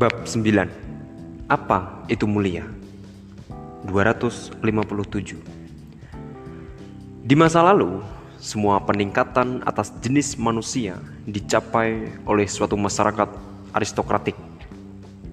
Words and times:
Bab 0.00 0.24
9 0.24 1.44
Apa 1.44 2.08
itu 2.08 2.24
mulia? 2.24 2.64
257 3.84 4.64
Di 7.20 7.36
masa 7.36 7.60
lalu, 7.60 8.00
semua 8.40 8.80
peningkatan 8.80 9.60
atas 9.68 9.92
jenis 10.00 10.40
manusia 10.40 10.96
dicapai 11.28 12.16
oleh 12.24 12.48
suatu 12.48 12.80
masyarakat 12.80 13.28
aristokratik. 13.76 14.40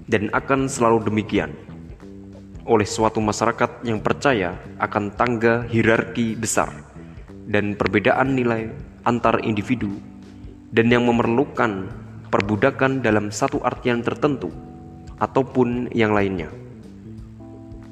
Dan 0.03 0.27
akan 0.35 0.67
selalu 0.67 0.99
demikian. 1.07 1.55
Oleh 2.67 2.83
suatu 2.83 3.23
masyarakat 3.23 3.87
yang 3.87 4.03
percaya 4.03 4.59
akan 4.83 5.15
tangga 5.15 5.63
hierarki 5.71 6.35
besar 6.35 6.75
dan 7.47 7.71
perbedaan 7.71 8.35
nilai 8.35 8.67
antar 9.07 9.39
individu 9.47 9.95
dan 10.75 10.91
yang 10.91 11.07
memerlukan 11.07 11.87
perbudakan 12.37 13.01
dalam 13.01 13.33
satu 13.33 13.57
artian 13.65 14.05
tertentu 14.05 14.53
ataupun 15.17 15.89
yang 15.89 16.13
lainnya. 16.13 16.53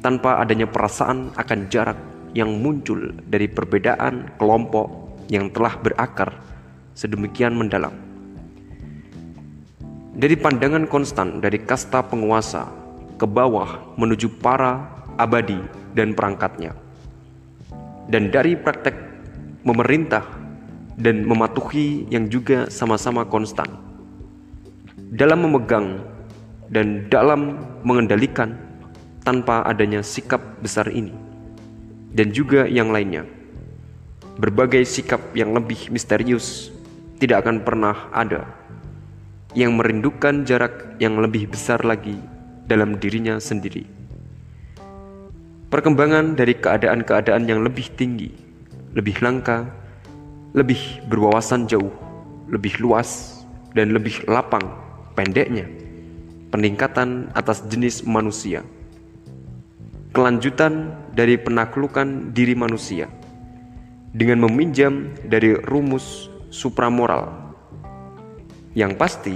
Tanpa 0.05 0.38
adanya 0.38 0.70
perasaan 0.70 1.34
akan 1.34 1.59
jarak 1.73 1.98
yang 2.38 2.62
muncul 2.62 3.09
dari 3.26 3.49
perbedaan 3.49 4.38
kelompok 4.38 5.18
yang 5.34 5.49
telah 5.49 5.73
berakar 5.81 6.30
sedemikian 6.94 7.58
mendalam. 7.58 7.90
Dari 10.13 10.38
pandangan 10.38 10.85
konstan 10.85 11.41
dari 11.41 11.57
kasta 11.66 12.05
penguasa 12.05 12.70
ke 13.18 13.26
bawah 13.26 13.98
menuju 13.98 14.30
para 14.46 14.85
abadi 15.18 15.57
dan 15.98 16.13
perangkatnya. 16.13 16.77
Dan 18.05 18.30
dari 18.30 18.54
praktek 18.54 18.93
memerintah 19.66 20.21
dan 21.02 21.26
mematuhi 21.26 22.05
yang 22.13 22.30
juga 22.30 22.70
sama-sama 22.70 23.26
konstan 23.26 23.95
dalam 25.14 25.46
memegang 25.46 26.02
dan 26.74 27.06
dalam 27.14 27.62
mengendalikan 27.86 28.58
tanpa 29.22 29.62
adanya 29.66 30.02
sikap 30.02 30.42
besar 30.62 30.90
ini, 30.90 31.14
dan 32.14 32.34
juga 32.34 32.66
yang 32.66 32.90
lainnya. 32.90 33.26
Berbagai 34.36 34.84
sikap 34.84 35.22
yang 35.38 35.56
lebih 35.56 35.94
misterius 35.94 36.74
tidak 37.22 37.46
akan 37.46 37.64
pernah 37.64 38.12
ada 38.12 38.44
yang 39.56 39.80
merindukan 39.80 40.44
jarak 40.44 41.00
yang 41.00 41.16
lebih 41.22 41.48
besar 41.48 41.80
lagi 41.88 42.20
dalam 42.68 43.00
dirinya 43.00 43.40
sendiri. 43.40 43.88
Perkembangan 45.72 46.36
dari 46.36 46.60
keadaan-keadaan 46.60 47.48
yang 47.48 47.64
lebih 47.64 47.88
tinggi, 47.96 48.36
lebih 48.92 49.16
langka, 49.24 49.64
lebih 50.52 51.00
berwawasan 51.08 51.72
jauh, 51.72 51.92
lebih 52.52 52.76
luas, 52.84 53.42
dan 53.72 53.96
lebih 53.96 54.24
lapang 54.28 54.85
pendeknya, 55.16 55.66
peningkatan 56.52 57.32
atas 57.34 57.63
jenis 57.71 58.04
manusia, 58.04 58.62
kelanjutan 60.12 60.94
dari 61.16 61.40
penaklukan 61.40 62.35
diri 62.35 62.54
manusia 62.54 63.08
dengan 64.16 64.44
meminjam 64.47 65.12
dari 65.28 65.56
rumus 65.68 66.31
supramoral. 66.52 67.56
Yang 68.75 68.94
pasti, 69.00 69.36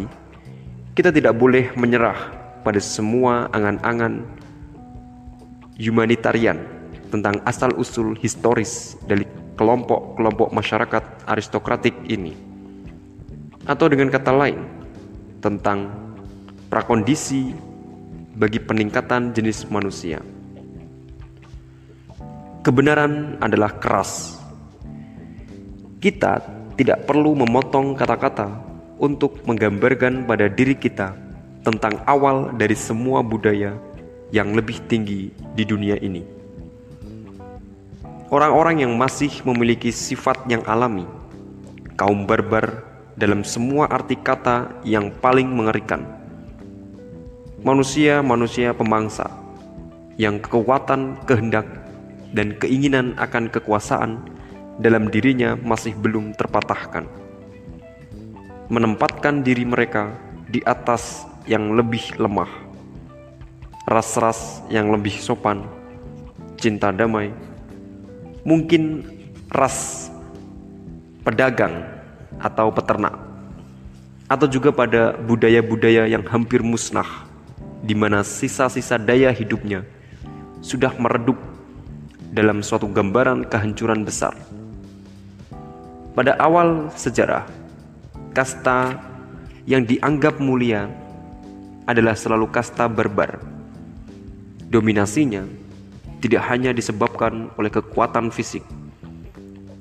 kita 0.95 1.15
tidak 1.15 1.35
boleh 1.39 1.71
menyerah 1.79 2.15
pada 2.63 2.79
semua 2.83 3.47
angan-angan 3.55 4.27
humanitarian 5.79 6.59
tentang 7.07 7.39
asal-usul 7.47 8.19
historis 8.19 8.99
dari 9.07 9.23
kelompok-kelompok 9.59 10.55
masyarakat 10.55 11.03
aristokratik 11.27 11.95
ini. 12.07 12.35
Atau 13.67 13.91
dengan 13.91 14.07
kata 14.07 14.31
lain, 14.31 14.78
tentang 15.39 15.91
prakondisi 16.67 17.51
bagi 18.39 18.59
peningkatan 18.59 19.35
jenis 19.35 19.67
manusia. 19.67 20.23
Kebenaran 22.63 23.39
adalah 23.39 23.75
keras. 23.79 24.35
Kita 25.99 26.43
tidak 26.79 27.07
perlu 27.07 27.35
memotong 27.35 27.95
kata-kata 27.95 28.51
untuk 28.99 29.43
menggambarkan 29.47 30.27
pada 30.27 30.47
diri 30.51 30.75
kita 30.75 31.15
tentang 31.63 32.03
awal 32.07 32.55
dari 32.55 32.75
semua 32.75 33.23
budaya 33.23 33.75
yang 34.31 34.55
lebih 34.55 34.79
tinggi 34.87 35.31
di 35.55 35.63
dunia 35.63 35.99
ini. 35.99 36.23
Orang-orang 38.29 38.85
yang 38.85 38.93
masih 38.93 39.41
memiliki 39.41 39.89
sifat 39.89 40.45
yang 40.45 40.61
alami, 40.69 41.07
kaum 41.97 42.29
barbar 42.29 42.88
dalam 43.19 43.43
semua 43.43 43.91
arti 43.91 44.15
kata 44.15 44.79
yang 44.87 45.11
paling 45.19 45.51
mengerikan. 45.51 46.07
Manusia-manusia 47.59 48.71
pemangsa 48.71 49.27
yang 50.15 50.39
kekuatan 50.39 51.19
kehendak 51.27 51.67
dan 52.31 52.55
keinginan 52.55 53.19
akan 53.19 53.51
kekuasaan 53.51 54.23
dalam 54.79 55.11
dirinya 55.11 55.59
masih 55.59 55.91
belum 55.99 56.31
terpatahkan. 56.39 57.03
Menempatkan 58.71 59.43
diri 59.43 59.67
mereka 59.67 60.15
di 60.47 60.63
atas 60.63 61.27
yang 61.43 61.75
lebih 61.75 62.15
lemah, 62.15 62.47
ras-ras 63.83 64.63
yang 64.71 64.95
lebih 64.95 65.19
sopan, 65.19 65.67
cinta 66.55 66.95
damai, 66.95 67.35
mungkin 68.47 69.03
ras 69.51 70.07
pedagang 71.27 71.98
atau 72.39 72.71
peternak 72.71 73.29
atau 74.29 74.45
juga 74.45 74.69
pada 74.69 75.17
budaya-budaya 75.17 76.05
yang 76.05 76.21
hampir 76.29 76.61
musnah 76.61 77.25
di 77.81 77.97
mana 77.97 78.21
sisa-sisa 78.21 79.01
daya 79.01 79.33
hidupnya 79.33 79.81
sudah 80.61 80.93
meredup 81.01 81.35
dalam 82.29 82.61
suatu 82.61 82.85
gambaran 82.85 83.49
kehancuran 83.49 84.05
besar. 84.05 84.37
Pada 86.13 86.37
awal 86.37 86.93
sejarah, 86.93 87.47
kasta 88.37 89.01
yang 89.65 89.87
dianggap 89.87 90.37
mulia 90.37 90.85
adalah 91.89 92.13
selalu 92.13 92.51
kasta 92.53 92.85
barbar. 92.85 93.41
Dominasinya 94.69 95.47
tidak 96.21 96.45
hanya 96.51 96.75
disebabkan 96.75 97.49
oleh 97.57 97.71
kekuatan 97.73 98.29
fisik, 98.29 98.61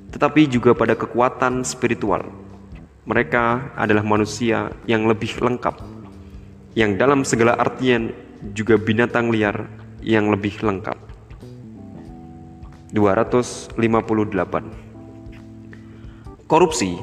tetapi 0.09 0.49
juga 0.49 0.73
pada 0.73 0.97
kekuatan 0.97 1.61
spiritual 1.61 2.25
mereka 3.07 3.71
adalah 3.77 4.03
manusia 4.03 4.71
yang 4.87 5.07
lebih 5.07 5.35
lengkap, 5.39 5.79
yang 6.75 6.99
dalam 6.99 7.23
segala 7.23 7.55
artian 7.55 8.11
juga 8.55 8.79
binatang 8.79 9.31
liar 9.31 9.67
yang 10.03 10.31
lebih 10.31 10.59
lengkap. 10.63 10.95
258 12.95 13.77
Korupsi 16.49 16.97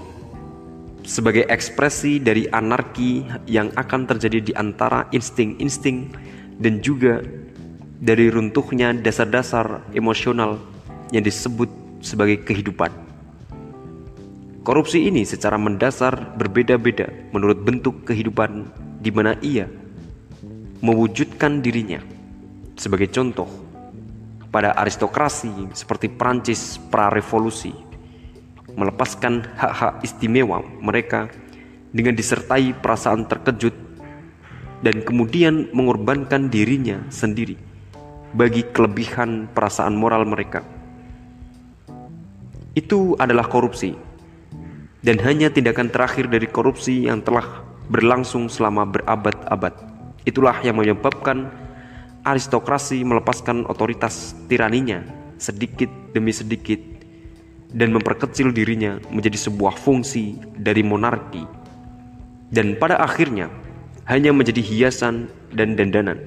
sebagai 1.07 1.47
ekspresi 1.47 2.19
dari 2.19 2.51
anarki 2.51 3.23
yang 3.47 3.71
akan 3.79 4.11
terjadi 4.11 4.43
di 4.43 4.53
antara 4.59 5.07
insting-insting 5.15 6.11
dan 6.59 6.83
juga 6.83 7.23
dari 8.03 8.27
runtuhnya 8.27 8.91
dasar-dasar 8.91 9.87
emosional 9.95 10.59
yang 11.15 11.23
disebut 11.23 11.71
sebagai 12.03 12.43
kehidupan. 12.43 13.06
Korupsi 14.67 15.07
ini 15.07 15.23
secara 15.23 15.55
mendasar 15.55 16.35
berbeda-beda 16.35 17.07
menurut 17.31 17.63
bentuk 17.63 18.03
kehidupan 18.03 18.67
di 18.99 19.15
mana 19.15 19.39
ia 19.39 19.71
mewujudkan 20.83 21.63
dirinya. 21.63 22.03
Sebagai 22.75 23.07
contoh, 23.15 23.47
pada 24.51 24.75
aristokrasi 24.75 25.71
seperti 25.71 26.11
Prancis 26.11 26.83
pra-revolusi, 26.91 27.71
melepaskan 28.75 29.47
hak-hak 29.55 30.03
istimewa 30.03 30.59
mereka 30.83 31.31
dengan 31.95 32.19
disertai 32.19 32.75
perasaan 32.75 33.23
terkejut 33.31 33.79
dan 34.83 34.99
kemudian 35.07 35.71
mengorbankan 35.71 36.51
dirinya 36.51 37.07
sendiri 37.07 37.55
bagi 38.35 38.67
kelebihan 38.75 39.47
perasaan 39.47 39.95
moral 39.95 40.27
mereka. 40.27 40.67
Itu 42.75 43.15
adalah 43.15 43.47
korupsi 43.47 44.16
dan 45.07 45.23
hanya 45.23 45.47
tindakan 45.47 45.87
terakhir 45.87 46.27
dari 46.27 46.51
korupsi 46.51 47.07
yang 47.07 47.23
telah 47.23 47.63
berlangsung 47.87 48.51
selama 48.51 48.83
berabad-abad. 48.83 49.71
Itulah 50.27 50.59
yang 50.67 50.83
menyebabkan 50.83 51.47
aristokrasi 52.27 53.07
melepaskan 53.07 53.71
otoritas 53.71 54.35
tiraninya 54.51 55.07
sedikit 55.39 55.87
demi 56.11 56.35
sedikit 56.35 56.83
dan 57.71 57.95
memperkecil 57.95 58.51
dirinya 58.51 58.99
menjadi 59.15 59.47
sebuah 59.47 59.79
fungsi 59.79 60.35
dari 60.59 60.83
monarki 60.83 61.47
dan 62.51 62.75
pada 62.75 62.99
akhirnya 62.99 63.47
hanya 64.11 64.35
menjadi 64.35 64.59
hiasan 64.59 65.31
dan 65.55 65.79
dandanan. 65.79 66.19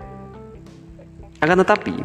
Akan 1.44 1.60
tetapi, 1.60 1.96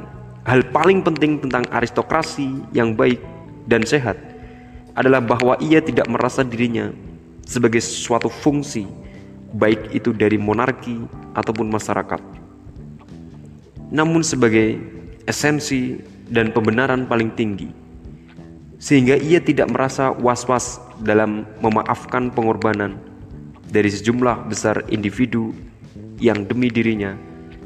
hal 0.47 0.67
paling 0.75 1.03
penting 1.07 1.39
tentang 1.39 1.67
aristokrasi 1.71 2.67
yang 2.75 2.99
baik 2.99 3.23
dan 3.71 3.87
sehat 3.87 4.34
adalah 4.95 5.21
bahwa 5.23 5.59
ia 5.59 5.83
tidak 5.83 6.07
merasa 6.07 6.47
dirinya 6.47 6.95
sebagai 7.45 7.83
suatu 7.83 8.31
fungsi 8.31 8.87
baik 9.55 9.95
itu 9.95 10.11
dari 10.11 10.35
monarki 10.35 10.99
ataupun 11.39 11.71
masyarakat. 11.71 12.19
Namun 13.95 14.27
sebagai 14.27 14.79
esensi 15.31 16.03
dan 16.27 16.51
pembenaran 16.51 17.07
paling 17.07 17.31
tinggi, 17.39 17.71
sehingga 18.83 19.15
ia 19.15 19.39
tidak 19.39 19.71
merasa 19.71 20.11
was-was 20.11 20.83
dalam 21.03 21.47
memaafkan 21.63 22.35
pengorbanan 22.35 22.99
dari 23.71 23.91
sejumlah 23.91 24.51
besar 24.51 24.83
individu 24.91 25.55
yang 26.19 26.47
demi 26.47 26.71
dirinya 26.71 27.15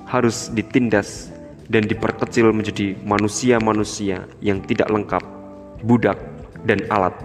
harus 0.09 0.49
ditindas 0.53 1.33
dan 1.69 1.85
diperkecil 1.85 2.49
menjadi 2.49 2.97
manusia-manusia 3.05 4.25
yang 4.41 4.65
tidak 4.65 4.89
lengkap, 4.89 5.21
budak, 5.85 6.17
dan 6.69 6.85
alat. 6.93 7.17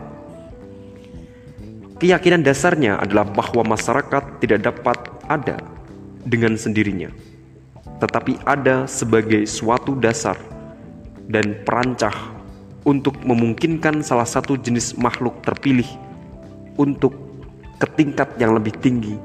Keyakinan 2.00 2.48
dasarnya 2.48 3.00
adalah 3.04 3.28
bahwa 3.28 3.75
masyarakat 3.75 4.40
tidak 4.40 4.63
dapat 4.63 4.98
ada 5.28 5.60
dengan 6.24 6.56
sendirinya, 6.56 7.12
tetapi 8.00 8.40
ada 8.48 8.88
sebagai 8.88 9.44
suatu 9.44 10.00
dasar 10.00 10.40
dan 11.28 11.60
perancah 11.68 12.16
untuk 12.88 13.19
memungkinkan 13.24 14.04
salah 14.04 14.28
satu 14.28 14.56
jenis 14.56 14.95
makhluk 14.95 15.40
terpilih 15.44 15.88
untuk 16.80 17.16
ke 17.80 17.88
tingkat 18.00 18.31
yang 18.39 18.56
lebih 18.56 18.75
tinggi 18.80 19.16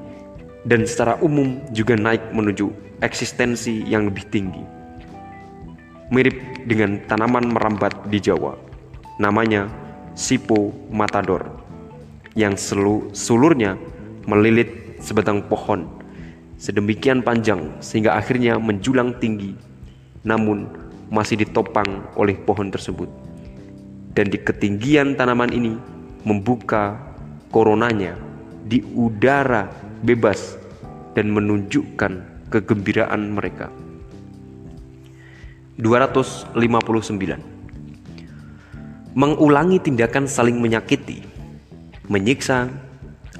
dan 0.66 0.86
secara 0.86 1.18
umum 1.22 1.62
juga 1.70 1.94
naik 1.94 2.34
menuju 2.34 2.70
eksistensi 3.02 3.82
yang 3.86 4.10
lebih 4.10 4.26
tinggi 4.30 4.78
mirip 6.08 6.64
dengan 6.64 7.00
tanaman 7.04 7.52
merambat 7.52 8.08
di 8.08 8.18
Jawa. 8.20 8.56
Namanya 9.20 9.68
Sipo 10.18 10.74
Matador, 10.90 11.46
yang 12.34 12.58
selu, 12.58 13.06
sulurnya 13.14 13.78
melilit 14.26 14.98
sebatang 14.98 15.46
pohon 15.46 15.86
sedemikian 16.58 17.22
panjang 17.22 17.70
sehingga 17.78 18.18
akhirnya 18.18 18.58
menjulang 18.58 19.14
tinggi, 19.22 19.54
namun 20.26 20.66
masih 21.06 21.46
ditopang 21.46 22.02
oleh 22.18 22.34
pohon 22.34 22.66
tersebut. 22.66 23.06
Dan 24.10 24.26
di 24.34 24.42
ketinggian 24.42 25.14
tanaman 25.14 25.54
ini 25.54 25.78
membuka 26.26 26.98
koronanya 27.54 28.18
di 28.66 28.82
udara 28.98 29.70
bebas 30.02 30.58
dan 31.14 31.30
menunjukkan 31.30 32.42
kegembiraan 32.50 33.38
mereka. 33.38 33.70
259 35.78 37.57
Mengulangi 39.18 39.82
tindakan 39.82 40.30
saling 40.30 40.62
menyakiti, 40.62 41.26
menyiksa, 42.06 42.70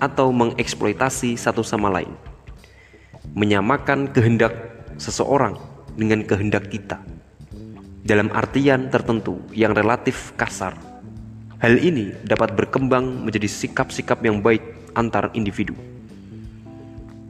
atau 0.03 0.35
mengeksploitasi 0.35 1.39
satu 1.39 1.63
sama 1.63 1.87
lain. 1.87 2.11
Menyamakan 3.39 4.11
kehendak 4.11 4.59
seseorang 4.99 5.55
dengan 5.95 6.27
kehendak 6.27 6.67
kita 6.67 6.99
dalam 8.03 8.27
artian 8.35 8.91
tertentu 8.91 9.39
yang 9.55 9.71
relatif 9.71 10.35
kasar. 10.35 10.75
Hal 11.63 11.79
ini 11.79 12.11
dapat 12.27 12.59
berkembang 12.59 13.23
menjadi 13.23 13.47
sikap-sikap 13.47 14.19
yang 14.27 14.43
baik 14.43 14.91
antar 14.99 15.31
individu. 15.39 15.79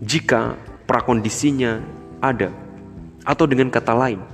Jika 0.01 0.57
prakondisinya 0.89 1.85
ada, 2.25 2.49
atau 3.29 3.45
dengan 3.45 3.69
kata 3.69 3.93
lain, 3.93 4.25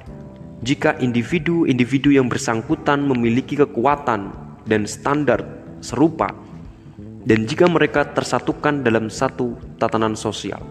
jika 0.65 0.97
individu-individu 0.97 2.17
yang 2.17 2.33
bersangkutan 2.33 3.05
memiliki 3.05 3.53
kekuatan 3.53 4.33
dan 4.65 4.89
standar 4.89 5.45
serupa, 5.85 6.33
dan 7.29 7.45
jika 7.45 7.69
mereka 7.69 8.09
tersatukan 8.09 8.81
dalam 8.81 9.13
satu 9.13 9.61
tatanan 9.77 10.17
sosial. 10.17 10.65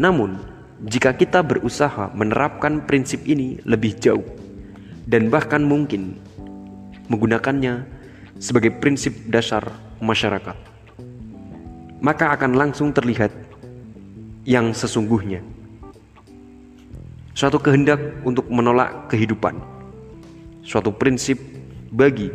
Namun, 0.00 0.40
jika 0.88 1.12
kita 1.12 1.44
berusaha 1.44 2.08
menerapkan 2.16 2.88
prinsip 2.88 3.28
ini 3.28 3.60
lebih 3.68 4.00
jauh, 4.00 4.24
dan 5.04 5.28
bahkan 5.28 5.60
mungkin 5.60 6.16
menggunakannya 7.12 7.84
sebagai 8.40 8.72
prinsip 8.80 9.12
dasar 9.28 9.68
masyarakat, 10.00 10.56
maka 12.00 12.32
akan 12.32 12.56
langsung 12.56 12.96
terlihat 12.96 13.34
yang 14.48 14.72
sesungguhnya 14.72 15.57
suatu 17.38 17.62
kehendak 17.62 18.02
untuk 18.26 18.50
menolak 18.50 19.06
kehidupan, 19.06 19.62
suatu 20.66 20.90
prinsip 20.90 21.38
bagi 21.94 22.34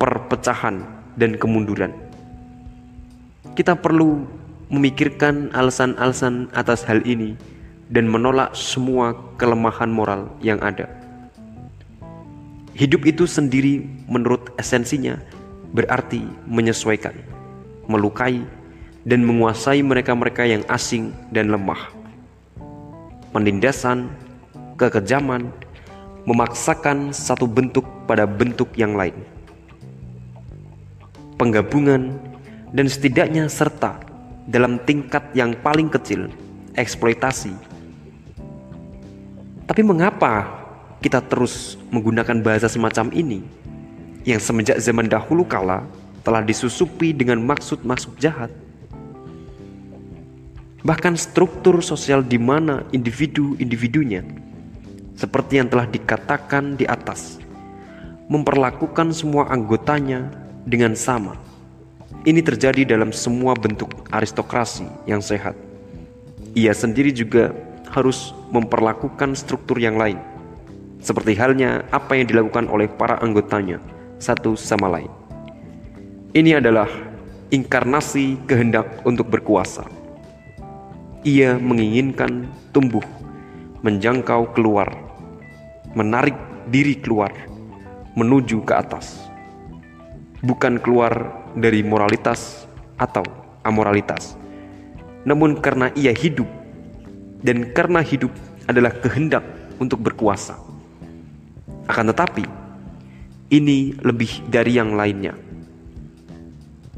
perpecahan 0.00 0.80
dan 1.20 1.36
kemunduran. 1.36 1.92
Kita 3.52 3.76
perlu 3.76 4.24
memikirkan 4.72 5.52
alasan-alasan 5.52 6.48
atas 6.56 6.80
hal 6.88 7.04
ini 7.04 7.36
dan 7.92 8.08
menolak 8.08 8.56
semua 8.56 9.12
kelemahan 9.36 9.92
moral 9.92 10.32
yang 10.40 10.56
ada. 10.64 10.88
Hidup 12.72 13.04
itu 13.04 13.28
sendiri 13.28 13.84
menurut 14.08 14.48
esensinya 14.56 15.20
berarti 15.76 16.24
menyesuaikan, 16.48 17.12
melukai, 17.84 18.48
dan 19.04 19.28
menguasai 19.28 19.84
mereka-mereka 19.84 20.48
yang 20.48 20.64
asing 20.72 21.12
dan 21.36 21.52
lemah 21.52 21.99
penindasan, 23.30 24.10
kekejaman, 24.74 25.50
memaksakan 26.26 27.14
satu 27.14 27.46
bentuk 27.46 27.86
pada 28.04 28.26
bentuk 28.26 28.70
yang 28.76 28.94
lain. 28.94 29.16
Penggabungan 31.40 32.14
dan 32.74 32.86
setidaknya 32.86 33.48
serta 33.48 33.96
dalam 34.46 34.78
tingkat 34.84 35.22
yang 35.32 35.56
paling 35.64 35.88
kecil, 35.88 36.28
eksploitasi. 36.76 37.54
Tapi 39.64 39.82
mengapa 39.86 40.50
kita 41.00 41.22
terus 41.24 41.78
menggunakan 41.88 42.42
bahasa 42.44 42.68
semacam 42.68 43.08
ini 43.14 43.40
yang 44.26 44.42
semenjak 44.42 44.76
zaman 44.82 45.08
dahulu 45.08 45.46
kala 45.46 45.86
telah 46.20 46.44
disusupi 46.44 47.16
dengan 47.16 47.40
maksud-maksud 47.40 48.20
jahat? 48.20 48.52
Bahkan 50.80 51.12
struktur 51.16 51.84
sosial 51.84 52.24
di 52.24 52.40
mana 52.40 52.84
individu-individunya, 52.92 54.24
seperti 55.16 55.60
yang 55.60 55.68
telah 55.68 55.84
dikatakan 55.84 56.76
di 56.76 56.88
atas, 56.88 57.36
memperlakukan 58.32 59.12
semua 59.12 59.48
anggotanya 59.52 60.32
dengan 60.64 60.96
sama. 60.96 61.36
Ini 62.24 62.40
terjadi 62.44 62.84
dalam 62.84 63.12
semua 63.12 63.56
bentuk 63.56 63.92
aristokrasi 64.12 64.84
yang 65.08 65.24
sehat. 65.24 65.56
Ia 66.52 66.72
sendiri 66.76 67.12
juga 67.12 67.52
harus 67.92 68.36
memperlakukan 68.52 69.36
struktur 69.36 69.76
yang 69.80 69.96
lain, 70.00 70.20
seperti 71.00 71.36
halnya 71.36 71.84
apa 71.92 72.16
yang 72.16 72.28
dilakukan 72.28 72.68
oleh 72.68 72.88
para 72.88 73.20
anggotanya 73.20 73.80
satu 74.20 74.56
sama 74.56 74.88
lain. 74.88 75.12
Ini 76.30 76.62
adalah 76.62 76.86
inkarnasi 77.50 78.46
kehendak 78.46 79.02
untuk 79.02 79.26
berkuasa 79.26 79.99
ia 81.20 81.60
menginginkan 81.60 82.48
tumbuh, 82.72 83.04
menjangkau 83.84 84.56
keluar, 84.56 84.88
menarik 85.92 86.36
diri 86.72 86.96
keluar, 86.96 87.28
menuju 88.16 88.64
ke 88.64 88.72
atas, 88.72 89.20
bukan 90.40 90.80
keluar 90.80 91.12
dari 91.52 91.84
moralitas 91.84 92.64
atau 92.96 93.24
amoralitas, 93.60 94.40
namun 95.28 95.60
karena 95.60 95.92
ia 95.92 96.16
hidup, 96.16 96.48
dan 97.44 97.68
karena 97.76 98.00
hidup 98.00 98.32
adalah 98.64 98.92
kehendak 99.04 99.44
untuk 99.76 100.00
berkuasa. 100.00 100.56
Akan 101.84 102.08
tetapi, 102.08 102.48
ini 103.52 103.92
lebih 104.00 104.48
dari 104.48 104.80
yang 104.80 104.96
lainnya, 104.96 105.36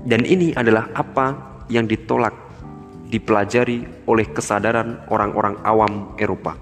dan 0.07 0.23
ini 0.23 0.55
adalah 0.55 0.91
apa 0.95 1.59
yang 1.67 1.91
ditolak 1.91 2.42
dipelajari 3.13 3.85
oleh 4.09 4.25
kesadaran 4.33 5.05
orang-orang 5.13 5.61
awam 5.69 6.17
Eropa. 6.17 6.57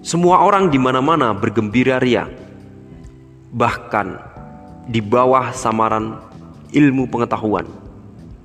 Semua 0.00 0.40
orang 0.40 0.72
di 0.72 0.80
mana-mana 0.80 1.36
bergembira 1.36 2.00
ria, 2.00 2.26
bahkan 3.52 4.18
di 4.88 5.04
bawah 5.04 5.52
samaran 5.52 6.18
ilmu 6.72 7.06
pengetahuan 7.06 7.68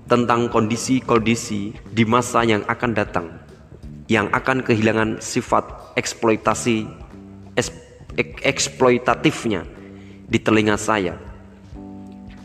tentang 0.06 0.51
kondisi-kondisi 0.51 1.74
di 1.96 2.03
masa 2.03 2.44
yang 2.44 2.62
akan 2.67 2.91
datang, 2.94 3.27
yang 4.12 4.27
akan 4.36 4.62
kehilangan 4.62 5.24
sifat 5.24 5.63
eksploitasi 5.96 6.86
eksploitatifnya 8.46 9.65
di 10.27 10.38
telinga 10.38 10.77
saya. 10.77 11.17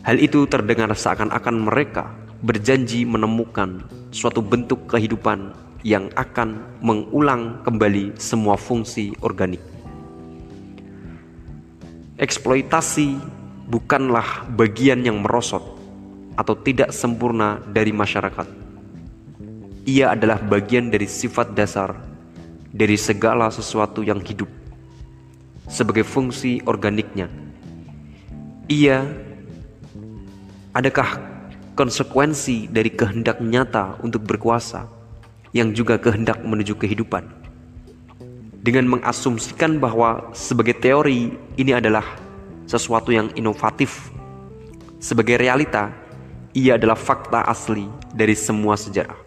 Hal 0.03 0.19
itu 0.19 0.49
terdengar 0.49 0.91
seakan-akan 0.91 1.55
mereka 1.63 2.22
berjanji 2.43 3.07
menemukan 3.07 3.87
suatu 4.11 4.43
bentuk 4.43 4.83
kehidupan 4.91 5.55
yang 5.87 6.11
akan 6.19 6.59
mengulang 6.83 7.63
kembali 7.63 8.19
semua 8.19 8.59
fungsi 8.59 9.15
organik. 9.23 9.63
Eksploitasi 12.19 13.15
bukanlah 13.67 14.45
bagian 14.53 15.01
yang 15.07 15.23
merosot, 15.23 15.63
atau 16.37 16.57
tidak 16.57 16.91
sempurna 16.91 17.61
dari 17.69 17.93
masyarakat. 17.93 18.47
Ia 19.83 20.15
adalah 20.15 20.39
bagian 20.39 20.87
dari 20.87 21.05
sifat 21.05 21.51
dasar 21.51 21.95
dari 22.71 22.95
segala 22.95 23.51
sesuatu 23.51 24.01
yang 24.01 24.23
hidup 24.23 24.47
sebagai 25.67 26.07
fungsi 26.07 26.63
organiknya. 26.63 27.27
Ia 28.71 29.03
adakah 30.71 31.32
konsekuensi 31.73 32.69
dari 32.69 32.93
kehendak 32.93 33.41
nyata 33.41 33.97
untuk 34.05 34.21
berkuasa 34.25 34.85
yang 35.53 35.73
juga 35.73 35.97
kehendak 35.97 36.41
menuju 36.45 36.77
kehidupan? 36.77 37.25
Dengan 38.63 38.87
mengasumsikan 38.97 39.81
bahwa 39.81 40.31
sebagai 40.31 40.77
teori 40.77 41.35
ini 41.59 41.73
adalah 41.75 42.05
sesuatu 42.69 43.11
yang 43.11 43.27
inovatif, 43.35 44.13
sebagai 45.03 45.35
realita 45.35 45.91
ia 46.55 46.77
adalah 46.77 46.95
fakta 46.95 47.43
asli 47.49 47.89
dari 48.13 48.37
semua 48.37 48.77
sejarah. 48.77 49.17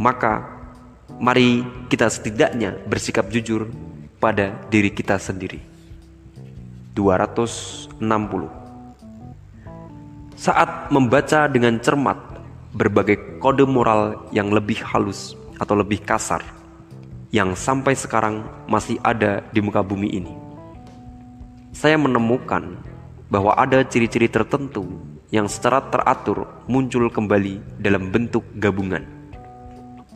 Maka 0.00 0.48
mari 1.20 1.66
kita 1.90 2.08
setidaknya 2.08 2.80
bersikap 2.88 3.28
jujur 3.28 3.68
pada 4.22 4.54
diri 4.70 4.88
kita 4.88 5.18
sendiri. 5.18 5.60
260 6.94 8.61
Saat 10.42 10.90
membaca 10.90 11.46
dengan 11.46 11.78
cermat 11.78 12.18
berbagai 12.74 13.38
kode 13.38 13.62
moral 13.62 14.26
yang 14.34 14.50
lebih 14.50 14.82
halus 14.82 15.38
atau 15.54 15.78
lebih 15.78 16.02
kasar 16.02 16.42
yang 17.30 17.54
sampai 17.54 17.94
sekarang 17.94 18.42
masih 18.66 18.98
ada 19.06 19.46
di 19.54 19.62
muka 19.62 19.86
bumi 19.86 20.10
ini. 20.10 20.34
Saya 21.70 21.94
menemukan 21.94 22.74
bahwa 23.30 23.54
ada 23.54 23.86
ciri-ciri 23.86 24.26
tertentu 24.26 24.82
yang 25.30 25.46
secara 25.46 25.78
teratur 25.94 26.50
muncul 26.66 27.06
kembali 27.06 27.78
dalam 27.78 28.10
bentuk 28.10 28.42
gabungan, 28.58 29.06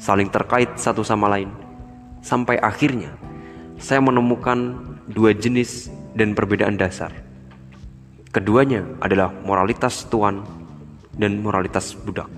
saling 0.03 0.27
terkait 0.27 0.75
satu 0.75 1.07
sama 1.07 1.31
lain, 1.31 1.55
sampai 2.19 2.59
akhirnya 2.59 3.15
saya 3.79 4.03
menemukan 4.03 4.75
dua 5.07 5.31
jenis 5.39 5.87
dan 6.19 6.35
perbedaan 6.35 6.75
dasar. 6.75 7.26
Keduanya 8.37 8.85
adalah 9.01 9.33
moralitas 9.33 10.05
tuan 10.13 10.45
dan 11.17 11.41
moralitas 11.41 11.97
budak. 11.97 12.29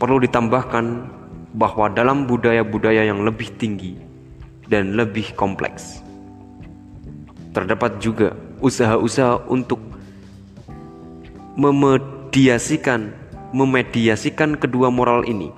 Perlu 0.00 0.16
ditambahkan 0.24 1.12
bahwa 1.52 1.92
dalam 1.92 2.24
budaya-budaya 2.24 3.04
yang 3.04 3.20
lebih 3.20 3.52
tinggi 3.60 4.00
dan 4.72 4.96
lebih 4.96 5.36
kompleks, 5.36 6.00
terdapat 7.52 8.00
juga 8.00 8.32
usaha-usaha 8.64 9.44
untuk 9.52 9.76
memediasikan 11.60 13.12
memediasikan 13.52 14.56
kedua 14.56 14.88
moral 14.88 15.28
ini. 15.28 15.52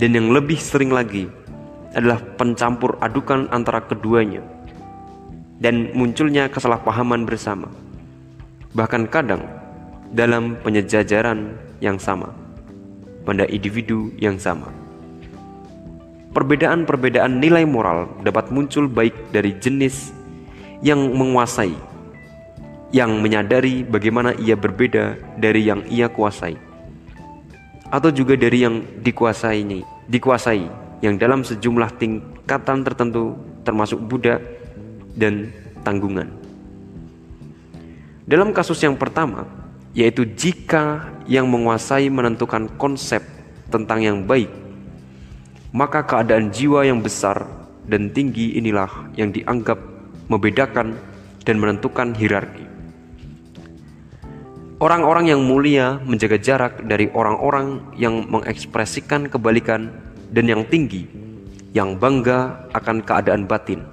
Dan 0.00 0.16
yang 0.16 0.32
lebih 0.32 0.56
sering 0.56 0.88
lagi 0.88 1.28
adalah 1.92 2.24
pencampur 2.40 2.96
adukan 3.04 3.52
antara 3.52 3.84
keduanya 3.84 4.40
dan 5.60 5.92
munculnya 5.92 6.48
kesalahpahaman 6.48 7.28
bersama. 7.28 7.68
Bahkan 8.72 9.12
kadang 9.12 9.44
dalam 10.10 10.56
penyejajaran 10.64 11.54
yang 11.84 12.00
sama 12.00 12.32
pada 13.22 13.44
individu 13.46 14.10
yang 14.16 14.40
sama. 14.40 14.72
Perbedaan-perbedaan 16.32 17.38
nilai 17.38 17.68
moral 17.68 18.08
dapat 18.24 18.48
muncul 18.48 18.88
baik 18.88 19.14
dari 19.34 19.54
jenis 19.60 20.16
yang 20.80 21.12
menguasai 21.12 21.76
yang 22.90 23.22
menyadari 23.22 23.86
bagaimana 23.86 24.34
ia 24.38 24.58
berbeda 24.58 25.14
dari 25.38 25.70
yang 25.70 25.86
ia 25.86 26.10
kuasai 26.10 26.58
atau 27.90 28.10
juga 28.10 28.34
dari 28.34 28.66
yang 28.66 28.82
dikuasai 29.02 29.62
ini 29.62 29.82
dikuasai 30.10 30.66
yang 31.02 31.14
dalam 31.18 31.46
sejumlah 31.46 31.90
tingkatan 31.98 32.82
tertentu 32.82 33.38
termasuk 33.62 33.98
budak 34.02 34.42
dan 35.16 35.50
tanggungan. 35.82 36.30
Dalam 38.30 38.54
kasus 38.54 38.78
yang 38.82 38.94
pertama, 38.94 39.42
yaitu 39.90 40.22
jika 40.22 41.10
yang 41.26 41.50
menguasai 41.50 42.06
menentukan 42.06 42.70
konsep 42.78 43.26
tentang 43.74 44.02
yang 44.02 44.18
baik, 44.22 44.50
maka 45.74 46.06
keadaan 46.06 46.50
jiwa 46.54 46.86
yang 46.86 47.02
besar 47.02 47.46
dan 47.90 48.10
tinggi 48.14 48.54
inilah 48.54 49.10
yang 49.18 49.34
dianggap 49.34 49.78
membedakan 50.30 50.94
dan 51.42 51.56
menentukan 51.58 52.14
hierarki. 52.14 52.70
Orang-orang 54.80 55.28
yang 55.28 55.42
mulia 55.44 56.00
menjaga 56.06 56.40
jarak 56.40 56.86
dari 56.88 57.12
orang-orang 57.12 57.92
yang 58.00 58.24
mengekspresikan 58.30 59.28
kebalikan 59.28 59.92
dan 60.32 60.46
yang 60.46 60.62
tinggi, 60.70 61.04
yang 61.74 61.98
bangga 61.98 62.70
akan 62.72 63.02
keadaan 63.04 63.44
batin. 63.44 63.84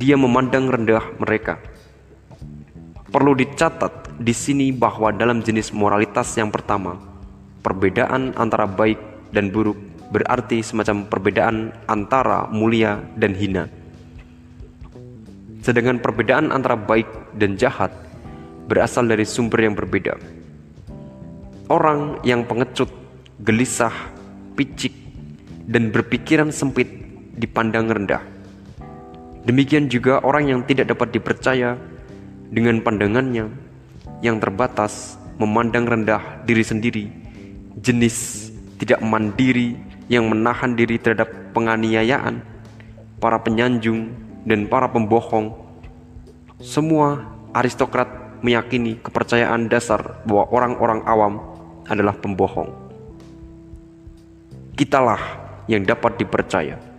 Dia 0.00 0.16
memandang 0.16 0.64
rendah 0.64 1.12
mereka. 1.20 1.60
Perlu 3.12 3.36
dicatat 3.36 4.16
di 4.16 4.32
sini 4.32 4.72
bahwa 4.72 5.12
dalam 5.12 5.44
jenis 5.44 5.76
moralitas 5.76 6.32
yang 6.40 6.48
pertama, 6.48 6.96
perbedaan 7.60 8.32
antara 8.32 8.64
baik 8.64 8.96
dan 9.28 9.52
buruk 9.52 9.76
berarti 10.08 10.64
semacam 10.64 11.04
perbedaan 11.04 11.76
antara 11.84 12.48
mulia 12.48 12.96
dan 13.20 13.36
hina. 13.36 13.68
Sedangkan 15.60 16.00
perbedaan 16.00 16.48
antara 16.48 16.80
baik 16.80 17.36
dan 17.36 17.60
jahat 17.60 17.92
berasal 18.72 19.04
dari 19.04 19.28
sumber 19.28 19.68
yang 19.68 19.76
berbeda. 19.76 20.16
Orang 21.68 22.24
yang 22.24 22.48
pengecut, 22.48 22.88
gelisah, 23.44 23.92
picik, 24.56 24.96
dan 25.68 25.92
berpikiran 25.92 26.48
sempit 26.48 26.88
dipandang 27.36 27.92
rendah. 27.92 28.29
Demikian 29.40 29.88
juga 29.88 30.20
orang 30.20 30.52
yang 30.52 30.60
tidak 30.68 30.92
dapat 30.92 31.16
dipercaya 31.16 31.80
dengan 32.52 32.84
pandangannya 32.84 33.48
yang 34.20 34.36
terbatas 34.36 35.16
memandang 35.40 35.88
rendah 35.88 36.44
diri 36.44 36.60
sendiri, 36.60 37.08
jenis 37.80 38.50
tidak 38.76 39.00
mandiri 39.00 39.80
yang 40.12 40.28
menahan 40.28 40.76
diri 40.76 41.00
terhadap 41.00 41.32
penganiayaan, 41.56 42.44
para 43.16 43.40
penyanjung, 43.40 44.12
dan 44.44 44.68
para 44.68 44.92
pembohong. 44.92 45.56
Semua 46.60 47.24
aristokrat 47.56 48.08
meyakini 48.44 49.00
kepercayaan 49.00 49.72
dasar 49.72 50.20
bahwa 50.28 50.44
orang-orang 50.52 51.00
awam 51.08 51.34
adalah 51.88 52.12
pembohong. 52.16 52.68
Kitalah 54.76 55.20
yang 55.68 55.84
dapat 55.84 56.20
dipercaya. 56.20 56.89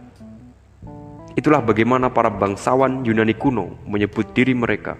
Itulah 1.32 1.64
bagaimana 1.64 2.12
para 2.12 2.28
bangsawan 2.28 3.08
Yunani 3.08 3.32
kuno 3.36 3.80
menyebut 3.88 4.36
diri 4.36 4.52
mereka. 4.52 5.00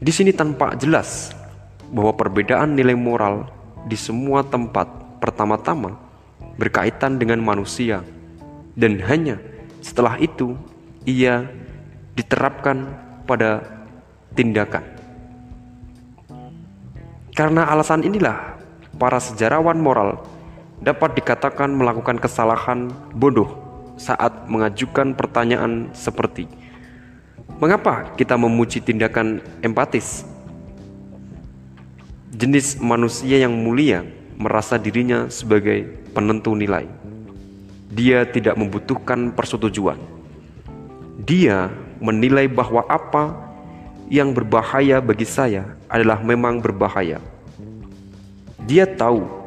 Di 0.00 0.10
sini 0.10 0.32
tanpa 0.32 0.74
jelas 0.74 1.30
bahwa 1.92 2.16
perbedaan 2.16 2.74
nilai 2.74 2.96
moral 2.96 3.46
di 3.86 3.94
semua 3.94 4.42
tempat 4.42 4.88
pertama-tama 5.20 5.94
berkaitan 6.56 7.20
dengan 7.20 7.38
manusia 7.44 8.00
dan 8.74 8.96
hanya 9.04 9.36
setelah 9.84 10.16
itu 10.16 10.56
ia 11.04 11.46
diterapkan 12.16 12.90
pada 13.28 13.64
tindakan. 14.34 14.84
Karena 17.30 17.70
alasan 17.70 18.04
inilah, 18.04 18.58
para 19.00 19.16
sejarawan 19.16 19.80
moral 19.80 20.20
dapat 20.80 21.16
dikatakan 21.20 21.68
melakukan 21.72 22.16
kesalahan 22.16 22.88
bodoh 23.12 23.48
saat 24.00 24.48
mengajukan 24.48 25.12
pertanyaan 25.12 25.92
seperti, 25.92 26.48
"Mengapa 27.60 28.16
kita 28.16 28.34
memuji 28.40 28.80
tindakan 28.80 29.44
empatis?" 29.60 30.24
Jenis 32.32 32.80
manusia 32.80 33.44
yang 33.44 33.52
mulia 33.52 34.00
merasa 34.40 34.80
dirinya 34.80 35.28
sebagai 35.28 35.84
penentu 36.16 36.56
nilai. 36.56 36.88
Dia 37.92 38.24
tidak 38.24 38.56
membutuhkan 38.56 39.36
persetujuan. 39.36 40.00
Dia 41.20 41.68
menilai 42.00 42.48
bahwa 42.48 42.80
apa 42.88 43.36
yang 44.08 44.32
berbahaya 44.32 45.04
bagi 45.04 45.28
saya 45.28 45.76
adalah 45.86 46.24
memang 46.24 46.64
berbahaya. 46.64 47.20
Dia 48.64 48.88
tahu 48.88 49.39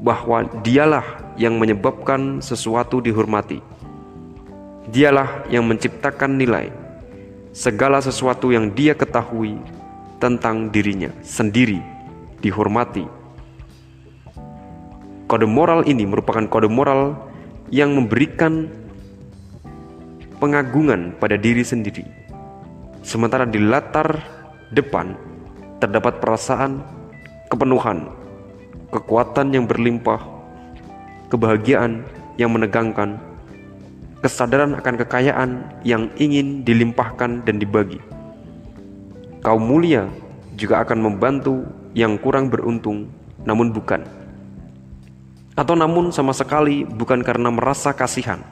bahwa 0.00 0.44
dialah 0.64 1.34
yang 1.40 1.56
menyebabkan 1.60 2.40
sesuatu 2.40 3.00
dihormati. 3.00 3.60
Dialah 4.92 5.48
yang 5.52 5.66
menciptakan 5.66 6.36
nilai. 6.40 6.72
Segala 7.56 8.04
sesuatu 8.04 8.52
yang 8.52 8.72
dia 8.72 8.92
ketahui 8.92 9.56
tentang 10.20 10.68
dirinya 10.72 11.12
sendiri 11.24 11.80
dihormati. 12.40 13.04
Kode 15.26 15.48
moral 15.48 15.82
ini 15.90 16.06
merupakan 16.06 16.46
kode 16.46 16.70
moral 16.70 17.18
yang 17.74 17.96
memberikan 17.98 18.70
pengagungan 20.38 21.16
pada 21.18 21.34
diri 21.34 21.66
sendiri. 21.66 22.06
Sementara 23.02 23.42
di 23.42 23.58
latar 23.58 24.22
depan 24.70 25.18
terdapat 25.82 26.22
perasaan 26.22 26.82
kepenuhan, 27.50 28.10
kekuatan 28.90 29.50
yang 29.50 29.64
berlimpah, 29.66 30.22
kebahagiaan 31.32 32.06
yang 32.38 32.52
menegangkan, 32.54 33.18
kesadaran 34.22 34.76
akan 34.78 34.94
kekayaan 35.06 35.50
yang 35.82 36.10
ingin 36.18 36.62
dilimpahkan 36.62 37.42
dan 37.42 37.56
dibagi. 37.58 37.98
Kaum 39.42 39.62
mulia 39.62 40.10
juga 40.58 40.82
akan 40.82 40.98
membantu 40.98 41.62
yang 41.94 42.18
kurang 42.18 42.50
beruntung, 42.50 43.10
namun 43.46 43.70
bukan. 43.70 44.02
Atau 45.56 45.72
namun 45.72 46.12
sama 46.12 46.36
sekali 46.36 46.84
bukan 46.84 47.24
karena 47.24 47.48
merasa 47.48 47.94
kasihan, 47.96 48.44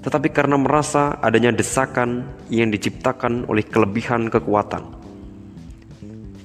tetapi 0.00 0.32
karena 0.32 0.56
merasa 0.56 1.20
adanya 1.20 1.52
desakan 1.52 2.24
yang 2.48 2.72
diciptakan 2.72 3.44
oleh 3.52 3.60
kelebihan 3.60 4.32
kekuatan. 4.32 4.96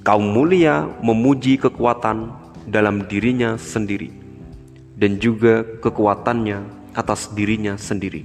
Kaum 0.04 0.22
mulia 0.22 0.86
memuji 1.00 1.56
kekuatan 1.56 2.45
dalam 2.66 3.06
dirinya 3.06 3.54
sendiri 3.54 4.10
dan 4.98 5.22
juga 5.22 5.62
kekuatannya 5.80 6.64
atas 6.96 7.30
dirinya 7.36 7.76
sendiri. 7.76 8.24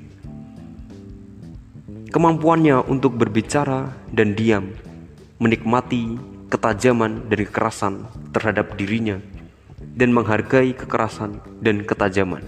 Kemampuannya 2.11 2.83
untuk 2.91 3.15
berbicara 3.15 3.87
dan 4.11 4.35
diam, 4.35 4.75
menikmati 5.39 6.19
ketajaman 6.51 7.31
dan 7.31 7.39
kekerasan 7.47 7.93
terhadap 8.35 8.75
dirinya, 8.75 9.19
dan 9.95 10.11
menghargai 10.11 10.75
kekerasan 10.75 11.39
dan 11.63 11.87
ketajaman. 11.87 12.43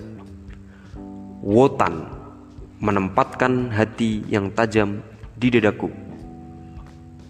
Wotan 1.44 2.08
menempatkan 2.84 3.72
hati 3.72 4.28
yang 4.28 4.52
tajam 4.52 5.00
di 5.40 5.48
dadaku. 5.48 5.88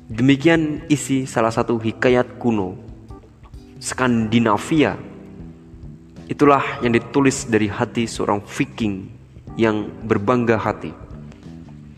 Demikian 0.10 0.86
isi 0.90 1.30
salah 1.30 1.54
satu 1.54 1.78
hikayat 1.78 2.42
kuno 2.42 2.93
Skandinavia 3.84 4.96
Itulah 6.32 6.80
yang 6.80 6.96
ditulis 6.96 7.44
dari 7.52 7.68
hati 7.68 8.08
seorang 8.08 8.40
Viking 8.40 9.12
yang 9.60 9.92
berbangga 10.08 10.56
hati. 10.56 10.96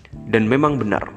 Dan 0.10 0.50
memang 0.50 0.82
benar, 0.82 1.14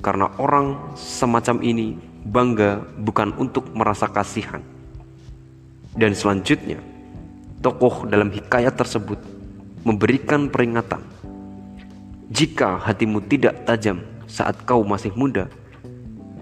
karena 0.00 0.32
orang 0.40 0.96
semacam 0.96 1.60
ini 1.60 1.92
bangga 2.24 2.88
bukan 3.04 3.36
untuk 3.36 3.68
merasa 3.76 4.08
kasihan. 4.08 4.64
Dan 5.92 6.16
selanjutnya, 6.16 6.80
tokoh 7.60 8.08
dalam 8.08 8.32
hikayat 8.32 8.80
tersebut 8.80 9.20
memberikan 9.84 10.48
peringatan. 10.48 11.04
Jika 12.32 12.80
hatimu 12.80 13.28
tidak 13.28 13.68
tajam 13.68 14.00
saat 14.24 14.56
kau 14.64 14.80
masih 14.88 15.12
muda, 15.12 15.52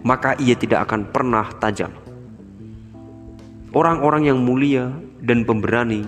maka 0.06 0.38
ia 0.38 0.54
tidak 0.54 0.86
akan 0.86 1.10
pernah 1.10 1.50
tajam. 1.58 2.03
Orang-orang 3.74 4.30
yang 4.30 4.38
mulia 4.38 4.94
dan 5.18 5.42
pemberani 5.42 6.06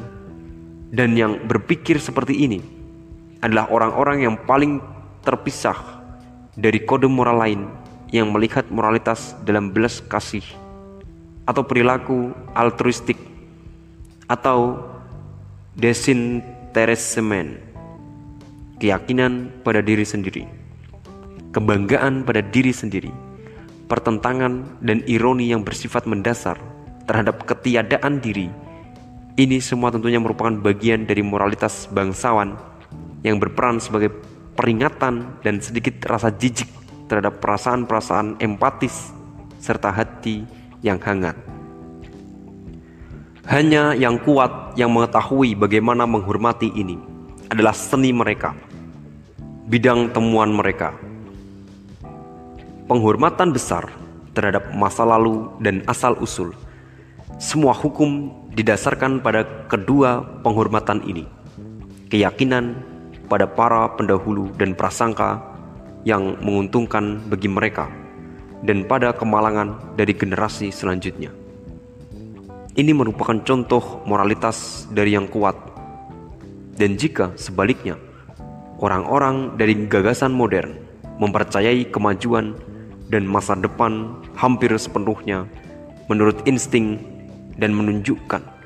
dan 0.94 1.18
yang 1.18 1.50
berpikir 1.50 1.98
seperti 1.98 2.46
ini 2.46 2.62
adalah 3.42 3.66
orang-orang 3.74 4.22
yang 4.22 4.38
paling 4.46 4.78
terpisah 5.26 5.74
dari 6.54 6.86
kode 6.86 7.10
moral 7.10 7.42
lain 7.42 7.66
yang 8.14 8.30
melihat 8.30 8.70
moralitas 8.70 9.34
dalam 9.42 9.74
belas 9.74 9.98
kasih 9.98 10.46
atau 11.42 11.66
perilaku 11.66 12.30
altruistik 12.54 13.18
atau 14.30 14.78
desinteresement 15.74 17.58
keyakinan 18.78 19.50
pada 19.66 19.82
diri 19.82 20.06
sendiri 20.06 20.46
kebanggaan 21.50 22.22
pada 22.22 22.46
diri 22.46 22.70
sendiri 22.70 23.10
pertentangan 23.90 24.78
dan 24.82 25.02
ironi 25.10 25.50
yang 25.50 25.66
bersifat 25.66 26.06
mendasar 26.06 26.75
terhadap 27.06 27.46
ketiadaan 27.46 28.18
diri 28.18 28.50
ini 29.36 29.60
semua 29.60 29.92
tentunya 29.92 30.16
merupakan 30.16 30.56
bagian 30.64 31.04
dari 31.04 31.20
moralitas 31.20 31.84
bangsawan 31.92 32.56
yang 33.20 33.36
berperan 33.36 33.76
sebagai 33.76 34.08
peringatan 34.56 35.44
dan 35.44 35.60
sedikit 35.60 36.08
rasa 36.08 36.32
jijik 36.32 36.72
terhadap 37.04 37.36
perasaan-perasaan 37.44 38.40
empatis 38.40 39.12
serta 39.60 39.92
hati 39.92 40.48
yang 40.80 40.96
hangat. 41.04 41.36
Hanya 43.44 43.92
yang 43.92 44.16
kuat 44.24 44.72
yang 44.80 44.88
mengetahui 44.88 45.52
bagaimana 45.52 46.08
menghormati 46.08 46.72
ini 46.72 46.96
adalah 47.52 47.76
seni 47.76 48.16
mereka, 48.16 48.56
bidang 49.68 50.16
temuan 50.16 50.48
mereka. 50.48 50.96
Penghormatan 52.88 53.52
besar 53.52 53.84
terhadap 54.32 54.72
masa 54.72 55.04
lalu 55.04 55.52
dan 55.60 55.84
asal-usul 55.84 56.56
semua 57.36 57.76
hukum 57.76 58.32
didasarkan 58.56 59.20
pada 59.20 59.44
kedua 59.68 60.24
penghormatan 60.40 61.04
ini. 61.04 61.28
Keyakinan 62.08 62.80
pada 63.28 63.44
para 63.44 63.92
pendahulu 63.92 64.48
dan 64.56 64.72
prasangka 64.72 65.44
yang 66.08 66.40
menguntungkan 66.40 67.20
bagi 67.28 67.50
mereka 67.50 67.92
dan 68.64 68.88
pada 68.88 69.12
kemalangan 69.12 69.76
dari 70.00 70.16
generasi 70.16 70.72
selanjutnya. 70.72 71.28
Ini 72.76 72.92
merupakan 72.96 73.36
contoh 73.44 74.00
moralitas 74.08 74.88
dari 74.88 75.12
yang 75.12 75.28
kuat. 75.28 75.56
Dan 76.76 76.96
jika 76.96 77.32
sebaliknya, 77.36 77.96
orang-orang 78.80 79.56
dari 79.60 79.76
gagasan 79.88 80.32
modern 80.32 80.76
mempercayai 81.20 81.88
kemajuan 81.88 82.56
dan 83.08 83.24
masa 83.24 83.56
depan 83.56 84.20
hampir 84.36 84.72
sepenuhnya 84.76 85.48
menurut 86.08 86.44
insting 86.44 87.15
dan 87.56 87.72
menunjukkan 87.72 88.56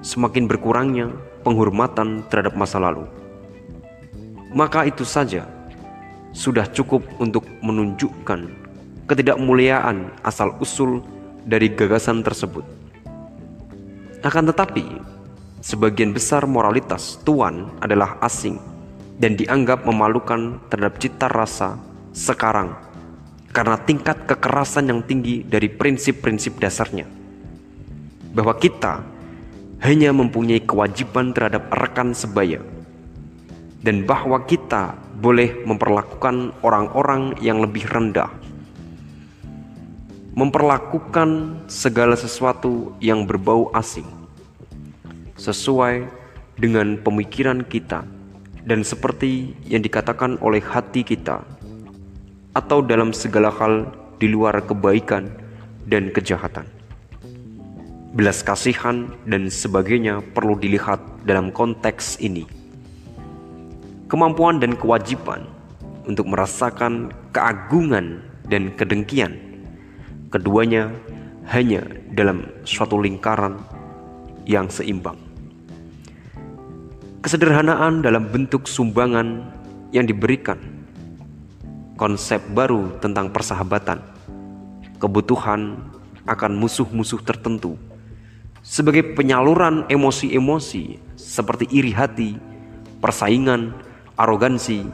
semakin 0.00 0.48
berkurangnya 0.48 1.12
penghormatan 1.42 2.26
terhadap 2.28 2.54
masa 2.54 2.80
lalu. 2.80 3.06
Maka 4.52 4.88
itu 4.88 5.04
saja 5.04 5.44
sudah 6.32 6.68
cukup 6.72 7.04
untuk 7.20 7.44
menunjukkan 7.60 8.48
ketidakmuliaan 9.08 10.12
asal-usul 10.24 11.00
dari 11.44 11.72
gagasan 11.72 12.20
tersebut. 12.20 12.64
Akan 14.20 14.44
tetapi, 14.44 14.84
sebagian 15.64 16.12
besar 16.12 16.44
moralitas 16.44 17.16
Tuhan 17.24 17.72
adalah 17.80 18.20
asing 18.20 18.60
dan 19.16 19.34
dianggap 19.34 19.88
memalukan 19.88 20.60
terhadap 20.68 21.00
cita 21.00 21.26
rasa 21.32 21.80
sekarang 22.12 22.76
karena 23.50 23.80
tingkat 23.82 24.28
kekerasan 24.28 24.92
yang 24.92 25.00
tinggi 25.02 25.42
dari 25.42 25.66
prinsip-prinsip 25.72 26.60
dasarnya 26.60 27.17
bahwa 28.32 28.56
kita 28.56 29.04
hanya 29.78 30.10
mempunyai 30.10 30.58
kewajiban 30.66 31.30
terhadap 31.30 31.70
rekan 31.70 32.10
sebaya 32.10 32.58
dan 33.86 34.02
bahwa 34.02 34.42
kita 34.42 34.98
boleh 35.18 35.66
memperlakukan 35.66 36.54
orang-orang 36.62 37.34
yang 37.42 37.62
lebih 37.62 37.86
rendah. 37.86 38.30
Memperlakukan 40.38 41.62
segala 41.66 42.14
sesuatu 42.14 42.94
yang 43.02 43.26
berbau 43.26 43.74
asing 43.74 44.06
sesuai 45.34 46.06
dengan 46.58 46.98
pemikiran 46.98 47.66
kita 47.66 48.06
dan 48.62 48.86
seperti 48.86 49.54
yang 49.66 49.82
dikatakan 49.82 50.38
oleh 50.38 50.62
hati 50.62 51.02
kita 51.02 51.42
atau 52.54 52.78
dalam 52.82 53.10
segala 53.10 53.50
hal 53.50 53.90
di 54.18 54.30
luar 54.30 54.62
kebaikan 54.62 55.30
dan 55.86 56.10
kejahatan 56.14 56.77
belas 58.16 58.40
kasihan, 58.40 59.12
dan 59.28 59.52
sebagainya 59.52 60.24
perlu 60.32 60.56
dilihat 60.56 61.00
dalam 61.28 61.52
konteks 61.52 62.16
ini. 62.24 62.48
Kemampuan 64.08 64.56
dan 64.56 64.72
kewajiban 64.72 65.44
untuk 66.08 66.24
merasakan 66.32 67.12
keagungan 67.36 68.24
dan 68.48 68.72
kedengkian, 68.72 69.36
keduanya 70.32 70.88
hanya 71.52 71.84
dalam 72.16 72.48
suatu 72.64 72.96
lingkaran 72.96 73.60
yang 74.48 74.72
seimbang. 74.72 75.20
Kesederhanaan 77.20 78.00
dalam 78.00 78.32
bentuk 78.32 78.64
sumbangan 78.64 79.44
yang 79.92 80.08
diberikan, 80.08 80.56
konsep 82.00 82.40
baru 82.56 82.96
tentang 83.04 83.28
persahabatan, 83.28 84.00
kebutuhan 84.96 85.76
akan 86.24 86.52
musuh-musuh 86.56 87.20
tertentu 87.20 87.76
sebagai 88.68 89.16
penyaluran 89.16 89.88
emosi-emosi 89.88 91.00
seperti 91.16 91.64
iri 91.72 91.88
hati, 91.96 92.36
persaingan, 93.00 93.72
arogansi, 94.20 94.84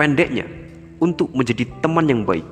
pendeknya 0.00 0.48
untuk 0.96 1.28
menjadi 1.36 1.68
teman 1.84 2.08
yang 2.08 2.24
baik. 2.24 2.48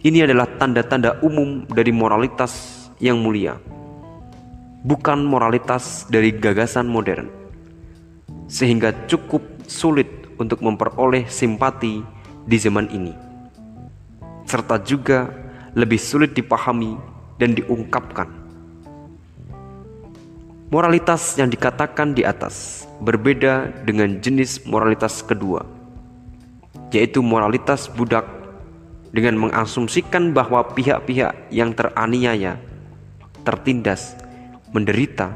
Ini 0.00 0.24
adalah 0.24 0.48
tanda-tanda 0.56 1.20
umum 1.20 1.68
dari 1.68 1.92
moralitas 1.92 2.88
yang 3.04 3.20
mulia, 3.20 3.60
bukan 4.80 5.28
moralitas 5.28 6.08
dari 6.08 6.32
gagasan 6.32 6.88
modern, 6.88 7.28
sehingga 8.48 8.96
cukup 9.12 9.44
sulit 9.68 10.08
untuk 10.40 10.64
memperoleh 10.64 11.28
simpati 11.28 12.00
di 12.48 12.56
zaman 12.56 12.88
ini, 12.88 13.12
serta 14.48 14.80
juga 14.80 15.28
lebih 15.76 16.00
sulit 16.00 16.32
dipahami 16.32 16.96
dan 17.36 17.52
diungkapkan. 17.52 18.39
Moralitas 20.70 21.34
yang 21.34 21.50
dikatakan 21.50 22.14
di 22.14 22.22
atas 22.22 22.86
berbeda 23.02 23.82
dengan 23.82 24.22
jenis 24.22 24.62
moralitas 24.70 25.18
kedua, 25.18 25.66
yaitu 26.94 27.18
moralitas 27.26 27.90
budak 27.90 28.22
dengan 29.10 29.34
mengasumsikan 29.34 30.30
bahwa 30.30 30.62
pihak-pihak 30.70 31.50
yang 31.50 31.74
teraniaya, 31.74 32.54
tertindas, 33.42 34.14
menderita, 34.70 35.34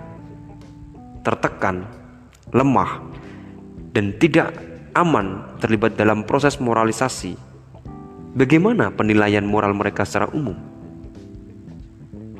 tertekan, 1.26 1.82
lemah, 2.54 3.02
dan 3.90 4.14
tidak 4.22 4.54
aman 4.94 5.50
terlibat 5.58 5.98
dalam 5.98 6.22
proses 6.22 6.62
moralisasi. 6.62 7.34
Bagaimana 8.38 8.94
penilaian 8.94 9.42
moral 9.42 9.74
mereka 9.74 10.06
secara 10.06 10.30
umum? 10.30 10.54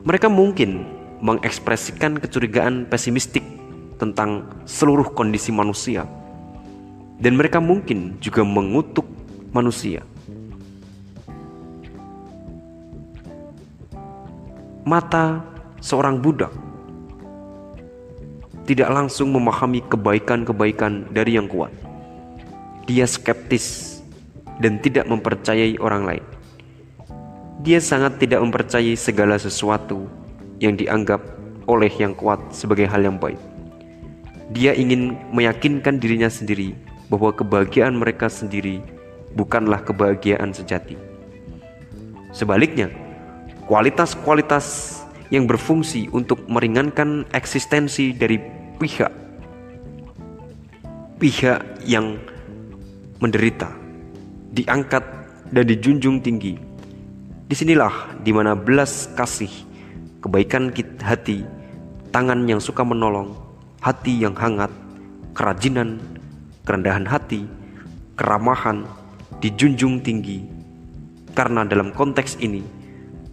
Mereka 0.07 0.31
mungkin 0.31 1.03
mengekspresikan 1.23 2.19
kecurigaan 2.19 2.89
pesimistik 2.89 3.45
tentang 4.01 4.49
seluruh 4.67 5.15
kondisi 5.15 5.55
manusia, 5.55 6.09
dan 7.23 7.39
mereka 7.39 7.63
mungkin 7.63 8.19
juga 8.19 8.43
mengutuk 8.43 9.07
manusia. 9.55 10.03
Mata 14.85 15.41
seorang 15.81 16.21
budak 16.21 16.53
tidak 18.69 18.89
langsung 18.93 19.33
memahami 19.33 19.81
kebaikan-kebaikan 19.89 21.09
dari 21.13 21.37
yang 21.37 21.49
kuat. 21.49 21.73
Dia 22.85 23.09
skeptis 23.09 24.01
dan 24.61 24.77
tidak 24.81 25.09
mempercayai 25.09 25.81
orang 25.81 26.05
lain. 26.05 26.25
Dia 27.65 27.81
sangat 27.81 28.21
tidak 28.21 28.45
mempercayai 28.45 28.93
segala 28.93 29.41
sesuatu 29.41 30.05
yang 30.65 30.81
dianggap 30.81 31.21
oleh 31.69 31.93
yang 32.01 32.17
kuat 32.17 32.41
sebagai 32.49 32.89
hal 32.89 33.05
yang 33.05 33.21
baik. 33.21 33.37
Dia 34.57 34.73
ingin 34.73 35.17
meyakinkan 35.37 36.01
dirinya 36.01 36.33
sendiri 36.33 36.73
bahwa 37.13 37.33
kebahagiaan 37.37 38.01
mereka 38.01 38.33
sendiri 38.33 38.81
bukanlah 39.37 39.85
kebahagiaan 39.85 40.57
sejati. 40.57 40.97
Sebaliknya, 42.33 42.89
kualitas-kualitas 43.69 44.99
yang 45.29 45.45
berfungsi 45.45 46.09
untuk 46.13 46.41
meringankan 46.49 47.29
eksistensi 47.37 48.17
dari 48.17 48.41
pihak 48.81 49.25
pihak 51.25 51.81
yang 51.89 52.21
menderita 53.17 53.73
diangkat 54.53 55.01
dan 55.49 55.65
dijunjung 55.65 56.21
tinggi. 56.21 56.61
Di 57.49 57.57
sinilah 57.57 58.21
di 58.21 58.29
mana 58.29 58.53
belas 58.53 59.09
kasih 59.17 59.64
kebaikan 60.25 60.73
hati, 61.05 61.45
tangan 62.09 62.49
yang 62.49 62.57
suka 62.57 62.81
menolong, 62.81 63.37
hati 63.85 64.25
yang 64.25 64.33
hangat, 64.33 64.73
kerajinan, 65.37 66.01
kerendahan 66.65 67.05
hati, 67.05 67.45
keramahan 68.17 68.89
dijunjung 69.45 70.01
tinggi. 70.01 70.49
Karena 71.37 71.69
dalam 71.69 71.93
konteks 71.93 72.41
ini, 72.41 72.65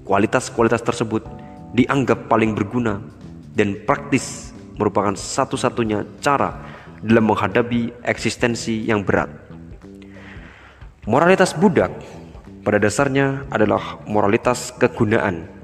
kualitas-kualitas 0.04 0.84
tersebut 0.84 1.24
dianggap 1.72 2.28
paling 2.28 2.52
berguna 2.52 3.00
dan 3.56 3.80
praktis 3.88 4.52
merupakan 4.76 5.16
satu-satunya 5.16 6.04
cara 6.20 6.60
dalam 7.00 7.32
menghadapi 7.32 8.04
eksistensi 8.04 8.84
yang 8.84 9.08
berat. 9.08 9.32
Moralitas 11.08 11.56
budak 11.56 11.96
pada 12.68 12.78
dasarnya 12.84 13.48
adalah 13.48 14.04
moralitas 14.06 14.76
kegunaan 14.76 15.61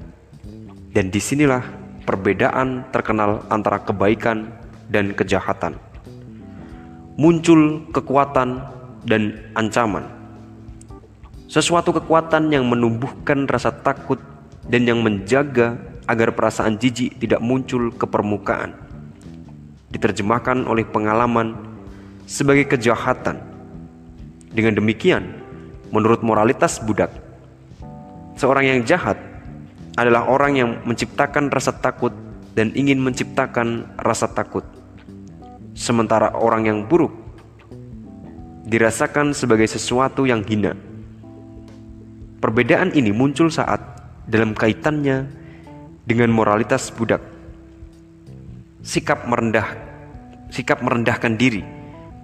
dan 0.98 1.14
di 1.14 1.22
sinilah 1.22 1.62
perbedaan 2.02 2.90
terkenal 2.90 3.46
antara 3.54 3.78
kebaikan 3.78 4.50
dan 4.90 5.14
kejahatan. 5.14 5.78
Muncul 7.14 7.86
kekuatan 7.94 8.58
dan 9.06 9.46
ancaman. 9.54 10.10
Sesuatu 11.46 11.94
kekuatan 11.94 12.50
yang 12.50 12.66
menumbuhkan 12.66 13.46
rasa 13.46 13.70
takut 13.70 14.18
dan 14.66 14.90
yang 14.90 14.98
menjaga 14.98 15.78
agar 16.10 16.34
perasaan 16.34 16.74
jijik 16.82 17.14
tidak 17.22 17.38
muncul 17.46 17.94
ke 17.94 18.02
permukaan. 18.02 18.74
Diterjemahkan 19.94 20.66
oleh 20.66 20.82
pengalaman 20.82 21.54
sebagai 22.26 22.74
kejahatan. 22.74 23.38
Dengan 24.50 24.74
demikian, 24.74 25.30
menurut 25.94 26.26
moralitas 26.26 26.82
budak, 26.82 27.14
seorang 28.34 28.66
yang 28.66 28.82
jahat 28.82 29.27
adalah 29.98 30.30
orang 30.30 30.52
yang 30.54 30.70
menciptakan 30.86 31.50
rasa 31.50 31.74
takut 31.74 32.14
dan 32.54 32.70
ingin 32.78 33.02
menciptakan 33.02 33.98
rasa 33.98 34.30
takut. 34.30 34.62
Sementara 35.74 36.30
orang 36.38 36.70
yang 36.70 36.78
buruk 36.86 37.10
dirasakan 38.62 39.34
sebagai 39.34 39.66
sesuatu 39.66 40.22
yang 40.22 40.46
hina. 40.46 40.78
Perbedaan 42.38 42.94
ini 42.94 43.10
muncul 43.10 43.50
saat 43.50 43.82
dalam 44.30 44.54
kaitannya 44.54 45.26
dengan 46.06 46.30
moralitas 46.30 46.94
budak. 46.94 47.22
Sikap 48.86 49.26
merendah 49.26 49.66
sikap 50.48 50.80
merendahkan 50.80 51.36
diri 51.36 51.60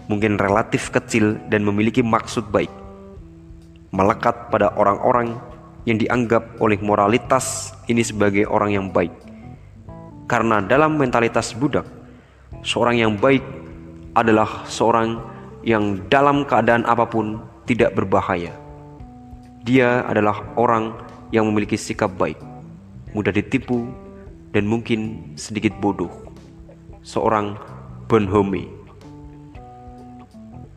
mungkin 0.09 0.37
relatif 0.37 0.93
kecil 0.93 1.41
dan 1.51 1.65
memiliki 1.67 2.05
maksud 2.05 2.49
baik. 2.53 2.71
Melekat 3.95 4.51
pada 4.51 4.75
orang-orang 4.75 5.39
yang 5.85 6.01
dianggap 6.01 6.61
oleh 6.61 6.81
moralitas 6.81 7.77
ini 7.89 8.01
sebagai 8.01 8.49
orang 8.49 8.73
yang 8.73 8.87
baik. 8.89 9.13
Karena 10.25 10.65
dalam 10.65 10.97
mentalitas 10.97 11.53
budak, 11.53 11.85
seorang 12.65 12.97
yang 12.97 13.13
baik 13.21 13.45
adalah 14.17 14.65
seorang 14.65 15.21
yang 15.61 16.01
dalam 16.09 16.49
keadaan 16.49 16.89
apa 16.89 17.05
pun 17.05 17.41
tidak 17.69 17.93
berbahaya. 17.93 18.53
Dia 19.65 20.05
adalah 20.09 20.45
orang 20.57 20.97
yang 21.33 21.49
memiliki 21.49 21.77
sikap 21.77 22.13
baik, 22.17 22.37
mudah 23.13 23.33
ditipu, 23.33 23.85
dan 24.53 24.65
mungkin 24.65 25.33
sedikit 25.37 25.77
bodoh. 25.81 26.13
Seorang 27.05 27.61
bonhomie. 28.09 28.69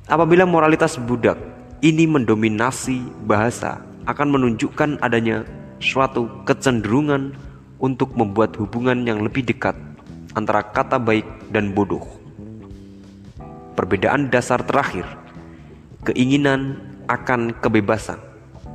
Apabila 0.08 0.44
moralitas 0.48 1.00
budak 1.00 1.40
ini 1.84 2.08
mendominasi 2.08 3.04
bahasa 3.28 3.87
akan 4.08 4.28
menunjukkan 4.32 5.04
adanya 5.04 5.44
suatu 5.84 6.32
kecenderungan 6.48 7.36
untuk 7.78 8.16
membuat 8.18 8.56
hubungan 8.58 9.06
yang 9.06 9.22
lebih 9.22 9.46
dekat 9.46 9.76
antara 10.34 10.64
kata 10.64 10.98
baik 10.98 11.28
dan 11.54 11.76
bodoh. 11.76 12.04
Perbedaan 13.78 14.34
dasar 14.34 14.64
terakhir, 14.66 15.06
keinginan 16.02 16.82
akan 17.06 17.54
kebebasan, 17.62 18.18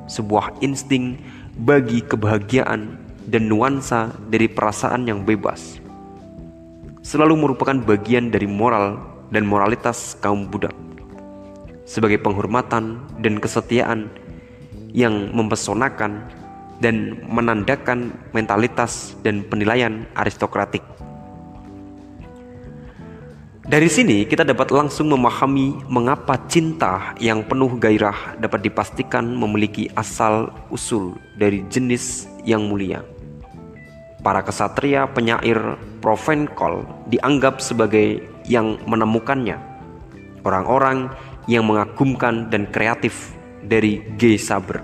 sebuah 0.06 0.62
insting 0.62 1.18
bagi 1.58 2.04
kebahagiaan 2.06 3.00
dan 3.26 3.42
nuansa 3.50 4.14
dari 4.30 4.46
perasaan 4.46 5.10
yang 5.10 5.26
bebas, 5.26 5.82
selalu 7.02 7.34
merupakan 7.34 7.74
bagian 7.82 8.30
dari 8.30 8.46
moral 8.46 9.00
dan 9.34 9.42
moralitas 9.42 10.14
kaum 10.22 10.46
budak. 10.46 10.74
Sebagai 11.82 12.22
penghormatan 12.22 13.02
dan 13.18 13.42
kesetiaan 13.42 14.06
yang 14.92 15.32
mempesonakan 15.32 16.28
dan 16.80 17.16
menandakan 17.28 18.12
mentalitas 18.36 19.16
dan 19.24 19.44
penilaian 19.46 20.04
aristokratik. 20.16 20.82
Dari 23.62 23.88
sini 23.88 24.28
kita 24.28 24.42
dapat 24.44 24.74
langsung 24.74 25.08
memahami 25.14 25.86
mengapa 25.88 26.36
cinta 26.50 27.14
yang 27.22 27.46
penuh 27.46 27.78
gairah 27.78 28.36
dapat 28.36 28.68
dipastikan 28.68 29.24
memiliki 29.32 29.88
asal 29.96 30.50
usul 30.68 31.16
dari 31.38 31.64
jenis 31.70 32.28
yang 32.44 32.66
mulia. 32.68 33.06
Para 34.20 34.42
kesatria 34.42 35.06
penyair 35.08 35.78
Provenkol 36.02 36.82
dianggap 37.06 37.62
sebagai 37.62 38.20
yang 38.50 38.76
menemukannya. 38.84 39.56
Orang-orang 40.42 41.14
yang 41.46 41.62
mengagumkan 41.62 42.50
dan 42.50 42.66
kreatif 42.66 43.30
dari 43.64 44.02
G. 44.18 44.36
Saber 44.38 44.82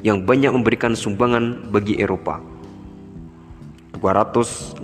yang 0.00 0.24
banyak 0.24 0.52
memberikan 0.52 0.96
sumbangan 0.96 1.68
bagi 1.68 2.00
Eropa. 2.00 2.40
261 4.00 4.80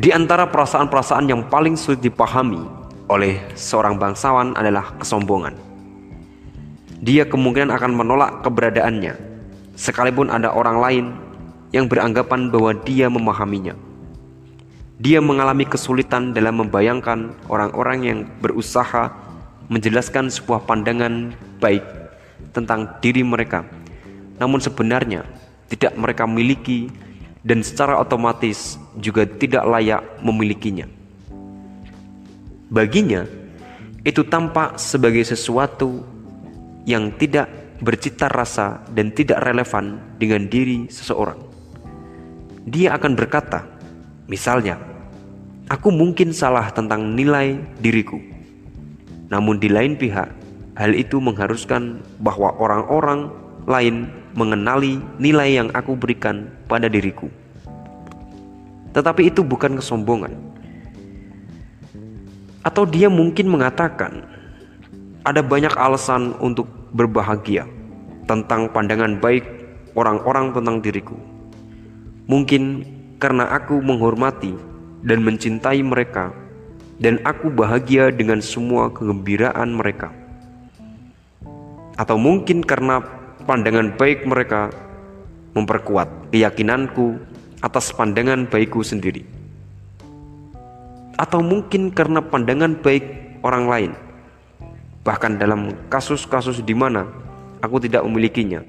Di 0.00 0.08
antara 0.08 0.48
perasaan-perasaan 0.48 1.28
yang 1.28 1.44
paling 1.52 1.76
sulit 1.76 2.00
dipahami 2.00 2.64
oleh 3.12 3.36
seorang 3.52 4.00
bangsawan 4.00 4.56
adalah 4.56 4.96
kesombongan. 4.96 5.52
Dia 7.04 7.28
kemungkinan 7.28 7.74
akan 7.74 7.92
menolak 7.92 8.40
keberadaannya, 8.40 9.18
sekalipun 9.76 10.32
ada 10.32 10.52
orang 10.54 10.78
lain 10.80 11.06
yang 11.74 11.90
beranggapan 11.90 12.48
bahwa 12.48 12.72
dia 12.86 13.10
memahaminya. 13.12 13.74
Dia 15.00 15.20
mengalami 15.24 15.64
kesulitan 15.64 16.36
dalam 16.36 16.60
membayangkan 16.60 17.32
orang-orang 17.48 17.98
yang 18.04 18.18
berusaha 18.44 19.08
menjelaskan 19.70 20.28
sebuah 20.28 20.66
pandangan 20.66 21.32
baik 21.62 21.86
tentang 22.50 22.98
diri 22.98 23.22
mereka 23.22 23.62
namun 24.40 24.56
sebenarnya 24.58 25.28
tidak 25.68 25.92
mereka 26.00 26.24
miliki 26.24 26.88
dan 27.44 27.60
secara 27.60 28.00
otomatis 28.00 28.80
juga 28.96 29.28
tidak 29.28 29.64
layak 29.68 30.02
memilikinya. 30.24 30.88
Baginya, 32.72 33.28
itu 34.00 34.24
tampak 34.24 34.80
sebagai 34.80 35.20
sesuatu 35.28 36.00
yang 36.88 37.12
tidak 37.20 37.48
bercita 37.84 38.32
rasa 38.32 38.80
dan 38.92 39.12
tidak 39.12 39.44
relevan 39.44 40.00
dengan 40.16 40.48
diri 40.48 40.88
seseorang. 40.88 41.36
Dia 42.64 42.96
akan 42.96 43.12
berkata, 43.16 43.64
misalnya, 44.28 44.80
"Aku 45.68 45.92
mungkin 45.92 46.32
salah 46.32 46.68
tentang 46.72 47.16
nilai 47.16 47.60
diriku." 47.80 48.29
Namun, 49.30 49.62
di 49.62 49.70
lain 49.70 49.94
pihak, 49.94 50.28
hal 50.74 50.92
itu 50.92 51.22
mengharuskan 51.22 52.02
bahwa 52.18 52.52
orang-orang 52.58 53.30
lain 53.64 54.10
mengenali 54.34 54.98
nilai 55.18 55.58
yang 55.58 55.68
aku 55.74 55.94
berikan 55.94 56.50
pada 56.70 56.86
diriku. 56.86 57.30
Tetapi 58.90 59.30
itu 59.30 59.46
bukan 59.46 59.78
kesombongan 59.78 60.34
atau 62.60 62.84
dia 62.84 63.08
mungkin 63.08 63.48
mengatakan 63.48 64.28
ada 65.24 65.40
banyak 65.40 65.72
alasan 65.76 66.36
untuk 66.40 66.68
berbahagia 66.92 67.64
tentang 68.28 68.68
pandangan 68.72 69.16
baik 69.20 69.44
orang-orang 69.96 70.52
tentang 70.52 70.80
diriku. 70.84 71.16
Mungkin 72.30 72.86
karena 73.18 73.48
aku 73.52 73.80
menghormati 73.80 74.54
dan 75.04 75.24
mencintai 75.24 75.80
mereka 75.82 76.32
dan 77.00 77.16
aku 77.24 77.48
bahagia 77.48 78.12
dengan 78.12 78.44
semua 78.44 78.92
kegembiraan 78.92 79.72
mereka. 79.72 80.12
Atau 81.96 82.20
mungkin 82.20 82.60
karena 82.60 83.00
pandangan 83.48 83.96
baik 83.96 84.28
mereka 84.28 84.68
memperkuat 85.56 86.30
keyakinanku 86.30 87.18
atas 87.64 87.90
pandangan 87.92 88.46
baikku 88.46 88.84
sendiri 88.84 89.40
atau 91.20 91.44
mungkin 91.44 91.92
karena 91.92 92.24
pandangan 92.24 92.80
baik 92.80 93.04
orang 93.44 93.64
lain. 93.68 93.92
Bahkan 95.04 95.36
dalam 95.36 95.76
kasus-kasus 95.92 96.64
di 96.64 96.72
mana 96.72 97.04
aku 97.60 97.76
tidak 97.84 98.00
memilikinya, 98.08 98.64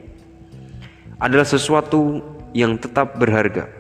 adalah 1.24 1.48
sesuatu 1.48 2.20
yang 2.52 2.76
tetap 2.76 3.16
berharga 3.16 3.72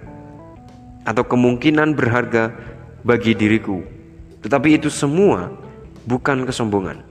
atau 1.03 1.23
kemungkinan 1.27 1.99
berharga 1.99 2.55
bagi 3.03 3.35
diriku. 3.35 3.83
Tetapi 4.41 4.77
itu 4.81 4.89
semua 4.89 5.53
bukan 6.09 6.45
kesombongan. 6.45 7.01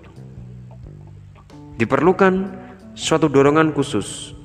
Diperlukan 1.78 2.50
suatu 2.92 3.30
dorongan 3.30 3.72
khusus, 3.72 4.36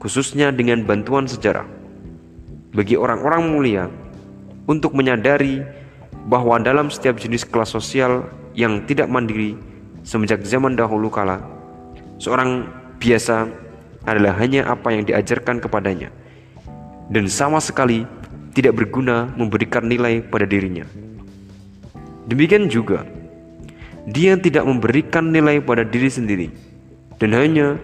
khususnya 0.00 0.54
dengan 0.54 0.86
bantuan 0.86 1.28
sejarah, 1.28 1.66
bagi 2.72 2.96
orang-orang 2.96 3.42
mulia 3.50 3.84
untuk 4.70 4.96
menyadari 4.96 5.60
bahwa 6.26 6.56
dalam 6.62 6.88
setiap 6.88 7.20
jenis 7.20 7.44
kelas 7.44 7.74
sosial 7.74 8.24
yang 8.56 8.86
tidak 8.88 9.10
mandiri 9.10 9.58
semenjak 10.06 10.40
zaman 10.46 10.78
dahulu 10.78 11.12
kala, 11.12 11.42
seorang 12.16 12.70
biasa 13.02 13.50
adalah 14.06 14.32
hanya 14.38 14.64
apa 14.70 14.94
yang 14.94 15.02
diajarkan 15.04 15.60
kepadanya 15.60 16.08
dan 17.10 17.30
sama 17.30 17.62
sekali 17.62 18.06
tidak 18.56 18.78
berguna 18.78 19.28
memberikan 19.36 19.84
nilai 19.84 20.24
pada 20.24 20.48
dirinya. 20.48 20.86
Demikian 22.26 22.66
juga, 22.66 23.06
dia 24.06 24.34
tidak 24.34 24.66
memberikan 24.66 25.30
nilai 25.30 25.62
pada 25.62 25.86
diri 25.86 26.10
sendiri 26.10 26.48
dan 27.22 27.30
hanya 27.34 27.78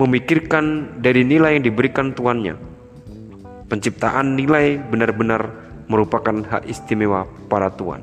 memikirkan 0.00 0.96
dari 1.04 1.20
nilai 1.20 1.60
yang 1.60 1.64
diberikan 1.68 2.16
tuannya. 2.16 2.56
Penciptaan 3.68 4.36
nilai 4.36 4.80
benar-benar 4.88 5.52
merupakan 5.88 6.44
hak 6.48 6.64
istimewa 6.68 7.28
para 7.48 7.68
tuan. 7.68 8.00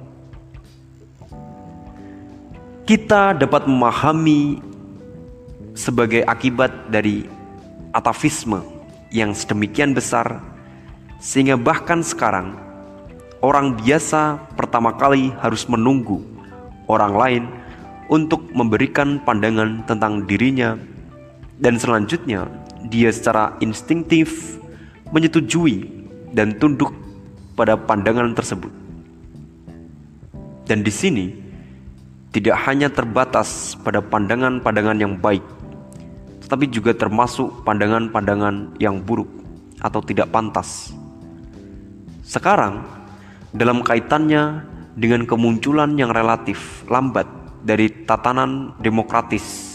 Kita 2.85 3.37
dapat 3.37 3.65
memahami 3.65 4.61
sebagai 5.73 6.25
akibat 6.27 6.91
dari 6.91 7.25
atavisme 7.95 8.61
yang 9.13 9.33
sedemikian 9.33 9.95
besar 9.95 10.39
sehingga 11.21 11.55
bahkan 11.55 12.01
sekarang 12.01 12.57
orang 13.41 13.73
biasa 13.77 14.53
pertama 14.53 14.93
kali 14.95 15.33
harus 15.41 15.65
menunggu 15.65 16.21
orang 16.85 17.13
lain 17.13 17.43
untuk 18.07 18.45
memberikan 18.53 19.17
pandangan 19.25 19.81
tentang 19.89 20.29
dirinya 20.29 20.77
dan 21.57 21.77
selanjutnya 21.81 22.45
dia 22.89 23.09
secara 23.13 23.57
instingtif 23.61 24.57
menyetujui 25.13 25.89
dan 26.33 26.55
tunduk 26.57 26.93
pada 27.57 27.75
pandangan 27.75 28.31
tersebut. 28.33 28.71
Dan 30.65 30.81
di 30.87 30.93
sini 30.93 31.35
tidak 32.31 32.55
hanya 32.63 32.87
terbatas 32.87 33.75
pada 33.83 33.99
pandangan-pandangan 33.99 34.97
yang 34.97 35.19
baik, 35.19 35.43
tetapi 36.47 36.71
juga 36.71 36.95
termasuk 36.95 37.67
pandangan-pandangan 37.67 38.79
yang 38.79 39.03
buruk 39.03 39.27
atau 39.83 39.99
tidak 39.99 40.31
pantas. 40.31 40.95
Sekarang, 42.23 43.00
dalam 43.51 43.83
kaitannya 43.83 44.63
dengan 44.95 45.23
kemunculan 45.27 45.95
yang 45.95 46.11
relatif 46.11 46.83
lambat 46.91 47.27
dari 47.63 47.87
tatanan 48.07 48.75
demokratis 48.79 49.69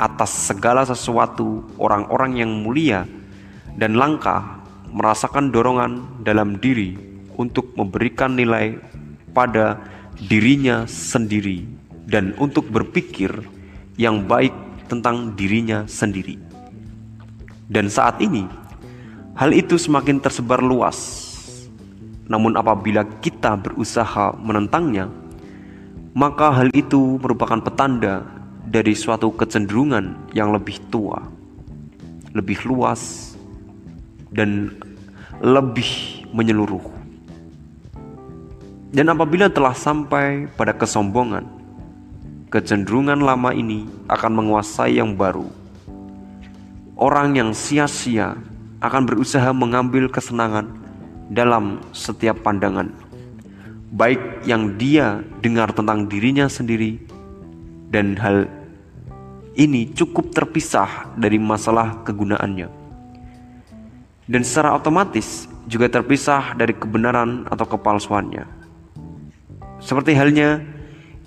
atas 0.00 0.48
segala 0.48 0.82
sesuatu 0.88 1.66
orang-orang 1.76 2.40
yang 2.40 2.50
mulia 2.64 3.04
dan 3.76 3.94
langka 3.94 4.64
merasakan 4.90 5.52
dorongan 5.52 6.24
dalam 6.24 6.56
diri 6.58 6.96
untuk 7.36 7.76
memberikan 7.76 8.34
nilai 8.34 8.80
pada 9.30 9.78
dirinya 10.18 10.88
sendiri 10.88 11.64
dan 12.10 12.34
untuk 12.40 12.66
berpikir 12.68 13.30
yang 14.00 14.24
baik 14.26 14.52
tentang 14.90 15.38
dirinya 15.38 15.86
sendiri. 15.86 16.34
Dan 17.70 17.86
saat 17.86 18.18
ini, 18.18 18.50
hal 19.38 19.54
itu 19.54 19.78
semakin 19.78 20.18
tersebar 20.18 20.58
luas. 20.58 21.19
Namun, 22.30 22.54
apabila 22.54 23.02
kita 23.18 23.58
berusaha 23.58 24.38
menentangnya, 24.38 25.10
maka 26.14 26.54
hal 26.54 26.70
itu 26.70 27.18
merupakan 27.18 27.58
petanda 27.58 28.22
dari 28.70 28.94
suatu 28.94 29.34
kecenderungan 29.34 30.30
yang 30.30 30.54
lebih 30.54 30.78
tua, 30.94 31.26
lebih 32.30 32.62
luas, 32.70 33.34
dan 34.30 34.78
lebih 35.42 36.22
menyeluruh. 36.30 36.86
Dan 38.94 39.10
apabila 39.10 39.50
telah 39.50 39.74
sampai 39.74 40.46
pada 40.54 40.70
kesombongan, 40.74 41.46
kecenderungan 42.50 43.22
lama 43.22 43.50
ini 43.54 43.86
akan 44.10 44.42
menguasai 44.42 44.98
yang 44.98 45.14
baru. 45.14 45.46
Orang 46.94 47.38
yang 47.38 47.54
sia-sia 47.54 48.34
akan 48.82 49.02
berusaha 49.06 49.50
mengambil 49.54 50.10
kesenangan 50.10 50.74
dalam 51.30 51.78
setiap 51.94 52.42
pandangan, 52.42 52.90
baik 53.94 54.42
yang 54.42 54.74
dia 54.74 55.22
dengar 55.38 55.70
tentang 55.70 56.10
dirinya 56.10 56.50
sendiri, 56.50 56.98
dan 57.94 58.18
hal 58.18 58.50
ini 59.54 59.86
cukup 59.94 60.34
terpisah 60.34 61.10
dari 61.14 61.38
masalah 61.38 62.02
kegunaannya, 62.02 62.66
dan 64.26 64.42
secara 64.42 64.74
otomatis 64.74 65.46
juga 65.70 65.86
terpisah 65.86 66.58
dari 66.58 66.74
kebenaran 66.74 67.46
atau 67.46 67.66
kepalsuannya. 67.66 68.42
Seperti 69.78 70.18
halnya 70.18 70.60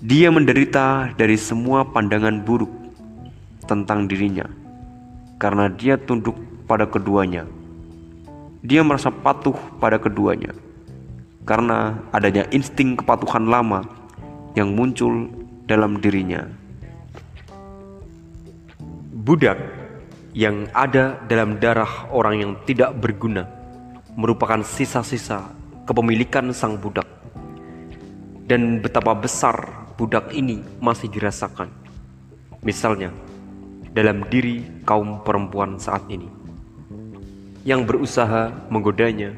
dia 0.04 0.28
menderita 0.28 1.16
dari 1.16 1.40
semua 1.40 1.88
pandangan 1.88 2.44
buruk 2.44 2.68
tentang 3.64 4.04
dirinya 4.04 4.44
karena 5.40 5.72
dia 5.72 5.96
tunduk 5.96 6.36
pada 6.68 6.84
keduanya. 6.84 7.48
Dia 8.64 8.80
merasa 8.80 9.12
patuh 9.12 9.52
pada 9.76 10.00
keduanya 10.00 10.56
karena 11.44 12.00
adanya 12.16 12.48
insting 12.48 12.96
kepatuhan 12.96 13.44
lama 13.44 13.84
yang 14.56 14.72
muncul 14.72 15.28
dalam 15.68 16.00
dirinya. 16.00 16.48
Budak 19.12 19.60
yang 20.32 20.64
ada 20.72 21.20
dalam 21.28 21.60
darah 21.60 22.08
orang 22.08 22.40
yang 22.40 22.52
tidak 22.64 22.96
berguna 22.96 23.44
merupakan 24.16 24.64
sisa-sisa 24.64 25.44
kepemilikan 25.84 26.48
sang 26.56 26.80
budak 26.80 27.04
dan 28.48 28.80
betapa 28.80 29.12
besar 29.12 29.84
budak 30.00 30.32
ini 30.32 30.64
masih 30.80 31.12
dirasakan. 31.12 31.68
Misalnya, 32.64 33.12
dalam 33.92 34.24
diri 34.32 34.64
kaum 34.88 35.20
perempuan 35.20 35.76
saat 35.76 36.08
ini 36.08 36.43
yang 37.64 37.88
berusaha 37.88 38.52
menggodanya 38.68 39.32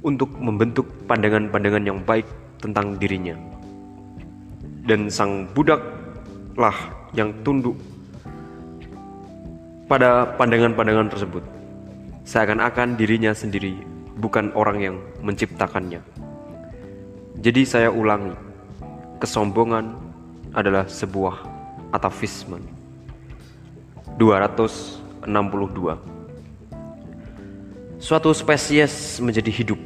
untuk 0.00 0.32
membentuk 0.36 0.88
pandangan-pandangan 1.04 1.84
yang 1.84 2.00
baik 2.00 2.24
tentang 2.60 2.96
dirinya. 2.96 3.36
Dan 4.84 5.12
sang 5.12 5.48
budaklah 5.52 6.76
yang 7.12 7.32
tunduk 7.44 7.76
pada 9.88 10.24
pandangan-pandangan 10.40 11.12
tersebut. 11.12 11.44
Seakan-akan 12.24 12.96
dirinya 12.96 13.36
sendiri 13.36 13.76
bukan 14.16 14.48
orang 14.56 14.78
yang 14.80 14.96
menciptakannya. 15.20 16.00
Jadi 17.44 17.62
saya 17.68 17.92
ulangi, 17.92 18.32
kesombongan 19.20 19.92
adalah 20.56 20.88
sebuah 20.88 21.44
atavisme. 21.92 22.56
262 24.16 26.13
Suatu 28.04 28.36
spesies 28.36 29.16
menjadi 29.16 29.48
hidup. 29.48 29.80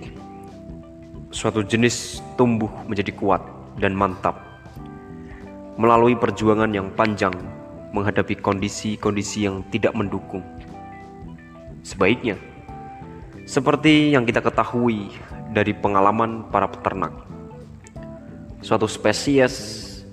Suatu 1.31 1.63
jenis 1.63 2.19
tumbuh 2.35 2.67
menjadi 2.91 3.15
kuat 3.15 3.39
dan 3.79 3.95
mantap. 3.95 4.43
Melalui 5.79 6.19
perjuangan 6.19 6.67
yang 6.75 6.91
panjang 6.99 7.31
menghadapi 7.95 8.43
kondisi-kondisi 8.43 9.47
yang 9.47 9.63
tidak 9.71 9.95
mendukung. 9.95 10.43
Sebaiknya 11.87 12.35
Seperti 13.47 14.11
yang 14.11 14.27
kita 14.27 14.43
ketahui 14.43 15.15
dari 15.55 15.71
pengalaman 15.79 16.51
para 16.51 16.67
peternak 16.67 17.15
Suatu 18.67 18.91
spesies 18.91 19.55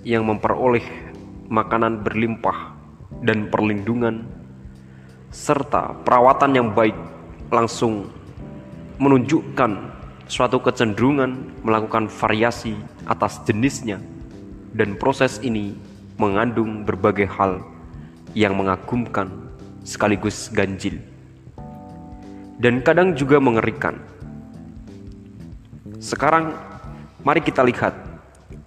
yang 0.06 0.22
memperoleh 0.30 0.86
makanan 1.50 2.06
berlimpah 2.06 2.70
dan 3.26 3.50
perlindungan 3.50 4.30
serta 5.34 6.06
perawatan 6.06 6.54
yang 6.54 6.70
baik 6.70 7.15
langsung 7.52 8.10
menunjukkan 8.98 9.72
suatu 10.26 10.58
kecenderungan 10.58 11.62
melakukan 11.62 12.10
variasi 12.10 12.74
atas 13.06 13.38
jenisnya 13.46 14.02
dan 14.74 14.98
proses 14.98 15.38
ini 15.44 15.76
mengandung 16.18 16.82
berbagai 16.82 17.28
hal 17.28 17.62
yang 18.34 18.56
mengagumkan 18.58 19.30
sekaligus 19.86 20.50
ganjil 20.50 20.98
dan 22.56 22.80
kadang 22.80 23.12
juga 23.12 23.36
mengerikan. 23.36 24.00
Sekarang 26.00 26.56
mari 27.20 27.44
kita 27.44 27.60
lihat 27.60 27.92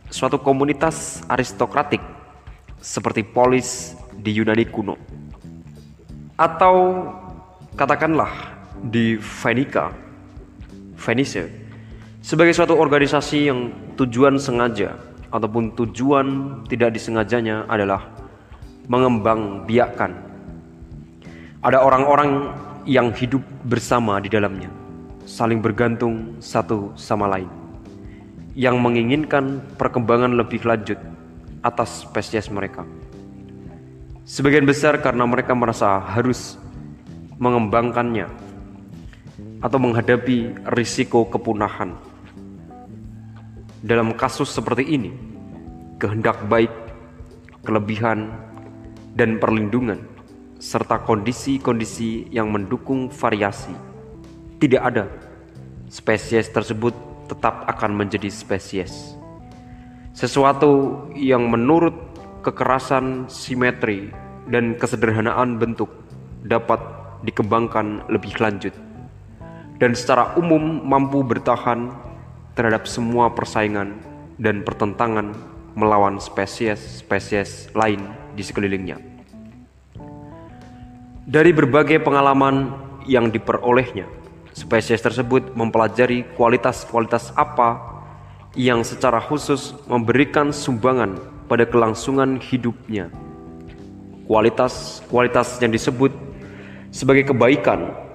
suatu 0.10 0.38
komunitas 0.42 1.26
aristokratik 1.30 2.02
seperti 2.82 3.26
polis 3.26 3.98
di 4.14 4.38
Yunani 4.38 4.66
kuno. 4.70 4.96
Atau 6.38 7.06
katakanlah 7.76 8.59
di 8.84 9.20
Venica, 9.20 9.92
Venice, 10.96 11.44
sebagai 12.24 12.56
suatu 12.56 12.76
organisasi 12.76 13.52
yang 13.52 13.72
tujuan 14.00 14.40
sengaja 14.40 14.96
ataupun 15.30 15.76
tujuan 15.76 16.28
tidak 16.68 16.96
disengajanya 16.96 17.68
adalah 17.68 18.08
mengembang 18.90 19.64
biakan. 19.70 20.12
Ada 21.60 21.84
orang-orang 21.84 22.56
yang 22.88 23.12
hidup 23.12 23.44
bersama 23.68 24.18
di 24.24 24.32
dalamnya, 24.32 24.72
saling 25.28 25.60
bergantung 25.60 26.40
satu 26.40 26.96
sama 26.96 27.28
lain, 27.28 27.52
yang 28.56 28.80
menginginkan 28.80 29.60
perkembangan 29.76 30.34
lebih 30.40 30.64
lanjut 30.64 30.98
atas 31.62 32.08
spesies 32.08 32.48
mereka. 32.48 32.88
Sebagian 34.24 34.64
besar 34.64 35.02
karena 35.04 35.26
mereka 35.26 35.52
merasa 35.58 36.00
harus 36.00 36.56
mengembangkannya 37.42 38.49
atau 39.60 39.80
menghadapi 39.80 40.68
risiko 40.72 41.28
kepunahan. 41.28 41.96
Dalam 43.80 44.16
kasus 44.16 44.52
seperti 44.52 44.88
ini, 44.88 45.12
kehendak 46.00 46.48
baik, 46.48 46.72
kelebihan, 47.64 48.32
dan 49.16 49.40
perlindungan 49.40 50.00
serta 50.60 51.04
kondisi-kondisi 51.08 52.28
yang 52.32 52.52
mendukung 52.52 53.08
variasi 53.08 53.72
tidak 54.60 54.84
ada. 54.84 55.06
Spesies 55.88 56.52
tersebut 56.52 56.92
tetap 57.32 57.64
akan 57.66 57.96
menjadi 57.96 58.28
spesies. 58.28 59.16
Sesuatu 60.12 61.08
yang 61.16 61.48
menurut 61.48 61.96
kekerasan 62.44 63.32
simetri 63.32 64.12
dan 64.52 64.76
kesederhanaan 64.76 65.56
bentuk 65.56 65.88
dapat 66.44 66.80
dikembangkan 67.24 68.04
lebih 68.12 68.36
lanjut 68.40 68.76
dan 69.80 69.96
secara 69.96 70.36
umum 70.36 70.84
mampu 70.84 71.24
bertahan 71.24 71.96
terhadap 72.54 72.84
semua 72.84 73.32
persaingan 73.32 73.96
dan 74.36 74.62
pertentangan 74.68 75.32
melawan 75.80 76.20
spesies-spesies 76.20 77.72
lain 77.72 78.04
di 78.36 78.44
sekelilingnya. 78.44 79.00
Dari 81.24 81.56
berbagai 81.56 82.04
pengalaman 82.04 82.76
yang 83.08 83.32
diperolehnya, 83.32 84.04
spesies 84.52 85.00
tersebut 85.00 85.56
mempelajari 85.56 86.28
kualitas-kualitas 86.36 87.32
apa 87.40 88.02
yang 88.60 88.84
secara 88.84 89.24
khusus 89.24 89.72
memberikan 89.88 90.52
sumbangan 90.52 91.16
pada 91.48 91.64
kelangsungan 91.64 92.42
hidupnya. 92.42 93.08
Kualitas-kualitas 94.26 95.62
yang 95.64 95.72
disebut 95.72 96.12
sebagai 96.90 97.30
kebaikan 97.30 98.09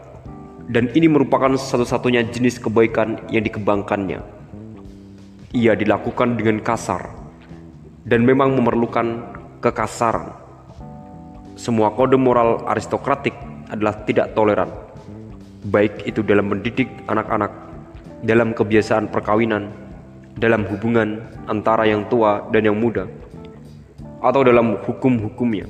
dan 0.68 0.88
ini 0.96 1.11
merupakan 1.11 1.53
satu-satunya 1.53 2.24
jenis 2.33 2.57
kebaikan 2.57 3.20
yang 3.29 3.44
dikembangkannya. 3.44 4.20
Ia 5.55 5.77
dilakukan 5.77 6.40
dengan 6.40 6.59
kasar 6.64 7.12
dan 8.09 8.24
memang 8.24 8.57
memerlukan 8.57 9.37
kekasaran. 9.61 10.33
Semua 11.55 11.94
kode 11.94 12.18
moral 12.18 12.66
aristokratik 12.66 13.33
adalah 13.70 13.94
tidak 14.05 14.35
toleran, 14.35 14.68
baik 15.70 16.03
itu 16.05 16.20
dalam 16.20 16.50
mendidik 16.50 16.90
anak-anak, 17.07 17.53
dalam 18.27 18.50
kebiasaan 18.53 19.09
perkawinan, 19.09 19.70
dalam 20.35 20.66
hubungan 20.66 21.22
antara 21.46 21.87
yang 21.87 22.05
tua 22.11 22.42
dan 22.50 22.66
yang 22.66 22.77
muda, 22.77 23.07
atau 24.18 24.42
dalam 24.42 24.74
hukum-hukumnya 24.83 25.68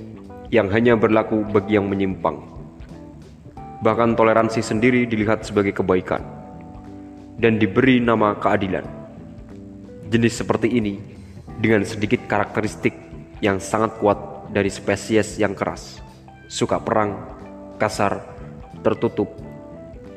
yang 0.48 0.72
hanya 0.72 0.96
berlaku 0.96 1.44
bagi 1.52 1.76
yang 1.76 1.86
menyimpang. 1.90 2.53
Bahkan 3.84 4.16
toleransi 4.16 4.64
sendiri 4.64 5.04
dilihat 5.04 5.44
sebagai 5.44 5.76
kebaikan 5.76 6.24
dan 7.36 7.60
diberi 7.60 8.00
nama 8.00 8.32
keadilan. 8.32 8.80
Jenis 10.08 10.40
seperti 10.40 10.72
ini 10.72 10.96
dengan 11.60 11.84
sedikit 11.84 12.24
karakteristik 12.24 12.96
yang 13.44 13.60
sangat 13.60 13.92
kuat 14.00 14.48
dari 14.56 14.72
spesies 14.72 15.36
yang 15.36 15.52
keras, 15.52 16.00
suka 16.48 16.80
perang, 16.80 17.28
kasar, 17.76 18.24
tertutup, 18.80 19.28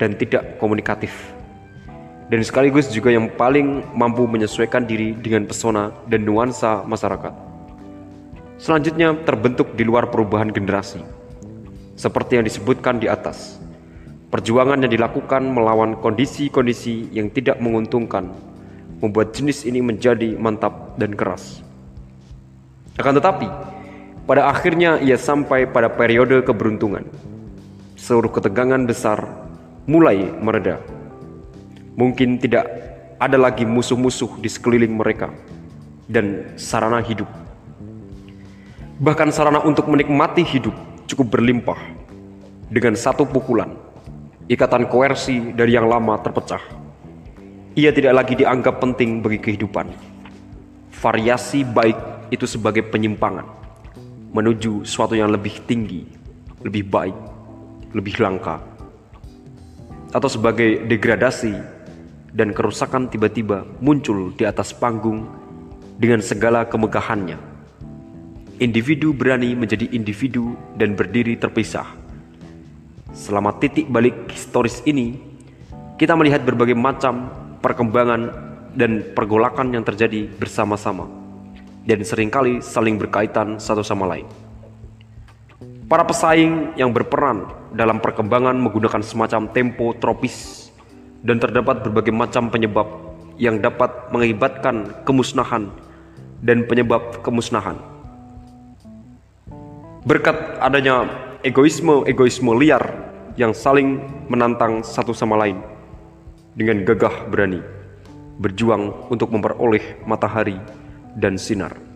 dan 0.00 0.16
tidak 0.16 0.56
komunikatif. 0.56 1.12
Dan 2.32 2.40
sekaligus 2.40 2.88
juga 2.88 3.12
yang 3.12 3.28
paling 3.36 3.84
mampu 3.92 4.24
menyesuaikan 4.24 4.88
diri 4.88 5.12
dengan 5.12 5.44
pesona 5.44 5.92
dan 6.08 6.24
nuansa 6.24 6.88
masyarakat. 6.88 7.36
Selanjutnya 8.56 9.12
terbentuk 9.28 9.76
di 9.76 9.84
luar 9.84 10.08
perubahan 10.08 10.48
generasi. 10.52 11.17
Seperti 11.98 12.38
yang 12.38 12.46
disebutkan 12.46 13.02
di 13.02 13.10
atas. 13.10 13.58
Perjuangan 14.30 14.78
yang 14.78 14.92
dilakukan 14.92 15.42
melawan 15.42 15.98
kondisi-kondisi 15.98 17.10
yang 17.10 17.26
tidak 17.34 17.58
menguntungkan 17.58 18.30
membuat 19.02 19.34
jenis 19.34 19.66
ini 19.66 19.82
menjadi 19.82 20.38
mantap 20.38 20.94
dan 20.94 21.18
keras. 21.18 21.64
Akan 22.94 23.18
tetapi, 23.18 23.50
pada 24.30 24.46
akhirnya 24.46 25.02
ia 25.02 25.18
sampai 25.18 25.66
pada 25.66 25.90
periode 25.90 26.46
keberuntungan. 26.46 27.02
Seluruh 27.98 28.30
ketegangan 28.30 28.86
besar 28.86 29.26
mulai 29.90 30.30
mereda. 30.38 30.78
Mungkin 31.98 32.38
tidak 32.38 32.70
ada 33.18 33.34
lagi 33.34 33.66
musuh-musuh 33.66 34.38
di 34.38 34.46
sekeliling 34.46 34.94
mereka 34.94 35.34
dan 36.06 36.54
sarana 36.54 37.02
hidup 37.02 37.26
Bahkan 38.98 39.30
sarana 39.30 39.62
untuk 39.62 39.86
menikmati 39.86 40.42
hidup 40.42 40.74
cukup 41.06 41.38
berlimpah. 41.38 41.78
Dengan 42.68 42.92
satu 42.92 43.24
pukulan, 43.24 43.72
ikatan 44.44 44.92
koersi 44.92 45.56
dari 45.56 45.72
yang 45.72 45.88
lama 45.88 46.20
terpecah. 46.20 46.60
Ia 47.72 47.88
tidak 47.96 48.12
lagi 48.12 48.36
dianggap 48.36 48.76
penting 48.76 49.24
bagi 49.24 49.40
kehidupan. 49.40 49.88
Variasi 50.92 51.64
baik 51.64 51.96
itu 52.28 52.44
sebagai 52.44 52.84
penyimpangan 52.84 53.48
menuju 54.36 54.84
suatu 54.84 55.16
yang 55.16 55.32
lebih 55.32 55.64
tinggi, 55.64 56.04
lebih 56.60 56.84
baik, 56.92 57.16
lebih 57.96 58.20
langka. 58.20 58.60
Atau 60.12 60.28
sebagai 60.28 60.84
degradasi 60.84 61.56
dan 62.36 62.52
kerusakan 62.52 63.08
tiba-tiba 63.08 63.64
muncul 63.80 64.36
di 64.36 64.44
atas 64.44 64.76
panggung 64.76 65.24
dengan 65.96 66.20
segala 66.20 66.68
kemegahannya 66.68 67.48
individu 68.58 69.14
berani 69.14 69.54
menjadi 69.54 69.86
individu 69.94 70.58
dan 70.74 70.98
berdiri 70.98 71.38
terpisah. 71.38 71.97
Selama 73.12 73.56
titik 73.56 73.88
balik 73.88 74.28
historis 74.28 74.84
ini, 74.84 75.16
kita 75.96 76.12
melihat 76.14 76.44
berbagai 76.44 76.76
macam 76.76 77.32
perkembangan 77.58 78.30
dan 78.76 79.02
pergolakan 79.16 79.72
yang 79.74 79.82
terjadi 79.82 80.28
bersama-sama 80.38 81.08
dan 81.88 82.04
sering 82.04 82.28
kali 82.28 82.60
saling 82.60 83.00
berkaitan 83.00 83.56
satu 83.56 83.80
sama 83.80 84.04
lain. 84.04 84.28
Para 85.88 86.04
pesaing 86.04 86.76
yang 86.76 86.92
berperan 86.92 87.48
dalam 87.72 87.96
perkembangan 87.96 88.60
menggunakan 88.60 89.00
semacam 89.00 89.48
tempo 89.56 89.96
tropis 89.96 90.68
dan 91.24 91.40
terdapat 91.40 91.80
berbagai 91.80 92.12
macam 92.12 92.52
penyebab 92.52 92.84
yang 93.40 93.56
dapat 93.56 94.12
mengakibatkan 94.12 95.00
kemusnahan 95.08 95.72
dan 96.44 96.68
penyebab 96.68 97.24
kemusnahan. 97.24 97.80
Berkat 100.04 100.60
adanya 100.60 101.08
egoisme-egoisme 101.48 102.52
liar 102.60 102.84
yang 103.40 103.56
saling 103.56 103.96
menantang 104.28 104.84
satu 104.84 105.16
sama 105.16 105.40
lain 105.40 105.56
dengan 106.52 106.84
gagah 106.84 107.24
berani 107.32 107.64
berjuang 108.36 109.08
untuk 109.08 109.32
memperoleh 109.32 110.04
matahari 110.04 110.60
dan 111.16 111.40
sinar 111.40 111.88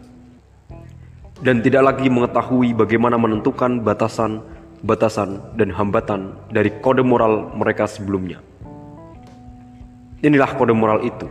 dan 1.42 1.58
tidak 1.60 1.82
lagi 1.92 2.06
mengetahui 2.06 2.72
bagaimana 2.72 3.18
menentukan 3.18 3.82
batasan-batasan 3.82 5.58
dan 5.58 5.74
hambatan 5.74 6.38
dari 6.54 6.70
kode 6.78 7.02
moral 7.02 7.50
mereka 7.58 7.90
sebelumnya. 7.90 8.38
Inilah 10.22 10.54
kode 10.54 10.70
moral 10.70 11.02
itu 11.02 11.26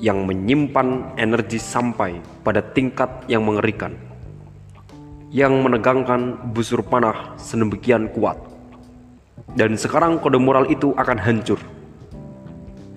yang 0.00 0.24
menyimpan 0.24 1.20
energi 1.20 1.60
sampai 1.60 2.18
pada 2.40 2.64
tingkat 2.64 3.28
yang 3.28 3.44
mengerikan, 3.44 3.92
yang 5.32 5.64
menegangkan 5.64 6.52
busur 6.52 6.84
panah 6.84 7.32
sedemikian 7.40 8.12
kuat. 8.12 8.36
Dan 9.56 9.80
sekarang 9.80 10.20
kode 10.20 10.36
moral 10.36 10.68
itu 10.68 10.92
akan 10.92 11.16
hancur. 11.16 11.58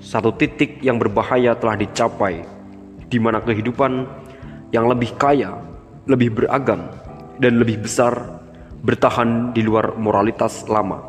Satu 0.04 0.36
titik 0.36 0.84
yang 0.84 1.00
berbahaya 1.00 1.56
telah 1.56 1.80
dicapai, 1.80 2.44
di 3.08 3.18
mana 3.18 3.40
kehidupan 3.40 4.06
yang 4.76 4.92
lebih 4.92 5.16
kaya 5.16 5.56
lebih 6.06 6.38
beragam 6.38 6.92
dan 7.42 7.58
lebih 7.58 7.82
besar 7.82 8.44
bertahan 8.86 9.56
di 9.58 9.66
luar 9.66 9.98
moralitas 9.98 10.70
lama. 10.70 11.02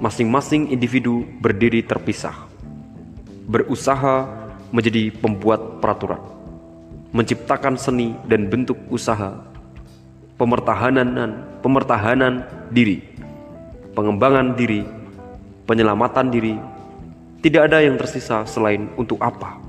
Masing-masing 0.00 0.72
individu 0.72 1.28
berdiri 1.38 1.84
terpisah, 1.84 2.34
berusaha 3.46 4.26
menjadi 4.72 5.12
pembuat 5.12 5.78
peraturan, 5.78 6.18
menciptakan 7.12 7.76
seni 7.76 8.16
dan 8.26 8.48
bentuk 8.48 8.80
usaha, 8.88 9.49
pemertahanan 10.40 11.12
pemertahanan 11.60 12.48
diri, 12.72 13.04
pengembangan 13.92 14.56
diri, 14.56 14.80
penyelamatan 15.68 16.32
diri. 16.32 16.56
Tidak 17.40 17.60
ada 17.60 17.80
yang 17.84 18.00
tersisa 18.00 18.44
selain 18.48 18.88
untuk 18.96 19.20
apa 19.20 19.60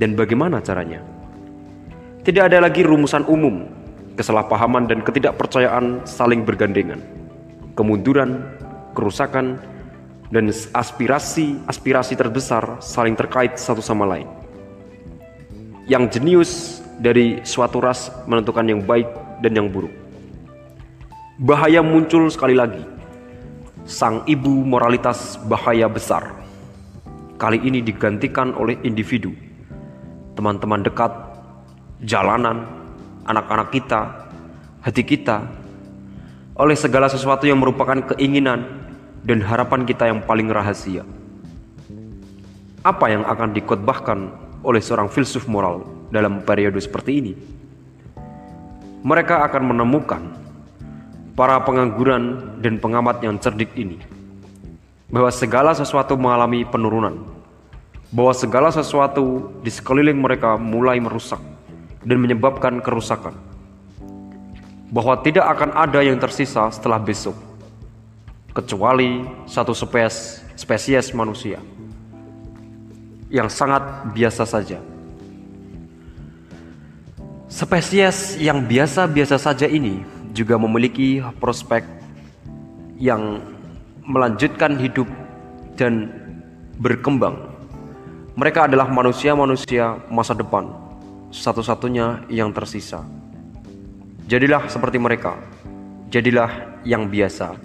dan 0.00 0.16
bagaimana 0.16 0.60
caranya. 0.64 1.04
Tidak 2.24 2.48
ada 2.48 2.60
lagi 2.60 2.84
rumusan 2.84 3.24
umum, 3.24 3.68
kesalahpahaman 4.16 4.84
dan 4.84 5.00
ketidakpercayaan 5.00 6.04
saling 6.04 6.44
bergandengan, 6.44 7.00
kemunduran, 7.72 8.44
kerusakan, 8.92 9.56
dan 10.28 10.52
aspirasi-aspirasi 10.52 12.20
terbesar 12.20 12.84
saling 12.84 13.16
terkait 13.16 13.56
satu 13.56 13.80
sama 13.80 14.04
lain. 14.04 14.28
Yang 15.88 16.20
jenius 16.20 16.52
dari 17.00 17.40
suatu 17.48 17.80
ras 17.80 18.12
menentukan 18.28 18.68
yang 18.68 18.84
baik 18.84 19.08
dan 19.40 19.56
yang 19.56 19.68
buruk. 19.72 19.92
Bahaya 21.40 21.80
muncul 21.80 22.28
sekali 22.28 22.52
lagi. 22.52 22.84
Sang 23.88 24.22
ibu 24.28 24.62
moralitas 24.62 25.40
bahaya 25.48 25.88
besar. 25.88 26.36
Kali 27.40 27.56
ini 27.64 27.80
digantikan 27.80 28.52
oleh 28.52 28.76
individu, 28.84 29.32
teman-teman 30.36 30.84
dekat 30.84 31.08
jalanan, 32.04 32.68
anak-anak 33.24 33.72
kita, 33.72 34.28
hati 34.84 35.00
kita, 35.00 35.48
oleh 36.60 36.76
segala 36.76 37.08
sesuatu 37.08 37.48
yang 37.48 37.56
merupakan 37.56 38.12
keinginan 38.12 38.68
dan 39.24 39.40
harapan 39.40 39.88
kita 39.88 40.12
yang 40.12 40.20
paling 40.28 40.52
rahasia. 40.52 41.08
Apa 42.84 43.08
yang 43.08 43.24
akan 43.24 43.56
dikotbahkan 43.56 44.18
oleh 44.60 44.80
seorang 44.84 45.08
filsuf 45.08 45.48
moral 45.48 45.88
dalam 46.12 46.44
periode 46.44 46.76
seperti 46.76 47.12
ini? 47.16 47.32
Mereka 49.00 49.48
akan 49.48 49.62
menemukan 49.72 50.22
para 51.32 51.56
pengangguran 51.64 52.56
dan 52.60 52.76
pengamat 52.76 53.24
yang 53.24 53.40
cerdik 53.40 53.72
ini 53.72 53.96
bahwa 55.10 55.32
segala 55.32 55.74
sesuatu 55.74 56.14
mengalami 56.20 56.62
penurunan, 56.62 57.18
bahwa 58.14 58.36
segala 58.36 58.68
sesuatu 58.70 59.50
di 59.64 59.72
sekeliling 59.72 60.20
mereka 60.20 60.60
mulai 60.60 61.02
merusak, 61.02 61.40
dan 62.04 62.20
menyebabkan 62.20 62.78
kerusakan. 62.80 63.34
Bahwa 64.90 65.16
tidak 65.22 65.46
akan 65.46 65.70
ada 65.74 66.02
yang 66.02 66.18
tersisa 66.18 66.66
setelah 66.68 66.98
besok, 66.98 67.38
kecuali 68.52 69.22
satu 69.46 69.70
spesies, 69.70 70.42
spesies 70.58 71.14
manusia 71.14 71.62
yang 73.30 73.46
sangat 73.46 74.10
biasa 74.10 74.42
saja. 74.42 74.82
Spesies 77.50 78.38
yang 78.38 78.62
biasa-biasa 78.62 79.34
saja 79.34 79.66
ini 79.66 80.06
juga 80.30 80.54
memiliki 80.54 81.18
prospek 81.42 81.82
yang 82.94 83.42
melanjutkan 84.06 84.78
hidup 84.78 85.10
dan 85.74 86.14
berkembang. 86.78 87.50
Mereka 88.38 88.70
adalah 88.70 88.86
manusia-manusia 88.86 89.98
masa 90.06 90.38
depan 90.38 90.70
satu-satunya 91.34 92.22
yang 92.30 92.54
tersisa. 92.54 93.02
Jadilah 94.30 94.70
seperti 94.70 95.02
mereka, 95.02 95.34
jadilah 96.06 96.78
yang 96.86 97.10
biasa. 97.10 97.58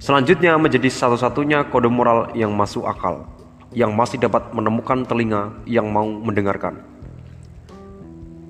Selanjutnya 0.00 0.56
menjadi 0.56 0.88
satu-satunya 0.88 1.68
kode 1.68 1.92
moral 1.92 2.32
yang 2.32 2.56
masuk 2.56 2.88
akal, 2.88 3.28
yang 3.76 3.92
masih 3.92 4.16
dapat 4.16 4.56
menemukan 4.56 5.04
telinga 5.04 5.52
yang 5.68 5.92
mau 5.92 6.08
mendengarkan. 6.08 6.91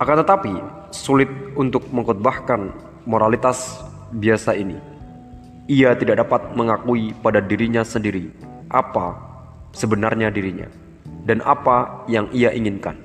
Akan 0.00 0.16
tetapi, 0.20 0.54
sulit 0.94 1.28
untuk 1.58 1.88
mengkhotbahkan 1.92 2.72
moralitas 3.04 3.80
biasa 4.12 4.56
ini. 4.56 4.76
Ia 5.68 5.96
tidak 5.96 6.26
dapat 6.26 6.54
mengakui 6.56 7.16
pada 7.22 7.38
dirinya 7.38 7.86
sendiri 7.86 8.28
apa 8.72 9.14
sebenarnya 9.72 10.32
dirinya 10.32 10.66
dan 11.22 11.38
apa 11.44 12.04
yang 12.10 12.26
ia 12.34 12.50
inginkan 12.50 12.98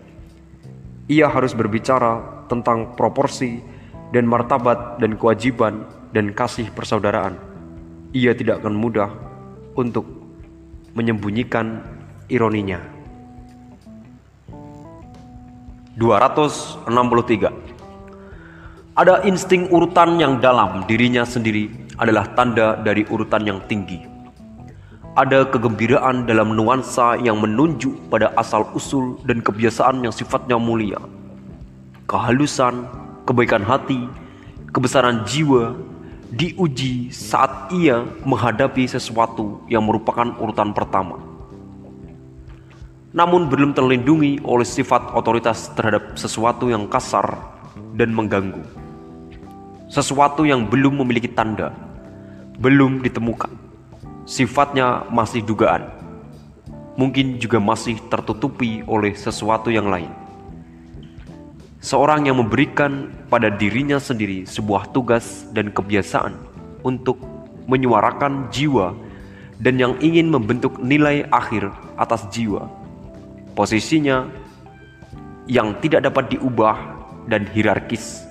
ia 1.08 1.32
harus 1.32 1.56
berbicara 1.56 2.44
tentang 2.52 2.92
proporsi 3.00 3.64
dan 4.12 4.28
martabat 4.28 5.00
dan 5.00 5.16
kewajiban 5.16 5.88
dan 6.12 6.36
kasih 6.36 6.68
persaudaraan. 6.76 7.40
Ia 8.12 8.36
tidak 8.36 8.60
akan 8.64 8.76
mudah 8.76 9.08
untuk 9.80 10.04
menyembunyikan 11.00 11.80
ironinya. 12.28 12.84
263 15.98 17.50
Ada 18.98 19.26
insting 19.26 19.70
urutan 19.74 20.22
yang 20.22 20.38
dalam 20.38 20.86
dirinya 20.86 21.26
sendiri 21.26 21.70
adalah 21.98 22.30
tanda 22.38 22.78
dari 22.82 23.02
urutan 23.10 23.46
yang 23.46 23.60
tinggi 23.66 24.18
ada 25.18 25.50
kegembiraan 25.50 26.30
dalam 26.30 26.54
nuansa 26.54 27.18
yang 27.18 27.42
menunjuk 27.42 27.90
pada 28.14 28.30
asal-usul 28.38 29.18
dan 29.26 29.42
kebiasaan 29.42 30.06
yang 30.06 30.14
sifatnya 30.14 30.62
mulia. 30.62 31.02
Kehalusan, 32.06 32.86
kebaikan 33.26 33.66
hati, 33.66 34.06
kebesaran 34.70 35.26
jiwa 35.26 35.74
diuji 36.38 37.10
saat 37.10 37.74
ia 37.74 38.06
menghadapi 38.30 38.86
sesuatu 38.86 39.66
yang 39.66 39.90
merupakan 39.90 40.38
urutan 40.38 40.70
pertama. 40.70 41.18
Namun 43.16 43.48
belum 43.48 43.72
terlindungi 43.72 44.44
oleh 44.44 44.68
sifat 44.68 45.16
otoritas 45.16 45.72
terhadap 45.76 46.20
sesuatu 46.20 46.68
yang 46.68 46.88
kasar 46.92 47.40
dan 47.96 48.12
mengganggu. 48.12 48.64
Sesuatu 49.88 50.44
yang 50.44 50.68
belum 50.68 51.00
memiliki 51.04 51.32
tanda, 51.32 51.72
belum 52.60 53.00
ditemukan 53.00 53.68
sifatnya 54.28 55.08
masih 55.08 55.40
dugaan, 55.40 55.88
mungkin 57.00 57.40
juga 57.40 57.64
masih 57.64 57.96
tertutupi 58.12 58.84
oleh 58.84 59.16
sesuatu 59.16 59.72
yang 59.72 59.88
lain. 59.88 60.12
Seorang 61.80 62.28
yang 62.28 62.44
memberikan 62.44 63.08
pada 63.32 63.48
dirinya 63.48 63.96
sendiri 63.96 64.44
sebuah 64.44 64.92
tugas 64.92 65.48
dan 65.56 65.72
kebiasaan 65.72 66.36
untuk 66.84 67.16
menyuarakan 67.72 68.52
jiwa 68.52 68.92
dan 69.64 69.80
yang 69.80 69.96
ingin 70.04 70.28
membentuk 70.28 70.76
nilai 70.84 71.24
akhir 71.32 71.72
atas 71.96 72.28
jiwa. 72.28 72.68
Posisinya 73.58 74.30
yang 75.50 75.82
tidak 75.82 76.06
dapat 76.06 76.38
diubah 76.38 76.78
dan 77.26 77.50
hierarkis 77.50 78.22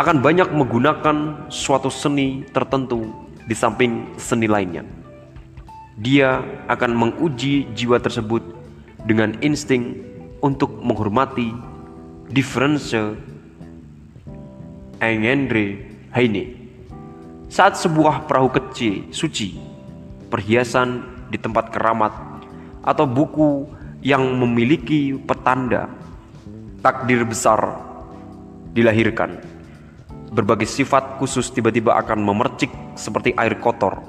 akan 0.00 0.24
banyak 0.24 0.48
menggunakan 0.48 1.44
suatu 1.52 1.92
seni 1.92 2.40
tertentu 2.50 3.04
di 3.44 3.52
samping 3.52 4.16
seni 4.16 4.48
lainnya. 4.48 4.80
Dia 6.00 6.40
akan 6.72 6.96
menguji 6.96 7.68
jiwa 7.76 8.00
tersebut 8.00 8.40
dengan 9.04 9.36
insting 9.44 10.00
untuk 10.40 10.72
menghormati 10.80 11.52
diferensial 12.32 13.20
Engendre 15.04 15.84
Heine. 16.16 16.64
Saat 17.52 17.76
sebuah 17.76 18.24
perahu 18.24 18.48
kecil 18.50 19.12
suci, 19.12 19.60
perhiasan 20.32 21.04
di 21.28 21.36
tempat 21.36 21.70
keramat, 21.70 22.10
atau 22.82 23.06
buku 23.06 23.70
yang 24.04 24.36
memiliki 24.36 25.16
petanda 25.16 25.88
takdir 26.84 27.24
besar 27.24 27.80
dilahirkan, 28.76 29.40
berbagai 30.28 30.68
sifat 30.68 31.16
khusus 31.16 31.48
tiba-tiba 31.48 31.96
akan 32.04 32.20
memercik 32.20 32.68
seperti 33.00 33.32
air 33.40 33.56
kotor, 33.64 34.04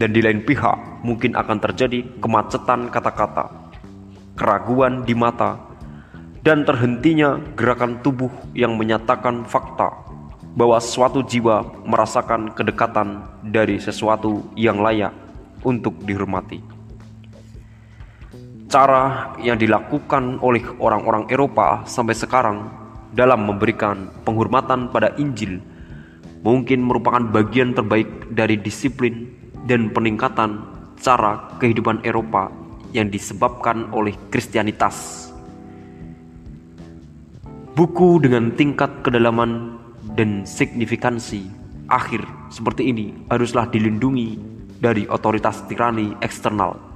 dan 0.00 0.16
di 0.16 0.24
lain 0.24 0.40
pihak 0.40 1.04
mungkin 1.04 1.36
akan 1.36 1.60
terjadi 1.60 2.00
kemacetan 2.24 2.88
kata-kata, 2.88 3.52
keraguan 4.40 5.04
di 5.04 5.12
mata, 5.12 5.60
dan 6.40 6.64
terhentinya 6.64 7.36
gerakan 7.60 8.00
tubuh 8.00 8.32
yang 8.56 8.80
menyatakan 8.80 9.44
fakta 9.44 9.92
bahwa 10.56 10.80
suatu 10.80 11.20
jiwa 11.20 11.84
merasakan 11.84 12.56
kedekatan 12.56 13.20
dari 13.44 13.76
sesuatu 13.76 14.48
yang 14.56 14.80
layak 14.80 15.12
untuk 15.60 16.00
dihormati. 16.08 16.79
Cara 18.70 19.34
yang 19.42 19.58
dilakukan 19.58 20.38
oleh 20.46 20.62
orang-orang 20.78 21.26
Eropa 21.26 21.82
sampai 21.90 22.14
sekarang 22.14 22.70
dalam 23.10 23.42
memberikan 23.42 24.06
penghormatan 24.22 24.94
pada 24.94 25.10
Injil 25.18 25.58
mungkin 26.46 26.86
merupakan 26.86 27.18
bagian 27.18 27.74
terbaik 27.74 28.30
dari 28.30 28.54
disiplin 28.54 29.26
dan 29.66 29.90
peningkatan 29.90 30.62
cara 31.02 31.50
kehidupan 31.58 32.06
Eropa 32.06 32.46
yang 32.94 33.10
disebabkan 33.10 33.90
oleh 33.90 34.14
Kristianitas. 34.30 35.26
Buku 37.74 38.22
dengan 38.22 38.54
tingkat 38.54 39.02
kedalaman 39.02 39.82
dan 40.14 40.46
signifikansi 40.46 41.42
akhir 41.90 42.22
seperti 42.54 42.86
ini 42.86 43.18
haruslah 43.34 43.66
dilindungi 43.66 44.38
dari 44.78 45.10
otoritas 45.10 45.66
tirani 45.66 46.14
eksternal 46.22 46.89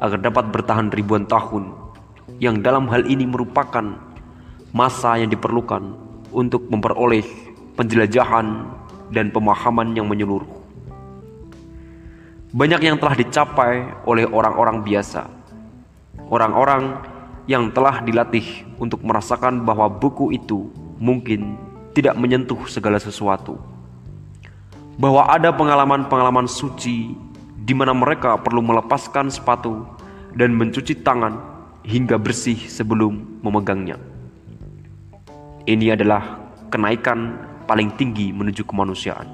agar 0.00 0.18
dapat 0.18 0.48
bertahan 0.48 0.88
ribuan 0.90 1.28
tahun 1.28 1.76
yang 2.40 2.64
dalam 2.64 2.88
hal 2.88 3.04
ini 3.04 3.28
merupakan 3.28 4.00
masa 4.72 5.20
yang 5.20 5.28
diperlukan 5.28 5.92
untuk 6.32 6.66
memperoleh 6.72 7.24
penjelajahan 7.76 8.64
dan 9.12 9.28
pemahaman 9.28 9.92
yang 9.92 10.08
menyeluruh. 10.08 10.48
Banyak 12.50 12.82
yang 12.82 12.96
telah 12.98 13.14
dicapai 13.14 14.02
oleh 14.08 14.26
orang-orang 14.26 14.82
biasa. 14.82 15.30
Orang-orang 16.30 16.98
yang 17.46 17.70
telah 17.70 18.02
dilatih 18.02 18.66
untuk 18.78 19.02
merasakan 19.06 19.62
bahwa 19.62 19.86
buku 19.86 20.34
itu 20.34 20.70
mungkin 20.98 21.58
tidak 21.94 22.14
menyentuh 22.18 22.58
segala 22.66 22.98
sesuatu. 22.98 23.58
Bahwa 24.98 25.30
ada 25.30 25.54
pengalaman-pengalaman 25.54 26.46
suci 26.50 27.14
di 27.60 27.76
mana 27.76 27.92
mereka 27.92 28.40
perlu 28.40 28.64
melepaskan 28.64 29.28
sepatu 29.28 29.84
dan 30.32 30.56
mencuci 30.56 31.04
tangan 31.04 31.36
hingga 31.84 32.16
bersih 32.16 32.56
sebelum 32.56 33.40
memegangnya. 33.44 34.00
Ini 35.68 35.92
adalah 35.94 36.40
kenaikan 36.72 37.36
paling 37.68 37.92
tinggi 38.00 38.32
menuju 38.32 38.64
kemanusiaan. 38.64 39.28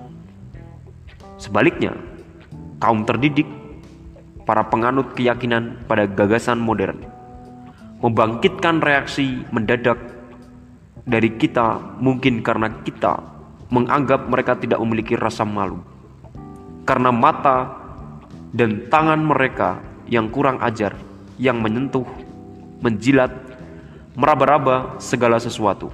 Sebaliknya, 1.38 1.94
kaum 2.82 3.06
terdidik, 3.06 3.46
para 4.42 4.66
penganut 4.66 5.14
keyakinan 5.14 5.86
pada 5.86 6.08
gagasan 6.08 6.58
modern, 6.58 7.02
membangkitkan 8.02 8.82
reaksi 8.82 9.44
mendadak 9.54 9.98
dari 11.06 11.30
kita 11.38 11.78
mungkin 12.02 12.42
karena 12.42 12.82
kita 12.82 13.22
menganggap 13.70 14.26
mereka 14.26 14.58
tidak 14.58 14.82
memiliki 14.82 15.14
rasa 15.14 15.46
malu 15.46 15.78
karena 16.86 17.10
mata 17.10 17.85
dan 18.56 18.88
tangan 18.88 19.20
mereka 19.20 19.84
yang 20.08 20.32
kurang 20.32 20.56
ajar 20.64 20.96
yang 21.36 21.60
menyentuh, 21.60 22.08
menjilat, 22.80 23.28
meraba-raba 24.16 24.96
segala 24.96 25.36
sesuatu. 25.36 25.92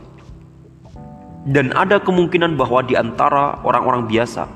Dan 1.43 1.75
ada 1.75 1.99
kemungkinan 1.99 2.55
bahwa 2.55 2.87
di 2.87 2.95
antara 2.95 3.59
orang-orang 3.67 4.07
biasa, 4.07 4.47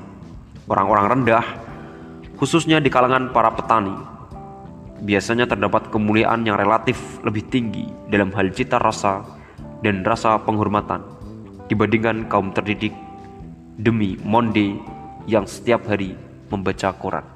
orang-orang 0.70 1.06
rendah, 1.18 1.46
khususnya 2.38 2.78
di 2.78 2.86
kalangan 2.86 3.34
para 3.34 3.50
petani, 3.50 3.90
biasanya 5.02 5.50
terdapat 5.50 5.90
kemuliaan 5.90 6.46
yang 6.46 6.54
relatif 6.54 7.18
lebih 7.26 7.42
tinggi 7.50 7.90
dalam 8.06 8.30
hal 8.38 8.54
cita 8.54 8.78
rasa 8.78 9.26
dan 9.82 10.06
rasa 10.06 10.38
penghormatan 10.46 11.02
dibandingkan 11.66 12.30
kaum 12.30 12.54
terdidik 12.54 12.94
demi 13.82 14.14
monde 14.22 14.78
yang 15.26 15.42
setiap 15.42 15.90
hari 15.90 16.14
membaca 16.54 16.94
Quran. 16.94 17.35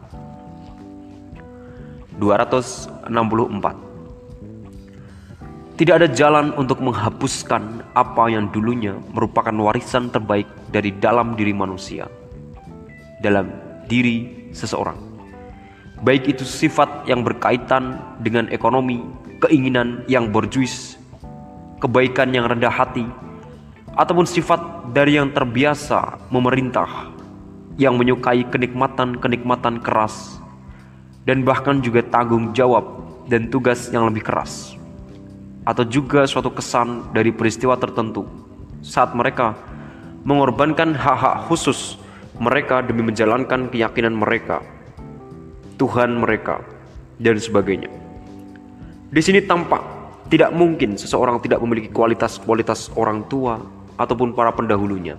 264 2.20 3.08
Tidak 5.80 5.94
ada 5.96 6.04
jalan 6.12 6.52
untuk 6.60 6.84
menghapuskan 6.84 7.80
apa 7.96 8.28
yang 8.28 8.52
dulunya 8.52 9.00
merupakan 9.16 9.56
warisan 9.56 10.12
terbaik 10.12 10.44
dari 10.68 10.92
dalam 10.92 11.32
diri 11.40 11.56
manusia, 11.56 12.04
dalam 13.24 13.48
diri 13.88 14.52
seseorang. 14.52 15.00
Baik 16.04 16.36
itu 16.36 16.44
sifat 16.44 17.08
yang 17.08 17.24
berkaitan 17.24 17.96
dengan 18.20 18.52
ekonomi, 18.52 19.00
keinginan 19.40 20.04
yang 20.04 20.28
borjuis, 20.28 21.00
kebaikan 21.80 22.36
yang 22.36 22.44
rendah 22.44 22.72
hati, 22.72 23.08
ataupun 23.96 24.28
sifat 24.28 24.92
dari 24.92 25.16
yang 25.16 25.32
terbiasa 25.32 26.28
memerintah, 26.28 27.08
yang 27.80 27.96
menyukai 27.96 28.44
kenikmatan-kenikmatan 28.48 29.80
keras, 29.80 30.40
dan 31.30 31.46
bahkan 31.46 31.78
juga 31.78 32.02
tanggung 32.02 32.50
jawab 32.50 32.82
dan 33.30 33.46
tugas 33.46 33.86
yang 33.94 34.10
lebih 34.10 34.26
keras, 34.26 34.74
atau 35.62 35.86
juga 35.86 36.26
suatu 36.26 36.50
kesan 36.50 37.14
dari 37.14 37.30
peristiwa 37.30 37.78
tertentu 37.78 38.26
saat 38.82 39.14
mereka 39.14 39.54
mengorbankan 40.26 40.90
hak-hak 40.90 41.46
khusus 41.46 42.02
mereka 42.42 42.82
demi 42.82 43.06
menjalankan 43.06 43.70
keyakinan 43.70 44.18
mereka 44.18 44.58
Tuhan 45.78 46.18
mereka, 46.18 46.60
dan 47.16 47.40
sebagainya. 47.40 47.88
Di 49.08 49.22
sini 49.24 49.40
tampak 49.40 49.80
tidak 50.28 50.52
mungkin 50.52 51.00
seseorang 51.00 51.40
tidak 51.40 51.56
memiliki 51.64 51.88
kualitas-kualitas 51.88 52.92
orang 53.00 53.24
tua 53.32 53.56
ataupun 53.96 54.36
para 54.36 54.52
pendahulunya. 54.52 55.16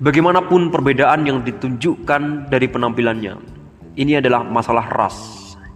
Bagaimanapun 0.00 0.72
perbedaan 0.72 1.28
yang 1.28 1.44
ditunjukkan 1.44 2.48
dari 2.48 2.70
penampilannya, 2.72 3.57
ini 3.98 4.22
adalah 4.22 4.46
masalah 4.46 4.86
ras. 4.94 5.18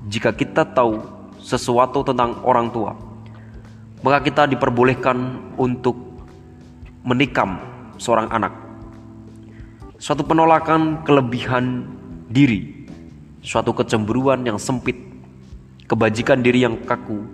Jika 0.06 0.30
kita 0.30 0.62
tahu 0.62 1.02
sesuatu 1.42 2.06
tentang 2.06 2.38
orang 2.46 2.70
tua, 2.70 2.94
maka 4.06 4.22
kita 4.22 4.46
diperbolehkan 4.46 5.42
untuk 5.58 5.98
menikam 7.02 7.58
seorang 7.98 8.30
anak. 8.30 8.54
Suatu 9.98 10.22
penolakan 10.22 11.02
kelebihan 11.02 11.86
diri, 12.30 12.86
suatu 13.42 13.74
kecemburuan 13.74 14.46
yang 14.46 14.58
sempit, 14.58 14.98
kebajikan 15.90 16.46
diri 16.46 16.62
yang 16.62 16.78
kaku. 16.86 17.26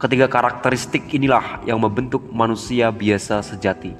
Ketiga 0.00 0.26
karakteristik 0.26 1.06
inilah 1.14 1.62
yang 1.70 1.78
membentuk 1.78 2.26
manusia 2.34 2.90
biasa 2.90 3.46
sejati. 3.46 3.94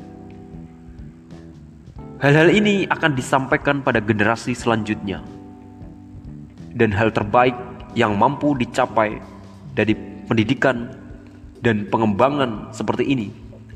Hal-hal 2.18 2.50
ini 2.50 2.88
akan 2.90 3.14
disampaikan 3.14 3.80
pada 3.84 4.02
generasi 4.02 4.52
selanjutnya. 4.56 5.39
Dan 6.74 6.94
hal 6.94 7.10
terbaik 7.10 7.54
yang 7.98 8.14
mampu 8.14 8.54
dicapai 8.54 9.18
dari 9.74 9.94
pendidikan 10.30 10.94
dan 11.60 11.90
pengembangan 11.90 12.70
seperti 12.70 13.04
ini 13.10 13.28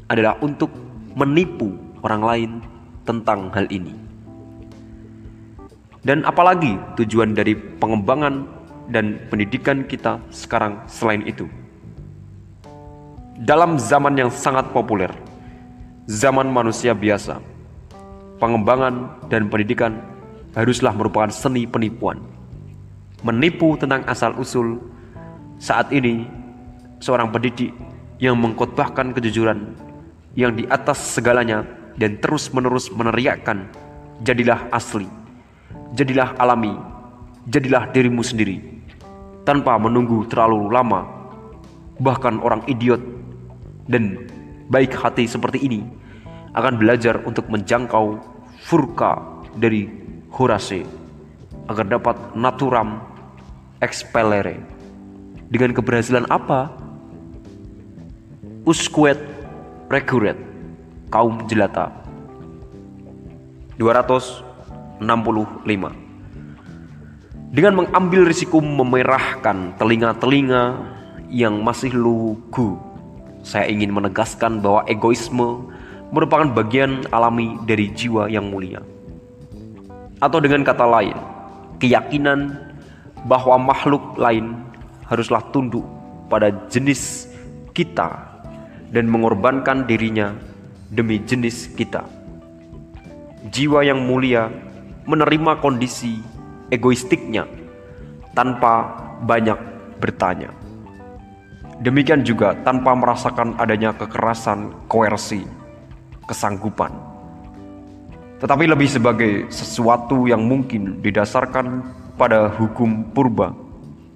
adalah 0.08 0.38
untuk 0.40 0.70
menipu 1.18 1.74
orang 2.06 2.22
lain 2.22 2.50
tentang 3.02 3.50
hal 3.52 3.66
ini. 3.68 3.92
Dan 6.04 6.20
apalagi 6.28 6.76
tujuan 7.00 7.32
dari 7.32 7.56
pengembangan 7.56 8.44
dan 8.92 9.16
pendidikan 9.32 9.88
kita 9.88 10.20
sekarang 10.28 10.84
selain 10.84 11.24
itu. 11.24 11.48
Dalam 13.40 13.80
zaman 13.80 14.14
yang 14.14 14.28
sangat 14.28 14.68
populer, 14.70 15.08
zaman 16.04 16.46
manusia 16.52 16.92
biasa, 16.92 17.40
pengembangan 18.36 19.16
dan 19.32 19.48
pendidikan 19.48 19.96
haruslah 20.52 20.92
merupakan 20.92 21.32
seni 21.32 21.64
penipuan. 21.64 22.20
Menipu 23.24 23.80
tentang 23.80 24.04
asal-usul 24.04 24.78
saat 25.56 25.88
ini 25.90 26.28
seorang 27.00 27.32
pendidik 27.32 27.72
yang 28.20 28.36
mengkotbahkan 28.36 29.16
kejujuran 29.16 29.72
yang 30.36 30.52
di 30.52 30.68
atas 30.68 31.00
segalanya 31.16 31.64
dan 31.96 32.20
terus-menerus 32.20 32.92
meneriakkan 32.92 33.72
jadilah 34.20 34.68
asli 34.70 35.08
jadilah 35.94 36.34
alami, 36.42 36.74
jadilah 37.46 37.88
dirimu 37.94 38.20
sendiri, 38.20 38.58
tanpa 39.46 39.78
menunggu 39.78 40.26
terlalu 40.26 40.68
lama. 40.68 41.06
Bahkan 41.94 42.42
orang 42.42 42.66
idiot 42.66 42.98
dan 43.86 44.26
baik 44.66 44.98
hati 44.98 45.30
seperti 45.30 45.62
ini 45.62 45.86
akan 46.58 46.74
belajar 46.74 47.22
untuk 47.22 47.46
menjangkau 47.46 48.18
furka 48.66 49.22
dari 49.54 49.86
Horace 50.34 50.82
agar 51.70 51.86
dapat 51.86 52.16
naturam 52.34 52.98
expellere. 53.84 54.56
Dengan 55.52 55.76
keberhasilan 55.76 56.24
apa? 56.32 56.72
Usquet 58.64 59.20
recurret 59.92 60.40
kaum 61.12 61.44
jelata 61.46 61.92
265 63.76 65.04
dengan 67.54 67.72
mengambil 67.78 68.26
risiko 68.26 68.58
memerahkan 68.58 69.78
telinga-telinga 69.78 70.74
yang 71.30 71.62
masih 71.62 71.94
lugu 71.94 72.80
saya 73.44 73.68
ingin 73.68 73.92
menegaskan 73.92 74.64
bahwa 74.64 74.82
egoisme 74.88 75.70
merupakan 76.10 76.48
bagian 76.48 77.04
alami 77.12 77.60
dari 77.68 77.92
jiwa 77.92 78.26
yang 78.32 78.48
mulia 78.48 78.80
atau 80.18 80.40
dengan 80.40 80.64
kata 80.64 80.88
lain 80.88 81.14
keyakinan 81.78 82.58
bahwa 83.24 83.56
makhluk 83.56 84.20
lain 84.20 84.60
haruslah 85.08 85.40
tunduk 85.52 85.84
pada 86.28 86.52
jenis 86.68 87.28
kita 87.72 88.12
dan 88.92 89.10
mengorbankan 89.10 89.88
dirinya 89.88 90.36
demi 90.92 91.18
jenis 91.20 91.72
kita. 91.74 92.04
Jiwa 93.50 93.84
yang 93.84 94.04
mulia 94.04 94.48
menerima 95.04 95.60
kondisi 95.60 96.20
egoistiknya 96.72 97.44
tanpa 98.32 98.96
banyak 99.24 99.58
bertanya. 100.00 100.52
Demikian 101.82 102.22
juga 102.22 102.54
tanpa 102.62 102.94
merasakan 102.94 103.58
adanya 103.58 103.92
kekerasan, 103.92 104.86
koersi, 104.86 105.44
kesanggupan. 106.24 106.92
Tetapi 108.38 108.64
lebih 108.70 108.88
sebagai 108.88 109.32
sesuatu 109.50 110.30
yang 110.30 110.44
mungkin 110.44 111.02
didasarkan 111.02 111.82
pada 112.14 112.46
hukum 112.46 113.02
purba 113.10 113.50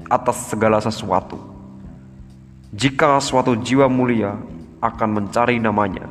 atas 0.07 0.49
segala 0.49 0.79
sesuatu. 0.79 1.37
Jika 2.71 3.19
suatu 3.19 3.59
jiwa 3.59 3.91
mulia 3.91 4.39
akan 4.79 5.09
mencari 5.19 5.59
namanya. 5.59 6.07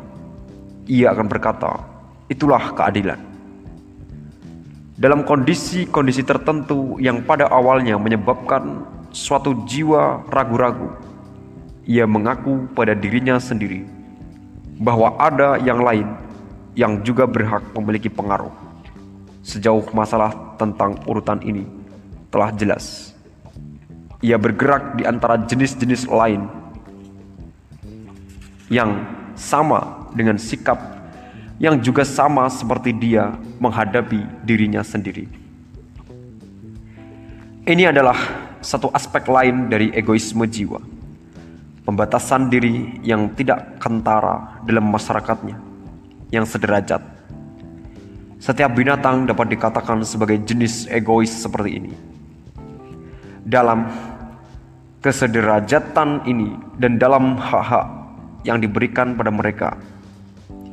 Ia 0.88 1.16
akan 1.16 1.28
berkata, 1.28 1.80
"Itulah 2.28 2.76
keadilan." 2.76 3.20
Dalam 4.98 5.22
kondisi-kondisi 5.24 6.26
tertentu 6.26 6.98
yang 6.98 7.22
pada 7.22 7.46
awalnya 7.54 7.96
menyebabkan 8.02 8.82
suatu 9.14 9.54
jiwa 9.70 10.26
ragu-ragu, 10.34 10.90
ia 11.86 12.10
mengaku 12.10 12.66
pada 12.74 12.98
dirinya 12.98 13.38
sendiri 13.38 13.86
bahwa 14.82 15.14
ada 15.22 15.62
yang 15.62 15.86
lain 15.86 16.10
yang 16.74 17.00
juga 17.06 17.30
berhak 17.30 17.62
memiliki 17.78 18.10
pengaruh. 18.10 18.52
Sejauh 19.46 19.86
masalah 19.94 20.34
tentang 20.58 20.98
urutan 21.06 21.40
ini 21.46 21.77
telah 22.34 22.52
jelas, 22.54 23.16
ia 24.20 24.36
bergerak 24.36 24.98
di 24.98 25.04
antara 25.06 25.38
jenis-jenis 25.46 26.10
lain 26.10 26.50
yang 28.68 29.06
sama 29.38 30.10
dengan 30.12 30.36
sikap 30.36 30.98
yang 31.58 31.82
juga 31.82 32.06
sama 32.06 32.46
seperti 32.50 32.94
dia 32.94 33.34
menghadapi 33.58 34.46
dirinya 34.46 34.86
sendiri. 34.86 35.26
Ini 37.68 37.92
adalah 37.92 38.16
satu 38.62 38.88
aspek 38.94 39.28
lain 39.28 39.68
dari 39.68 39.92
egoisme 39.92 40.48
jiwa. 40.48 40.80
Pembatasan 41.84 42.52
diri 42.52 43.00
yang 43.04 43.32
tidak 43.36 43.80
kentara 43.80 44.60
dalam 44.68 44.92
masyarakatnya, 44.92 45.56
yang 46.32 46.44
sederajat. 46.44 47.00
Setiap 48.38 48.76
binatang 48.76 49.26
dapat 49.26 49.56
dikatakan 49.56 50.04
sebagai 50.04 50.38
jenis 50.44 50.86
egois 50.92 51.32
seperti 51.32 51.72
ini. 51.80 52.17
Dalam 53.48 53.88
kesederajatan 55.08 56.28
ini 56.28 56.58
dan 56.76 57.00
dalam 57.00 57.40
hak-hak 57.40 57.88
yang 58.44 58.60
diberikan 58.60 59.16
pada 59.16 59.32
mereka. 59.32 59.80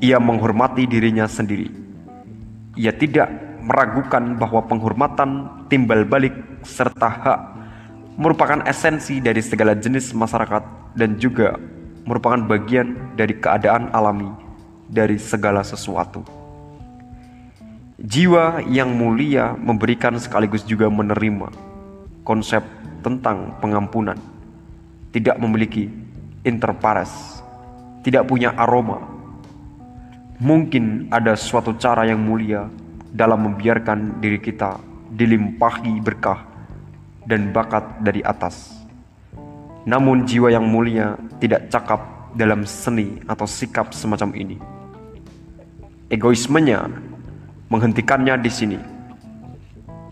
Ia 0.02 0.18
menghormati 0.18 0.90
dirinya 0.90 1.24
sendiri. 1.30 1.70
Ia 2.74 2.90
tidak 2.90 3.30
meragukan 3.62 4.36
bahwa 4.36 4.60
penghormatan 4.66 5.48
timbal 5.70 6.04
balik 6.04 6.34
serta 6.66 7.08
hak 7.08 7.40
merupakan 8.18 8.60
esensi 8.66 9.22
dari 9.22 9.40
segala 9.40 9.78
jenis 9.78 10.12
masyarakat 10.12 10.94
dan 10.98 11.16
juga 11.16 11.56
merupakan 12.04 12.42
bagian 12.44 13.14
dari 13.16 13.38
keadaan 13.38 13.88
alami 13.94 14.28
dari 14.90 15.16
segala 15.16 15.64
sesuatu. 15.64 16.26
Jiwa 18.02 18.60
yang 18.68 18.92
mulia 18.92 19.56
memberikan 19.56 20.18
sekaligus 20.20 20.66
juga 20.66 20.90
menerima 20.92 21.73
konsep 22.24 22.64
tentang 23.04 23.60
pengampunan, 23.60 24.16
tidak 25.12 25.36
memiliki 25.38 25.92
interpares 26.44 27.44
tidak 28.04 28.28
punya 28.28 28.52
aroma. 28.54 29.00
Mungkin 30.38 31.08
ada 31.08 31.32
suatu 31.34 31.72
cara 31.80 32.04
yang 32.04 32.20
mulia 32.20 32.68
dalam 33.08 33.48
membiarkan 33.48 34.20
diri 34.20 34.36
kita 34.38 34.76
dilimpahi 35.08 36.04
berkah 36.04 36.44
dan 37.24 37.48
bakat 37.50 38.04
dari 38.04 38.20
atas. 38.20 38.84
Namun 39.88 40.28
jiwa 40.28 40.52
yang 40.52 40.68
mulia 40.68 41.16
tidak 41.40 41.72
cakap 41.72 42.04
dalam 42.36 42.68
seni 42.68 43.24
atau 43.24 43.48
sikap 43.48 43.96
semacam 43.96 44.36
ini. 44.36 44.56
Egoismenya 46.12 46.92
menghentikannya 47.72 48.36
di 48.36 48.50
sini. 48.52 48.78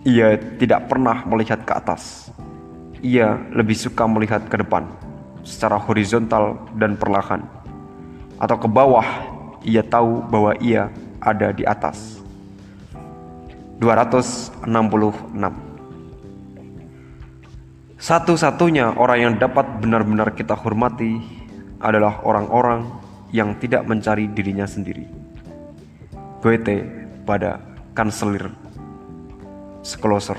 Ia 0.03 0.35
tidak 0.59 0.91
pernah 0.91 1.23
melihat 1.27 1.63
ke 1.63 1.73
atas. 1.75 2.35
Ia 3.03 3.39
lebih 3.55 3.79
suka 3.79 4.07
melihat 4.07 4.47
ke 4.51 4.59
depan 4.59 4.87
secara 5.43 5.79
horizontal 5.79 6.59
dan 6.79 6.95
perlahan 6.95 7.63
atau 8.43 8.59
ke 8.59 8.67
bawah, 8.67 9.07
ia 9.63 9.87
tahu 9.87 10.27
bahwa 10.27 10.59
ia 10.59 10.91
ada 11.23 11.55
di 11.55 11.63
atas. 11.63 12.19
266 13.79 14.67
Satu-satunya 18.03 18.99
orang 18.99 19.19
yang 19.19 19.35
dapat 19.39 19.79
benar-benar 19.79 20.35
kita 20.35 20.59
hormati 20.59 21.23
adalah 21.79 22.19
orang-orang 22.27 22.91
yang 23.31 23.55
tidak 23.63 23.87
mencari 23.87 24.27
dirinya 24.27 24.67
sendiri. 24.67 25.07
Goethe 26.43 26.83
pada 27.23 27.63
Kanselir 27.95 28.62
Skloser 29.83 30.39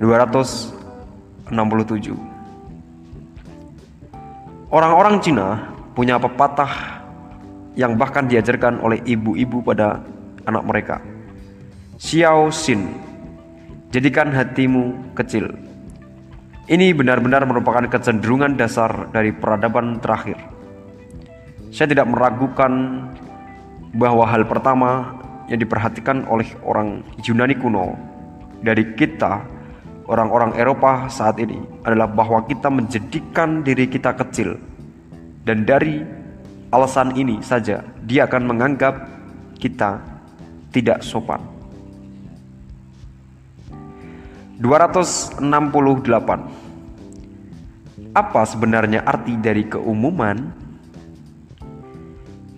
267 0.00 2.16
Orang-orang 4.68 5.16
Cina 5.24 5.72
punya 5.96 6.20
pepatah 6.20 7.00
yang 7.72 7.96
bahkan 7.96 8.28
diajarkan 8.28 8.84
oleh 8.84 9.00
ibu-ibu 9.08 9.64
pada 9.64 10.04
anak 10.44 10.64
mereka. 10.64 10.96
Xiao 11.98 12.52
Xin, 12.52 12.84
jadikan 13.88 14.28
hatimu 14.30 15.16
kecil. 15.16 15.56
Ini 16.68 16.92
benar-benar 16.92 17.48
merupakan 17.48 17.88
kecenderungan 17.88 18.60
dasar 18.60 19.08
dari 19.08 19.32
peradaban 19.32 20.04
terakhir. 20.04 20.36
Saya 21.72 21.88
tidak 21.88 22.12
meragukan 22.12 23.08
bahwa 23.96 24.28
hal 24.28 24.44
pertama 24.44 25.16
yang 25.48 25.58
diperhatikan 25.60 26.28
oleh 26.28 26.46
orang 26.64 27.00
Yunani 27.24 27.56
kuno 27.56 27.96
dari 28.60 28.92
kita, 28.94 29.40
orang-orang 30.08 30.56
Eropa 30.60 31.08
saat 31.08 31.40
ini 31.40 31.58
adalah 31.84 32.08
bahwa 32.08 32.44
kita 32.44 32.68
menjadikan 32.68 33.64
diri 33.64 33.88
kita 33.88 34.12
kecil 34.12 34.60
dan 35.48 35.64
dari 35.64 36.04
alasan 36.68 37.16
ini 37.16 37.40
saja 37.40 37.80
dia 38.04 38.28
akan 38.28 38.44
menganggap 38.44 39.08
kita 39.56 40.04
tidak 40.72 41.00
sopan. 41.00 41.40
268 44.58 45.38
Apa 48.10 48.42
sebenarnya 48.42 49.06
arti 49.06 49.38
dari 49.38 49.62
keumuman? 49.70 50.50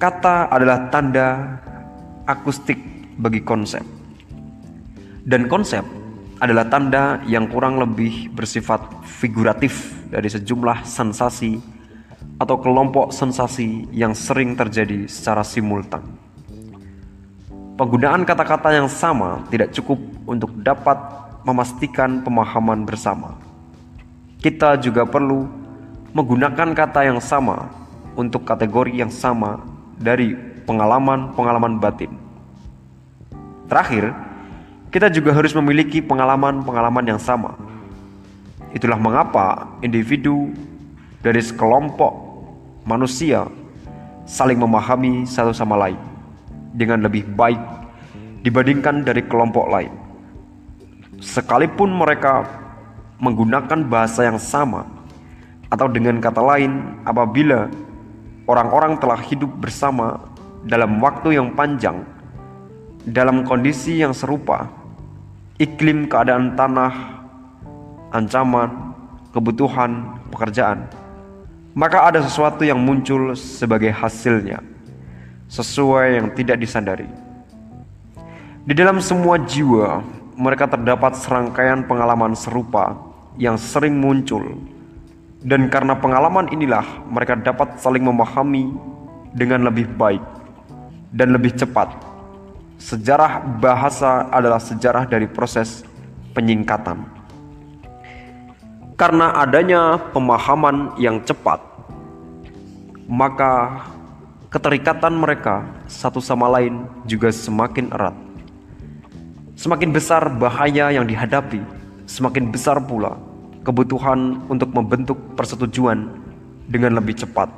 Kata 0.00 0.48
adalah 0.48 0.88
tanda 0.88 1.60
akustik 2.30 2.78
bagi 3.18 3.42
konsep. 3.42 3.82
Dan 5.26 5.50
konsep 5.50 5.82
adalah 6.40 6.64
tanda 6.70 7.20
yang 7.28 7.50
kurang 7.50 7.76
lebih 7.76 8.32
bersifat 8.32 8.80
figuratif 9.04 9.92
dari 10.08 10.30
sejumlah 10.30 10.88
sensasi 10.88 11.60
atau 12.40 12.56
kelompok 12.56 13.12
sensasi 13.12 13.84
yang 13.92 14.16
sering 14.16 14.56
terjadi 14.56 15.04
secara 15.04 15.44
simultan. 15.44 16.00
Penggunaan 17.76 18.24
kata-kata 18.24 18.76
yang 18.76 18.88
sama 18.88 19.44
tidak 19.52 19.72
cukup 19.76 20.00
untuk 20.24 20.52
dapat 20.60 20.96
memastikan 21.44 22.20
pemahaman 22.20 22.84
bersama. 22.84 23.36
Kita 24.40 24.80
juga 24.80 25.04
perlu 25.04 25.48
menggunakan 26.12 26.76
kata 26.76 27.08
yang 27.08 27.20
sama 27.20 27.68
untuk 28.16 28.44
kategori 28.44 28.92
yang 28.92 29.12
sama 29.12 29.60
dari 29.96 30.36
pengalaman-pengalaman 30.68 31.80
batin. 31.80 32.19
Terakhir, 33.70 34.10
kita 34.90 35.06
juga 35.14 35.30
harus 35.30 35.54
memiliki 35.54 36.02
pengalaman-pengalaman 36.02 37.14
yang 37.14 37.20
sama. 37.22 37.54
Itulah 38.74 38.98
mengapa 38.98 39.78
individu 39.78 40.50
dari 41.22 41.38
sekelompok 41.38 42.10
manusia 42.82 43.46
saling 44.26 44.58
memahami 44.58 45.22
satu 45.22 45.54
sama 45.54 45.78
lain 45.78 45.98
dengan 46.74 47.06
lebih 47.06 47.30
baik 47.30 47.62
dibandingkan 48.42 49.06
dari 49.06 49.22
kelompok 49.22 49.70
lain. 49.70 49.94
Sekalipun 51.22 51.94
mereka 51.94 52.42
menggunakan 53.22 53.86
bahasa 53.86 54.26
yang 54.26 54.40
sama, 54.40 54.82
atau 55.70 55.86
dengan 55.86 56.18
kata 56.18 56.42
lain, 56.42 56.98
apabila 57.06 57.70
orang-orang 58.50 58.98
telah 58.98 59.20
hidup 59.22 59.52
bersama 59.60 60.18
dalam 60.66 60.98
waktu 60.98 61.38
yang 61.38 61.54
panjang, 61.54 62.02
dalam 63.08 63.48
kondisi 63.48 64.00
yang 64.00 64.12
serupa, 64.12 64.68
iklim 65.56 66.08
keadaan 66.08 66.52
tanah, 66.56 66.92
ancaman, 68.12 68.92
kebutuhan, 69.32 70.20
pekerjaan, 70.28 70.84
maka 71.72 72.10
ada 72.10 72.20
sesuatu 72.20 72.66
yang 72.66 72.76
muncul 72.76 73.32
sebagai 73.32 73.94
hasilnya, 73.94 74.60
sesuai 75.48 76.20
yang 76.20 76.28
tidak 76.36 76.60
disadari. 76.60 77.08
Di 78.66 78.76
dalam 78.76 79.00
semua 79.00 79.40
jiwa, 79.40 80.04
mereka 80.36 80.68
terdapat 80.68 81.16
serangkaian 81.16 81.88
pengalaman 81.88 82.36
serupa 82.36 82.96
yang 83.40 83.56
sering 83.56 83.96
muncul, 83.96 84.44
dan 85.40 85.72
karena 85.72 85.96
pengalaman 85.96 86.52
inilah 86.52 86.84
mereka 87.08 87.38
dapat 87.38 87.80
saling 87.80 88.04
memahami 88.04 88.76
dengan 89.32 89.64
lebih 89.64 89.88
baik 89.96 90.20
dan 91.16 91.32
lebih 91.32 91.56
cepat. 91.56 92.09
Sejarah 92.80 93.44
bahasa 93.60 94.24
adalah 94.32 94.56
sejarah 94.56 95.04
dari 95.04 95.28
proses 95.28 95.84
penyingkatan. 96.32 97.04
Karena 98.96 99.36
adanya 99.36 100.00
pemahaman 100.16 100.96
yang 100.96 101.20
cepat, 101.20 101.60
maka 103.04 103.84
keterikatan 104.48 105.12
mereka 105.12 105.68
satu 105.84 106.24
sama 106.24 106.48
lain 106.48 106.88
juga 107.04 107.28
semakin 107.28 107.92
erat. 107.92 108.16
Semakin 109.60 109.92
besar 109.92 110.32
bahaya 110.40 110.88
yang 110.88 111.04
dihadapi, 111.04 111.60
semakin 112.08 112.48
besar 112.48 112.80
pula 112.80 113.20
kebutuhan 113.60 114.40
untuk 114.48 114.72
membentuk 114.72 115.20
persetujuan 115.36 116.08
dengan 116.64 116.96
lebih 116.96 117.12
cepat 117.12 117.52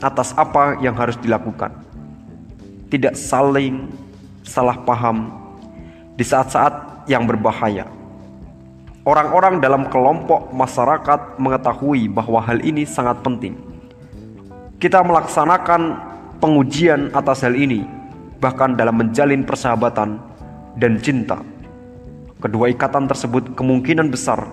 atas 0.00 0.32
apa 0.32 0.80
yang 0.80 0.96
harus 0.96 1.20
dilakukan. 1.20 1.76
Tidak 2.88 3.12
saling 3.12 4.08
salah 4.50 4.74
paham 4.82 5.30
di 6.18 6.26
saat-saat 6.26 7.06
yang 7.06 7.22
berbahaya 7.30 7.86
Orang-orang 9.00 9.64
dalam 9.64 9.88
kelompok 9.88 10.52
masyarakat 10.52 11.40
mengetahui 11.40 12.12
bahwa 12.12 12.36
hal 12.44 12.60
ini 12.60 12.84
sangat 12.84 13.24
penting. 13.24 13.56
Kita 14.76 15.00
melaksanakan 15.00 15.96
pengujian 16.36 17.08
atas 17.16 17.40
hal 17.40 17.56
ini, 17.56 17.80
bahkan 18.44 18.76
dalam 18.76 19.00
menjalin 19.00 19.40
persahabatan 19.48 20.20
dan 20.76 21.00
cinta. 21.00 21.40
Kedua 22.44 22.68
ikatan 22.68 23.08
tersebut 23.08 23.56
kemungkinan 23.56 24.12
besar 24.12 24.44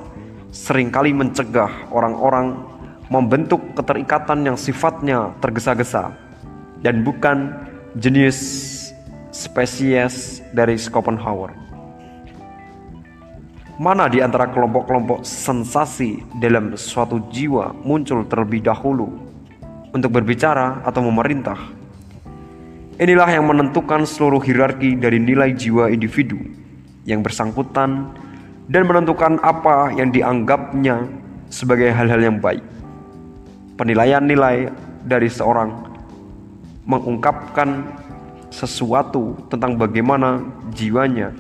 sering 0.56 0.96
kali 0.96 1.12
mencegah 1.12 1.92
orang-orang 1.92 2.56
membentuk 3.12 3.60
keterikatan 3.76 4.48
yang 4.48 4.56
sifatnya 4.56 5.36
tergesa-gesa 5.44 6.16
dan 6.88 7.04
bukan 7.04 7.52
jenis 8.00 8.40
spesies 9.38 10.42
dari 10.50 10.74
Schopenhauer. 10.82 11.54
Mana 13.78 14.10
di 14.10 14.26
antara 14.26 14.50
kelompok-kelompok 14.50 15.22
sensasi 15.22 16.26
dalam 16.42 16.74
suatu 16.74 17.22
jiwa 17.30 17.78
muncul 17.86 18.26
terlebih 18.26 18.66
dahulu 18.66 19.06
untuk 19.94 20.10
berbicara 20.10 20.82
atau 20.82 21.06
memerintah? 21.06 21.62
Inilah 22.98 23.30
yang 23.30 23.46
menentukan 23.46 24.10
seluruh 24.10 24.42
hierarki 24.42 24.98
dari 24.98 25.22
nilai 25.22 25.54
jiwa 25.54 25.94
individu 25.94 26.42
yang 27.06 27.22
bersangkutan 27.22 28.10
dan 28.66 28.90
menentukan 28.90 29.38
apa 29.46 29.94
yang 29.94 30.10
dianggapnya 30.10 31.06
sebagai 31.54 31.94
hal-hal 31.94 32.18
yang 32.18 32.42
baik. 32.42 32.66
Penilaian 33.78 34.26
nilai 34.26 34.74
dari 35.06 35.30
seorang 35.30 35.70
mengungkapkan 36.90 37.86
sesuatu 38.50 39.36
tentang 39.52 39.76
bagaimana 39.76 40.44
jiwanya 40.72 41.36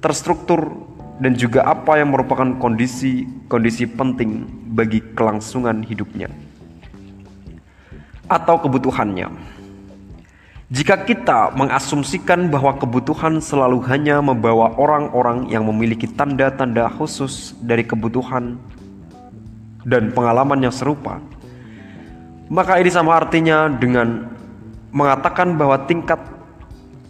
terstruktur 0.00 0.72
dan 1.20 1.36
juga 1.36 1.68
apa 1.68 2.00
yang 2.00 2.16
merupakan 2.16 2.56
kondisi-kondisi 2.56 3.84
penting 3.92 4.48
bagi 4.72 5.04
kelangsungan 5.12 5.84
hidupnya 5.84 6.32
atau 8.30 8.56
kebutuhannya. 8.62 9.28
Jika 10.70 11.02
kita 11.02 11.50
mengasumsikan 11.58 12.46
bahwa 12.46 12.78
kebutuhan 12.78 13.42
selalu 13.42 13.82
hanya 13.90 14.22
membawa 14.22 14.70
orang-orang 14.78 15.50
yang 15.50 15.66
memiliki 15.66 16.06
tanda-tanda 16.06 16.86
khusus 16.94 17.58
dari 17.58 17.82
kebutuhan 17.82 18.54
dan 19.82 20.14
pengalaman 20.14 20.62
yang 20.62 20.70
serupa, 20.70 21.18
maka 22.46 22.78
ini 22.78 22.86
sama 22.86 23.18
artinya 23.18 23.66
dengan 23.66 24.30
mengatakan 24.90 25.54
bahwa 25.54 25.78
tingkat 25.86 26.18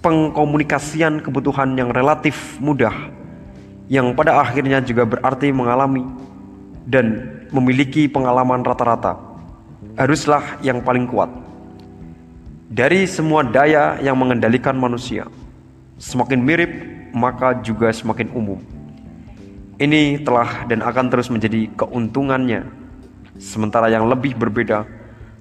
pengkomunikasian 0.00 1.20
kebutuhan 1.20 1.76
yang 1.76 1.92
relatif 1.92 2.56
mudah 2.60 2.92
yang 3.90 4.14
pada 4.14 4.40
akhirnya 4.40 4.80
juga 4.80 5.04
berarti 5.04 5.50
mengalami 5.50 6.06
dan 6.86 7.36
memiliki 7.50 8.06
pengalaman 8.06 8.62
rata-rata 8.62 9.18
haruslah 9.98 10.62
yang 10.62 10.80
paling 10.80 11.04
kuat. 11.10 11.28
Dari 12.70 13.02
semua 13.10 13.42
daya 13.42 13.98
yang 13.98 14.14
mengendalikan 14.14 14.78
manusia 14.78 15.26
semakin 15.98 16.38
mirip 16.38 16.70
maka 17.10 17.58
juga 17.60 17.90
semakin 17.90 18.30
umum. 18.30 18.62
Ini 19.80 20.22
telah 20.22 20.70
dan 20.70 20.84
akan 20.84 21.10
terus 21.10 21.26
menjadi 21.32 21.66
keuntungannya. 21.74 22.62
Sementara 23.40 23.90
yang 23.90 24.06
lebih 24.06 24.36
berbeda 24.36 24.86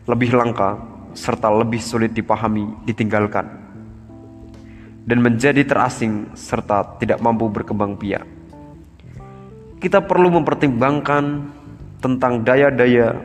lebih 0.10 0.34
langka 0.34 0.89
serta 1.14 1.50
lebih 1.52 1.82
sulit 1.82 2.14
dipahami 2.14 2.68
ditinggalkan 2.86 3.46
dan 5.06 5.18
menjadi 5.22 5.66
terasing 5.66 6.34
serta 6.38 6.98
tidak 7.02 7.22
mampu 7.22 7.50
berkembang 7.50 7.98
biak 7.98 8.26
kita 9.80 10.04
perlu 10.04 10.28
mempertimbangkan 10.28 11.56
tentang 12.04 12.44
daya-daya 12.44 13.16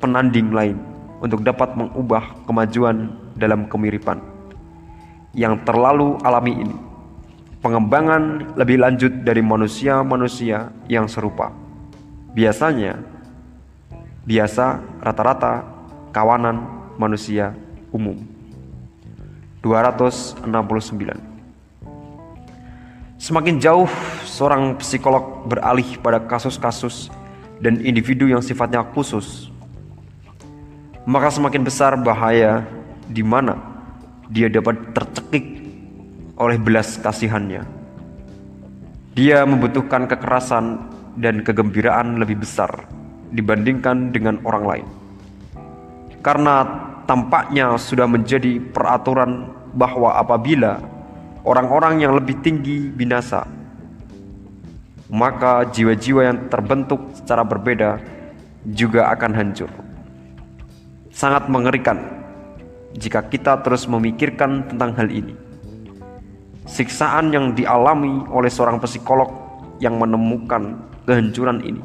penanding 0.00 0.54
lain 0.54 0.78
untuk 1.18 1.42
dapat 1.42 1.74
mengubah 1.74 2.46
kemajuan 2.46 3.12
dalam 3.34 3.66
kemiripan 3.66 4.38
yang 5.36 5.60
terlalu 5.62 6.16
alami 6.24 6.54
ini. 6.64 6.76
Pengembangan 7.58 8.54
lebih 8.54 8.78
lanjut 8.78 9.12
dari 9.26 9.42
manusia-manusia 9.42 10.70
yang 10.86 11.10
serupa. 11.10 11.50
Biasanya, 12.30 13.02
biasa 14.22 14.78
rata-rata 15.02 15.66
kawanan 16.14 16.77
manusia 16.98 17.54
umum. 17.94 18.18
269 19.62 20.44
Semakin 23.18 23.58
jauh 23.58 23.90
seorang 24.22 24.78
psikolog 24.78 25.42
beralih 25.50 25.98
pada 25.98 26.22
kasus-kasus 26.22 27.10
dan 27.58 27.82
individu 27.82 28.30
yang 28.30 28.38
sifatnya 28.38 28.86
khusus, 28.94 29.50
maka 31.02 31.26
semakin 31.26 31.66
besar 31.66 31.98
bahaya 31.98 32.62
di 33.10 33.26
mana 33.26 33.58
dia 34.30 34.46
dapat 34.46 34.94
tercekik 34.94 35.66
oleh 36.38 36.58
belas 36.62 36.94
kasihannya. 37.02 37.66
Dia 39.18 39.42
membutuhkan 39.42 40.06
kekerasan 40.06 40.86
dan 41.18 41.42
kegembiraan 41.42 42.22
lebih 42.22 42.38
besar 42.46 42.70
dibandingkan 43.34 44.14
dengan 44.14 44.38
orang 44.46 44.64
lain. 44.64 44.86
Karena 46.28 46.68
tampaknya 47.08 47.80
sudah 47.80 48.04
menjadi 48.04 48.60
peraturan 48.60 49.48
bahwa 49.72 50.12
apabila 50.12 50.76
orang-orang 51.40 52.04
yang 52.04 52.12
lebih 52.12 52.36
tinggi 52.44 52.92
binasa. 52.92 53.48
Maka 55.08 55.64
jiwa-jiwa 55.72 56.20
yang 56.20 56.52
terbentuk 56.52 57.00
secara 57.16 57.40
berbeda 57.40 57.96
juga 58.68 59.08
akan 59.08 59.32
hancur. 59.32 59.72
Sangat 61.08 61.48
mengerikan 61.48 61.96
jika 62.92 63.24
kita 63.24 63.64
terus 63.64 63.88
memikirkan 63.88 64.68
tentang 64.68 64.92
hal 65.00 65.08
ini. 65.08 65.32
Siksaan 66.68 67.32
yang 67.32 67.56
dialami 67.56 68.28
oleh 68.28 68.52
seorang 68.52 68.76
psikolog 68.84 69.32
yang 69.80 69.96
menemukan 69.96 70.76
kehancuran 71.08 71.64
ini, 71.64 71.80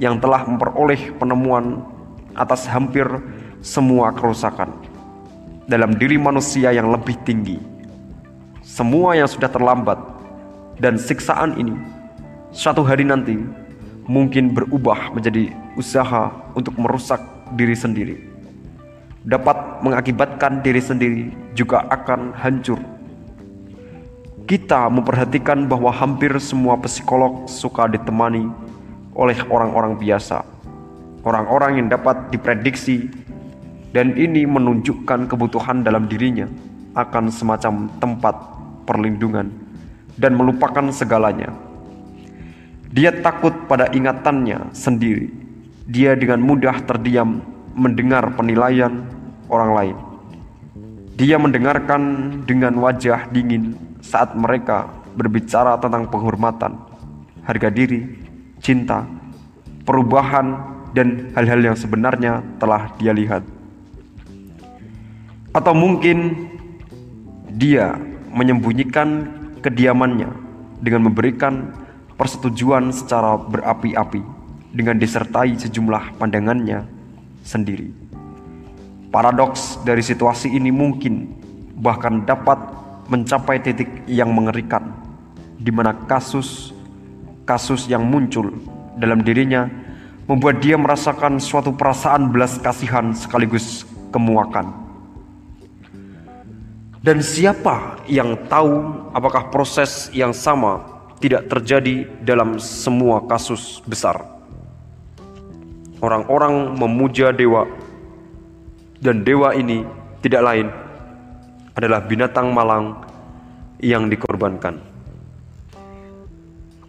yang 0.00 0.16
telah 0.16 0.48
memperoleh 0.48 1.12
penemuan 1.20 1.84
atas 2.36 2.68
hampir 2.68 3.08
semua 3.64 4.12
kerusakan 4.12 4.70
dalam 5.66 5.96
diri 5.98 6.20
manusia 6.20 6.70
yang 6.70 6.92
lebih 6.94 7.18
tinggi. 7.26 7.58
Semua 8.62 9.16
yang 9.18 9.26
sudah 9.26 9.50
terlambat 9.50 9.98
dan 10.78 11.00
siksaan 11.00 11.56
ini 11.56 11.74
suatu 12.52 12.84
hari 12.86 13.02
nanti 13.02 13.40
mungkin 14.06 14.54
berubah 14.54 15.10
menjadi 15.12 15.50
usaha 15.74 16.30
untuk 16.54 16.78
merusak 16.78 17.18
diri 17.58 17.74
sendiri. 17.74 18.16
Dapat 19.26 19.82
mengakibatkan 19.82 20.62
diri 20.62 20.78
sendiri 20.78 21.34
juga 21.58 21.82
akan 21.90 22.30
hancur. 22.38 22.78
Kita 24.46 24.86
memperhatikan 24.86 25.66
bahwa 25.66 25.90
hampir 25.90 26.30
semua 26.38 26.78
psikolog 26.78 27.50
suka 27.50 27.90
ditemani 27.90 28.46
oleh 29.18 29.34
orang-orang 29.50 29.98
biasa, 29.98 30.46
orang-orang 31.26 31.82
yang 31.82 31.88
dapat 31.90 32.30
diprediksi, 32.30 33.10
dan 33.90 34.14
ini 34.14 34.46
menunjukkan 34.46 35.26
kebutuhan 35.26 35.82
dalam 35.82 36.06
dirinya 36.06 36.46
akan 36.94 37.28
semacam 37.28 37.90
tempat 37.98 38.34
perlindungan 38.86 39.50
dan 40.14 40.38
melupakan 40.38 40.86
segalanya. 40.94 41.50
Dia 42.94 43.12
takut 43.12 43.52
pada 43.68 43.90
ingatannya 43.92 44.72
sendiri. 44.72 45.28
Dia 45.86 46.16
dengan 46.16 46.40
mudah 46.40 46.80
terdiam 46.86 47.42
mendengar 47.76 48.32
penilaian 48.32 49.04
orang 49.52 49.70
lain. 49.74 49.96
Dia 51.16 51.36
mendengarkan 51.36 52.02
dengan 52.44 52.76
wajah 52.80 53.28
dingin 53.32 53.76
saat 54.00 54.36
mereka 54.36 54.88
berbicara 55.16 55.80
tentang 55.80 56.08
penghormatan, 56.12 56.76
harga 57.44 57.68
diri, 57.72 58.04
cinta, 58.60 59.08
perubahan, 59.88 60.75
dan 60.96 61.28
hal-hal 61.36 61.60
yang 61.60 61.76
sebenarnya 61.76 62.40
telah 62.56 62.88
dia 62.96 63.12
lihat. 63.12 63.44
Atau 65.52 65.76
mungkin 65.76 66.48
dia 67.52 68.00
menyembunyikan 68.32 69.28
kediamannya 69.60 70.32
dengan 70.80 71.12
memberikan 71.12 71.76
persetujuan 72.16 72.96
secara 72.96 73.36
berapi-api 73.36 74.24
dengan 74.72 74.96
disertai 74.96 75.52
sejumlah 75.60 76.16
pandangannya 76.16 76.88
sendiri. 77.44 77.92
Paradoks 79.12 79.84
dari 79.84 80.00
situasi 80.00 80.52
ini 80.52 80.72
mungkin 80.72 81.28
bahkan 81.76 82.24
dapat 82.24 82.56
mencapai 83.12 83.60
titik 83.60 83.88
yang 84.08 84.32
mengerikan 84.32 84.92
di 85.56 85.72
mana 85.72 85.96
kasus-kasus 86.08 87.88
yang 87.88 88.04
muncul 88.04 88.52
dalam 89.00 89.24
dirinya 89.24 89.85
membuat 90.26 90.58
dia 90.58 90.74
merasakan 90.74 91.38
suatu 91.38 91.70
perasaan 91.70 92.30
belas 92.34 92.58
kasihan 92.58 93.14
sekaligus 93.14 93.86
kemuakan. 94.10 94.74
Dan 97.06 97.22
siapa 97.22 98.02
yang 98.10 98.34
tahu 98.50 99.06
apakah 99.14 99.54
proses 99.54 100.10
yang 100.10 100.34
sama 100.34 100.82
tidak 101.22 101.46
terjadi 101.46 102.02
dalam 102.26 102.58
semua 102.58 103.22
kasus 103.30 103.78
besar? 103.86 104.18
Orang-orang 106.02 106.74
memuja 106.74 107.30
dewa 107.30 107.62
dan 108.98 109.22
dewa 109.22 109.54
ini 109.54 109.86
tidak 110.18 110.42
lain 110.42 110.66
adalah 111.78 112.02
binatang 112.02 112.50
malang 112.50 112.98
yang 113.78 114.10
dikorbankan. 114.10 114.95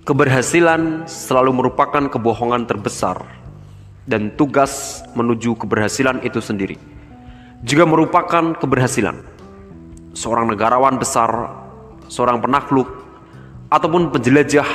Keberhasilan 0.07 1.03
selalu 1.03 1.51
merupakan 1.51 1.99
kebohongan 2.07 2.63
terbesar 2.63 3.27
dan 4.07 4.31
tugas 4.39 5.03
menuju 5.19 5.59
keberhasilan 5.59 6.23
itu 6.23 6.39
sendiri 6.39 6.79
juga 7.59 7.83
merupakan 7.83 8.55
keberhasilan. 8.55 9.19
Seorang 10.15 10.47
negarawan 10.47 10.95
besar, 10.95 11.27
seorang 12.07 12.39
penakluk, 12.39 12.87
ataupun 13.67 14.07
penjelajah 14.07 14.67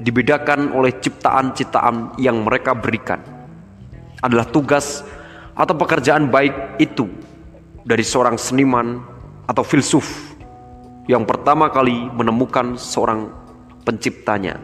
dibedakan 0.00 0.72
oleh 0.72 0.96
ciptaan-ciptaan 0.96 2.16
yang 2.16 2.40
mereka 2.40 2.72
berikan. 2.72 3.20
Adalah 4.24 4.48
tugas 4.48 5.04
atau 5.52 5.74
pekerjaan 5.76 6.32
baik 6.32 6.80
itu 6.80 7.12
dari 7.84 8.00
seorang 8.00 8.40
seniman 8.40 9.04
atau 9.44 9.60
filsuf 9.60 10.32
yang 11.10 11.26
pertama 11.26 11.68
kali 11.68 12.08
menemukan 12.14 12.78
seorang 12.78 13.41
penciptanya. 13.82 14.58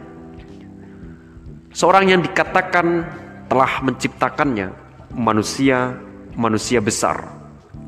Seorang 1.69 2.09
yang 2.09 2.21
dikatakan 2.25 3.05
telah 3.47 3.81
menciptakannya 3.85 4.73
manusia 5.13 5.95
manusia 6.37 6.79
besar 6.79 7.29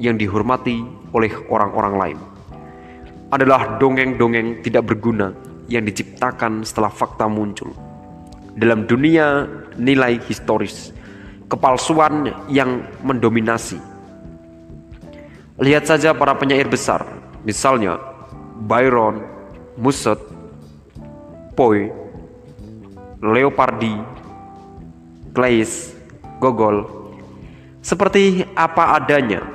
yang 0.01 0.17
dihormati 0.17 0.81
oleh 1.13 1.31
orang-orang 1.47 1.95
lain 1.97 2.19
adalah 3.31 3.79
dongeng-dongeng 3.79 4.59
tidak 4.59 4.91
berguna 4.91 5.31
yang 5.71 5.87
diciptakan 5.87 6.67
setelah 6.67 6.91
fakta 6.91 7.31
muncul. 7.31 7.71
Dalam 8.51 8.83
dunia 8.83 9.47
nilai 9.79 10.19
historis, 10.27 10.91
kepalsuan 11.47 12.27
yang 12.51 12.83
mendominasi. 13.07 13.79
Lihat 15.63 15.87
saja 15.87 16.11
para 16.11 16.35
penyair 16.35 16.67
besar, 16.67 17.07
misalnya 17.47 17.95
Byron, 18.67 19.23
Musset, 19.79 20.19
Poe, 21.61 21.93
Leopardi, 23.21 23.93
Claes, 25.29 25.93
Gogol, 26.41 26.89
seperti 27.85 28.49
apa 28.57 28.97
adanya, 28.97 29.45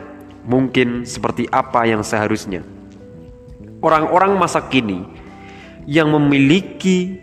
mungkin 0.47 1.03
seperti 1.03 1.51
apa 1.51 1.83
yang 1.83 2.07
seharusnya. 2.07 2.63
Orang-orang 3.83 4.39
masa 4.39 4.63
kini 4.71 5.03
yang 5.83 6.15
memiliki 6.15 7.19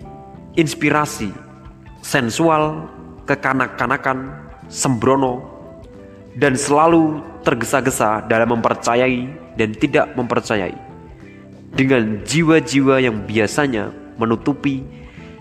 inspirasi 0.59 1.31
sensual, 2.03 2.91
kekanak-kanakan, 3.23 4.35
sembrono, 4.67 5.47
dan 6.35 6.59
selalu 6.59 7.23
tergesa-gesa 7.47 8.27
dalam 8.27 8.59
mempercayai 8.59 9.31
dan 9.55 9.71
tidak 9.79 10.11
mempercayai. 10.19 10.75
Dengan 11.71 12.19
jiwa-jiwa 12.27 12.99
yang 12.99 13.23
biasanya 13.23 14.02
menutupi 14.17 14.83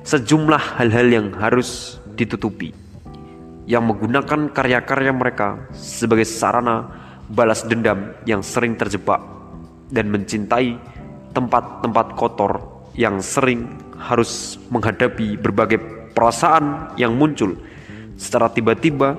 sejumlah 0.02 0.82
hal-hal 0.82 1.08
yang 1.08 1.28
harus 1.38 2.00
ditutupi, 2.18 2.74
yang 3.70 3.86
menggunakan 3.86 4.50
karya-karya 4.50 5.12
mereka 5.14 5.70
sebagai 5.72 6.26
sarana 6.26 6.90
balas 7.30 7.64
dendam 7.64 8.12
yang 8.26 8.42
sering 8.42 8.74
terjebak 8.76 9.22
dan 9.94 10.10
mencintai 10.10 10.76
tempat-tempat 11.32 12.06
kotor 12.18 12.60
yang 12.92 13.24
sering 13.24 13.72
harus 13.96 14.60
menghadapi 14.68 15.40
berbagai 15.40 15.80
perasaan 16.12 16.92
yang 17.00 17.16
muncul 17.16 17.56
secara 18.20 18.52
tiba-tiba 18.52 19.16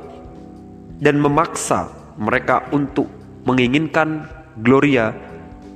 dan 1.02 1.18
memaksa 1.18 1.90
mereka 2.20 2.62
untuk 2.70 3.10
menginginkan 3.50 4.30
gloria 4.62 5.12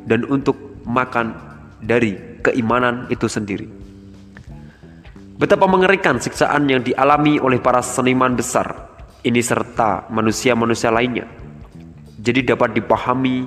dan 0.06 0.24
untuk 0.30 0.56
makan 0.86 1.34
dari 1.82 2.27
keimanan 2.42 3.10
itu 3.10 3.26
sendiri. 3.30 3.70
Betapa 5.38 5.70
mengerikan 5.70 6.18
siksaan 6.18 6.66
yang 6.66 6.82
dialami 6.82 7.38
oleh 7.38 7.62
para 7.62 7.86
seniman 7.86 8.34
besar 8.34 8.90
ini 9.22 9.38
serta 9.44 10.10
manusia-manusia 10.10 10.90
lainnya. 10.90 11.30
Jadi 12.18 12.42
dapat 12.42 12.74
dipahami 12.74 13.46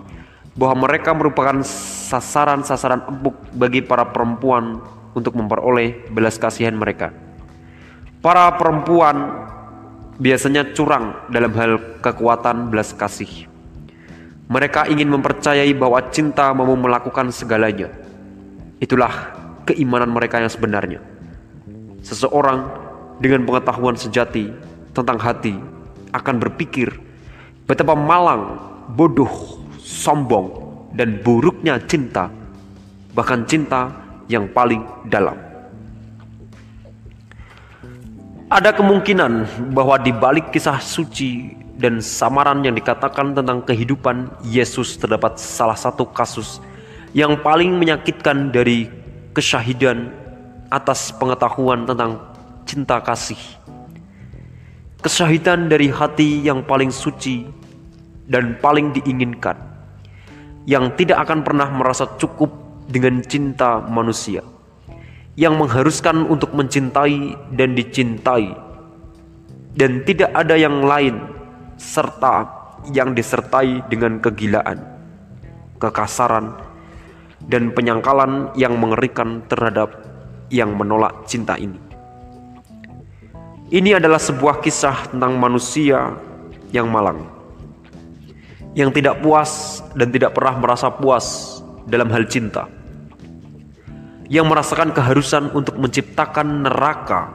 bahwa 0.55 0.87
mereka 0.87 1.11
merupakan 1.15 1.63
sasaran-sasaran 1.67 3.11
empuk 3.11 3.35
bagi 3.55 3.83
para 3.83 4.07
perempuan 4.11 4.79
untuk 5.15 5.35
memperoleh 5.35 6.11
belas 6.15 6.39
kasihan 6.39 6.79
mereka. 6.79 7.11
Para 8.21 8.55
perempuan 8.55 9.49
biasanya 10.21 10.71
curang 10.77 11.27
dalam 11.33 11.51
hal 11.57 12.01
kekuatan 12.05 12.69
belas 12.69 12.93
kasih. 12.93 13.49
Mereka 14.51 14.91
ingin 14.91 15.09
mempercayai 15.09 15.73
bahwa 15.73 16.03
cinta 16.11 16.51
mau 16.53 16.69
melakukan 16.75 17.33
segalanya. 17.33 17.89
Itulah 18.81 19.37
keimanan 19.69 20.09
mereka 20.09 20.41
yang 20.41 20.49
sebenarnya. 20.49 21.05
Seseorang 22.01 22.65
dengan 23.21 23.45
pengetahuan 23.45 23.95
sejati 23.95 24.49
tentang 24.97 25.21
hati 25.21 25.55
akan 26.17 26.37
berpikir 26.41 26.89
betapa 27.69 27.93
malang, 27.93 28.57
bodoh, 28.97 29.61
sombong, 29.79 30.49
dan 30.97 31.21
buruknya 31.21 31.79
cinta, 31.85 32.33
bahkan 33.13 33.45
cinta 33.45 33.93
yang 34.27 34.49
paling 34.51 34.83
dalam. 35.07 35.37
Ada 38.51 38.75
kemungkinan 38.75 39.47
bahwa 39.71 39.95
di 40.03 40.11
balik 40.11 40.51
kisah 40.51 40.83
suci 40.83 41.55
dan 41.79 42.03
samaran 42.03 42.67
yang 42.67 42.75
dikatakan 42.75 43.31
tentang 43.31 43.63
kehidupan 43.63 44.27
Yesus 44.43 44.99
terdapat 44.99 45.39
salah 45.39 45.79
satu 45.79 46.03
kasus 46.11 46.59
yang 47.11 47.43
paling 47.43 47.75
menyakitkan 47.75 48.55
dari 48.55 48.87
kesyahidan 49.35 50.15
atas 50.71 51.11
pengetahuan 51.19 51.83
tentang 51.83 52.23
cinta 52.67 53.03
kasih. 53.03 53.39
Kesyahidan 55.03 55.67
dari 55.67 55.91
hati 55.91 56.45
yang 56.45 56.63
paling 56.63 56.95
suci 56.95 57.49
dan 58.31 58.55
paling 58.63 58.95
diinginkan 58.95 59.59
yang 60.69 60.93
tidak 60.95 61.27
akan 61.27 61.43
pernah 61.43 61.67
merasa 61.73 62.07
cukup 62.21 62.53
dengan 62.87 63.25
cinta 63.27 63.83
manusia, 63.83 64.45
yang 65.35 65.59
mengharuskan 65.59 66.31
untuk 66.31 66.55
mencintai 66.55 67.35
dan 67.57 67.75
dicintai, 67.75 68.55
dan 69.75 70.05
tidak 70.07 70.31
ada 70.37 70.55
yang 70.55 70.85
lain 70.85 71.19
serta 71.81 72.47
yang 72.93 73.17
disertai 73.17 73.83
dengan 73.89 74.21
kegilaan, 74.21 74.79
kekasaran, 75.81 76.70
dan 77.49 77.73
penyangkalan 77.73 78.53
yang 78.59 78.77
mengerikan 78.77 79.41
terhadap 79.49 80.05
yang 80.51 80.75
menolak 80.75 81.25
cinta 81.25 81.57
ini. 81.57 81.79
Ini 83.71 84.03
adalah 84.03 84.19
sebuah 84.19 84.59
kisah 84.61 85.15
tentang 85.15 85.39
manusia 85.39 86.19
yang 86.75 86.91
malang, 86.91 87.23
yang 88.75 88.91
tidak 88.91 89.23
puas 89.23 89.79
dan 89.95 90.11
tidak 90.11 90.35
pernah 90.35 90.59
merasa 90.59 90.91
puas 90.91 91.59
dalam 91.87 92.11
hal 92.11 92.27
cinta, 92.27 92.67
yang 94.27 94.51
merasakan 94.51 94.91
keharusan 94.91 95.55
untuk 95.55 95.79
menciptakan 95.79 96.67
neraka 96.67 97.31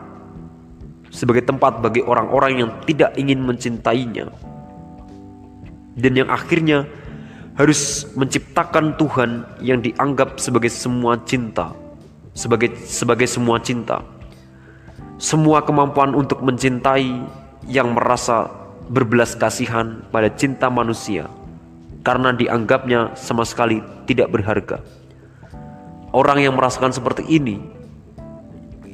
sebagai 1.08 1.48
tempat 1.48 1.80
bagi 1.80 2.04
orang-orang 2.04 2.68
yang 2.68 2.72
tidak 2.84 3.16
ingin 3.16 3.40
mencintainya, 3.40 4.28
dan 5.96 6.12
yang 6.20 6.28
akhirnya 6.28 6.84
harus 7.56 8.04
menciptakan 8.20 9.00
Tuhan 9.00 9.48
yang 9.64 9.80
dianggap 9.80 10.40
sebagai 10.40 10.68
semua 10.68 11.16
cinta, 11.24 11.72
sebagai 12.36 12.76
sebagai 12.84 13.28
semua 13.28 13.60
cinta. 13.64 14.04
Semua 15.16 15.64
kemampuan 15.64 16.12
untuk 16.12 16.44
mencintai 16.44 17.24
yang 17.72 17.96
merasa 17.96 18.52
berbelas 18.92 19.34
kasihan 19.40 20.04
pada 20.12 20.28
cinta 20.28 20.68
manusia 20.68 21.32
karena 22.04 22.36
dianggapnya 22.36 23.16
sama 23.16 23.48
sekali 23.48 23.80
tidak 24.06 24.30
berharga. 24.36 24.84
Orang 26.12 26.44
yang 26.44 26.60
merasakan 26.60 26.92
seperti 26.92 27.24
ini 27.32 27.60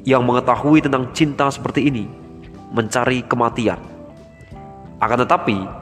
yang 0.05 0.26
mengetahui 0.26 0.86
tentang 0.86 1.09
cinta 1.14 1.49
seperti 1.49 1.89
ini 1.89 2.05
mencari 2.72 3.26
kematian. 3.26 3.78
Akan 5.01 5.18
tetapi, 5.26 5.80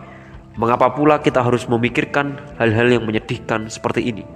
Mengapa 0.59 0.91
pula 0.91 1.23
kita 1.23 1.39
harus 1.39 1.63
memikirkan 1.71 2.35
hal-hal 2.59 2.91
yang 2.91 3.07
menyedihkan 3.07 3.71
seperti 3.71 4.11
ini? 4.11 4.27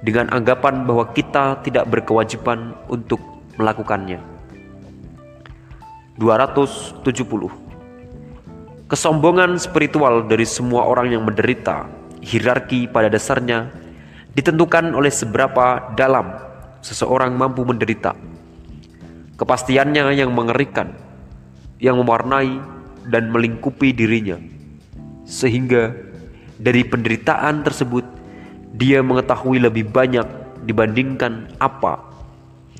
Dengan 0.00 0.32
anggapan 0.32 0.88
bahwa 0.88 1.12
kita 1.12 1.60
tidak 1.60 1.92
berkewajiban 1.92 2.72
untuk 2.88 3.20
melakukannya. 3.60 4.16
270 6.16 7.04
Kesombongan 8.88 9.60
spiritual 9.60 10.24
dari 10.24 10.48
semua 10.48 10.88
orang 10.88 11.12
yang 11.12 11.20
menderita, 11.28 11.84
hierarki 12.24 12.88
pada 12.88 13.12
dasarnya 13.12 13.68
ditentukan 14.32 14.96
oleh 14.96 15.12
seberapa 15.12 15.92
dalam 16.00 16.32
seseorang 16.80 17.36
mampu 17.36 17.60
menderita. 17.68 18.16
Kepastiannya 19.36 20.16
yang 20.16 20.32
mengerikan, 20.32 20.96
yang 21.76 22.00
mewarnai 22.00 22.56
dan 23.04 23.28
melingkupi 23.28 23.92
dirinya 23.92 24.59
sehingga 25.30 25.94
dari 26.58 26.82
penderitaan 26.82 27.62
tersebut 27.62 28.02
dia 28.74 28.98
mengetahui 28.98 29.62
lebih 29.62 29.86
banyak 29.86 30.26
dibandingkan 30.66 31.46
apa 31.62 32.02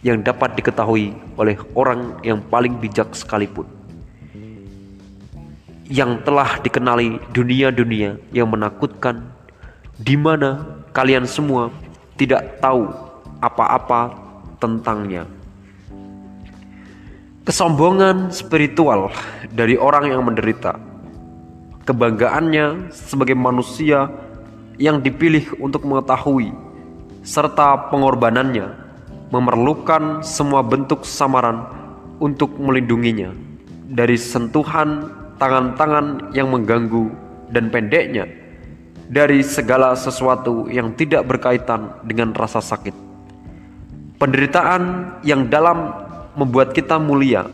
yang 0.03 0.19
dapat 0.27 0.59
diketahui 0.59 1.15
oleh 1.39 1.55
orang 1.79 2.19
yang 2.27 2.43
paling 2.51 2.75
bijak 2.83 3.15
sekalipun 3.15 3.71
yang 5.91 6.23
telah 6.27 6.59
dikenali 6.63 7.23
dunia-dunia 7.31 8.19
yang 8.35 8.51
menakutkan 8.51 9.27
di 9.99 10.15
mana 10.19 10.83
kalian 10.91 11.27
semua 11.27 11.71
tidak 12.15 12.63
tahu 12.63 12.87
apa-apa 13.43 14.15
tentangnya. 14.63 15.27
Kesombongan 17.43 18.31
spiritual 18.31 19.11
dari 19.51 19.75
orang 19.75 20.15
yang 20.15 20.23
menderita 20.23 20.90
kebanggaannya 21.85 22.93
sebagai 22.93 23.37
manusia 23.37 24.11
yang 24.81 25.01
dipilih 25.05 25.57
untuk 25.61 25.85
mengetahui 25.85 26.53
serta 27.21 27.93
pengorbanannya 27.93 28.73
memerlukan 29.31 30.25
semua 30.25 30.65
bentuk 30.65 31.05
samaran 31.05 31.69
untuk 32.19 32.57
melindunginya 32.57 33.31
dari 33.91 34.17
sentuhan 34.17 35.09
tangan-tangan 35.37 36.37
yang 36.37 36.49
mengganggu 36.53 37.09
dan 37.53 37.69
pendeknya 37.69 38.29
dari 39.11 39.43
segala 39.43 39.99
sesuatu 39.99 40.71
yang 40.71 40.95
tidak 40.95 41.27
berkaitan 41.27 41.99
dengan 42.07 42.31
rasa 42.31 42.63
sakit. 42.63 42.95
Penderitaan 44.21 45.17
yang 45.27 45.51
dalam 45.51 45.91
membuat 46.39 46.71
kita 46.77 47.01
mulia. 47.01 47.49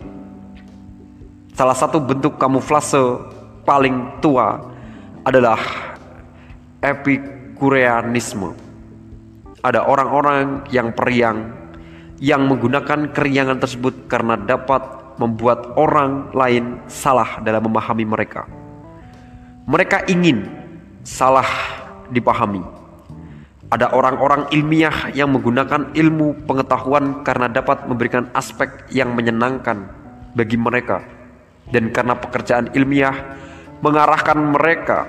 Salah 1.56 1.78
satu 1.78 1.96
bentuk 1.96 2.36
kamuflase 2.36 3.00
paling 3.66 4.22
tua 4.22 4.62
adalah 5.26 5.58
epikureanisme. 6.80 8.54
Ada 9.66 9.82
orang-orang 9.82 10.70
yang 10.70 10.94
periang 10.94 11.50
yang 12.22 12.46
menggunakan 12.46 13.10
keriangan 13.10 13.58
tersebut 13.58 14.06
karena 14.06 14.38
dapat 14.38 14.80
membuat 15.18 15.74
orang 15.74 16.30
lain 16.30 16.80
salah 16.86 17.42
dalam 17.42 17.66
memahami 17.66 18.06
mereka. 18.06 18.46
Mereka 19.66 20.06
ingin 20.06 20.46
salah 21.02 21.48
dipahami. 22.14 22.62
Ada 23.66 23.90
orang-orang 23.90 24.46
ilmiah 24.54 25.10
yang 25.10 25.34
menggunakan 25.34 25.90
ilmu 25.90 26.46
pengetahuan 26.46 27.26
karena 27.26 27.50
dapat 27.50 27.82
memberikan 27.90 28.30
aspek 28.30 28.86
yang 28.94 29.10
menyenangkan 29.18 29.90
bagi 30.38 30.54
mereka, 30.54 31.02
dan 31.74 31.90
karena 31.90 32.14
pekerjaan 32.14 32.70
ilmiah 32.78 33.16
mengarahkan 33.80 34.38
mereka 34.38 35.08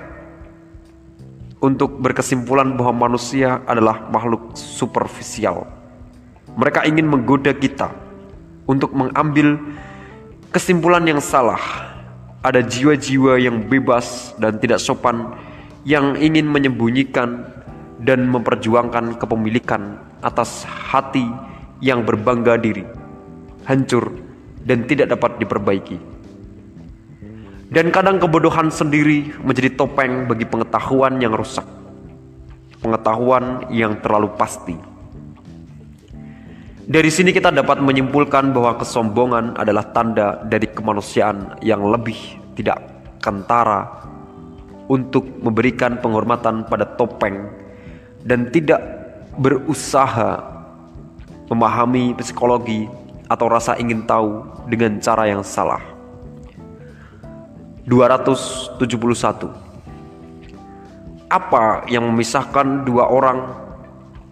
untuk 1.58 1.98
berkesimpulan 1.98 2.78
bahwa 2.78 3.08
manusia 3.08 3.62
adalah 3.66 4.06
makhluk 4.10 4.54
superficial. 4.54 5.66
Mereka 6.54 6.86
ingin 6.86 7.06
menggoda 7.06 7.54
kita 7.54 7.90
untuk 8.66 8.94
mengambil 8.94 9.58
kesimpulan 10.54 11.02
yang 11.06 11.22
salah. 11.22 11.60
Ada 12.38 12.62
jiwa-jiwa 12.62 13.42
yang 13.42 13.66
bebas 13.66 14.38
dan 14.38 14.62
tidak 14.62 14.78
sopan 14.78 15.34
yang 15.82 16.14
ingin 16.14 16.46
menyembunyikan 16.46 17.42
dan 17.98 18.30
memperjuangkan 18.30 19.18
kepemilikan 19.18 19.98
atas 20.22 20.62
hati 20.62 21.26
yang 21.82 22.06
berbangga 22.06 22.54
diri, 22.54 22.86
hancur 23.66 24.14
dan 24.62 24.86
tidak 24.86 25.18
dapat 25.18 25.38
diperbaiki. 25.42 26.17
Dan 27.68 27.92
kadang 27.92 28.16
kebodohan 28.16 28.72
sendiri 28.72 29.28
menjadi 29.44 29.76
topeng 29.76 30.24
bagi 30.24 30.48
pengetahuan 30.48 31.20
yang 31.20 31.36
rusak. 31.36 31.68
Pengetahuan 32.80 33.68
yang 33.68 34.00
terlalu 34.00 34.32
pasti. 34.40 34.76
Dari 36.88 37.12
sini 37.12 37.36
kita 37.36 37.52
dapat 37.52 37.84
menyimpulkan 37.84 38.56
bahwa 38.56 38.80
kesombongan 38.80 39.60
adalah 39.60 39.92
tanda 39.92 40.40
dari 40.48 40.64
kemanusiaan 40.72 41.60
yang 41.60 41.84
lebih 41.84 42.16
tidak 42.56 42.80
kentara 43.20 44.08
untuk 44.88 45.28
memberikan 45.44 46.00
penghormatan 46.00 46.64
pada 46.64 46.88
topeng 46.96 47.52
dan 48.24 48.48
tidak 48.48 48.80
berusaha 49.36 50.40
memahami 51.52 52.16
psikologi 52.16 52.88
atau 53.28 53.46
rasa 53.52 53.76
ingin 53.76 54.08
tahu 54.08 54.48
dengan 54.72 54.96
cara 54.96 55.28
yang 55.28 55.44
salah. 55.44 55.97
271 57.88 59.48
Apa 61.32 61.88
yang 61.88 62.04
memisahkan 62.12 62.84
dua 62.84 63.08
orang 63.08 63.48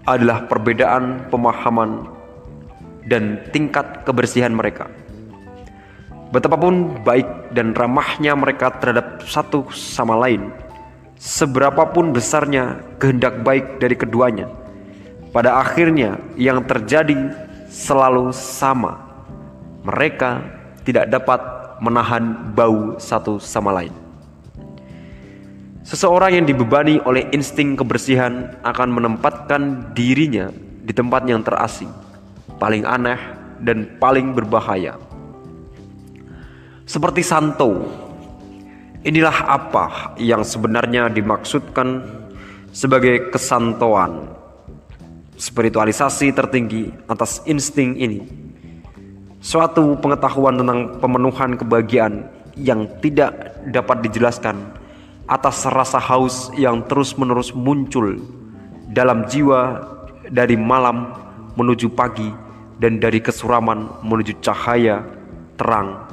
adalah 0.04 0.44
perbedaan 0.44 1.24
pemahaman 1.32 2.04
dan 3.08 3.40
tingkat 3.56 4.04
kebersihan 4.04 4.52
mereka. 4.52 4.92
Betapapun 6.36 7.00
baik 7.00 7.56
dan 7.56 7.72
ramahnya 7.72 8.36
mereka 8.36 8.76
terhadap 8.76 9.24
satu 9.24 9.72
sama 9.72 10.20
lain, 10.20 10.52
seberapapun 11.16 12.12
besarnya 12.12 12.82
kehendak 13.00 13.40
baik 13.40 13.80
dari 13.80 13.96
keduanya, 13.96 14.52
pada 15.32 15.64
akhirnya 15.64 16.20
yang 16.36 16.60
terjadi 16.66 17.32
selalu 17.72 18.36
sama. 18.36 19.00
Mereka 19.86 20.42
tidak 20.82 21.08
dapat 21.14 21.65
menahan 21.80 22.54
bau 22.56 22.96
satu 22.96 23.40
sama 23.40 23.72
lain. 23.72 23.92
Seseorang 25.86 26.42
yang 26.42 26.46
dibebani 26.50 26.98
oleh 27.06 27.30
insting 27.30 27.78
kebersihan 27.78 28.58
akan 28.66 28.88
menempatkan 28.90 29.94
dirinya 29.94 30.50
di 30.82 30.90
tempat 30.90 31.22
yang 31.30 31.46
terasing, 31.46 31.90
paling 32.58 32.82
aneh, 32.82 33.18
dan 33.62 33.94
paling 34.02 34.34
berbahaya. 34.34 34.98
Seperti 36.86 37.22
Santo, 37.22 37.86
inilah 39.06 39.46
apa 39.46 40.18
yang 40.18 40.42
sebenarnya 40.42 41.06
dimaksudkan 41.06 42.02
sebagai 42.74 43.30
kesantoan 43.30 44.26
spiritualisasi 45.36 46.32
tertinggi 46.32 46.90
atas 47.06 47.44
insting 47.46 47.94
ini. 48.00 48.45
Suatu 49.40 49.94
pengetahuan 50.00 50.56
tentang 50.56 50.96
pemenuhan 50.98 51.60
kebahagiaan 51.60 52.26
yang 52.56 52.88
tidak 53.04 53.60
dapat 53.68 54.00
dijelaskan 54.08 54.56
atas 55.28 55.66
rasa 55.68 56.00
haus 56.00 56.48
yang 56.56 56.86
terus-menerus 56.88 57.52
muncul 57.52 58.16
dalam 58.90 59.28
jiwa 59.28 59.82
dari 60.30 60.56
malam 60.56 61.12
menuju 61.58 61.92
pagi 61.92 62.30
dan 62.80 63.00
dari 63.00 63.20
kesuraman 63.20 64.04
menuju 64.04 64.40
cahaya, 64.40 65.04
terang, 65.56 66.04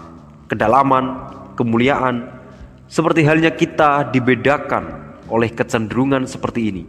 kedalaman, 0.47 1.19
kemuliaan, 1.55 2.27
seperti 2.87 3.23
halnya 3.23 3.51
kita 3.51 4.11
dibedakan 4.11 5.15
oleh 5.31 5.51
kecenderungan 5.51 6.27
seperti 6.27 6.61
ini. 6.71 6.83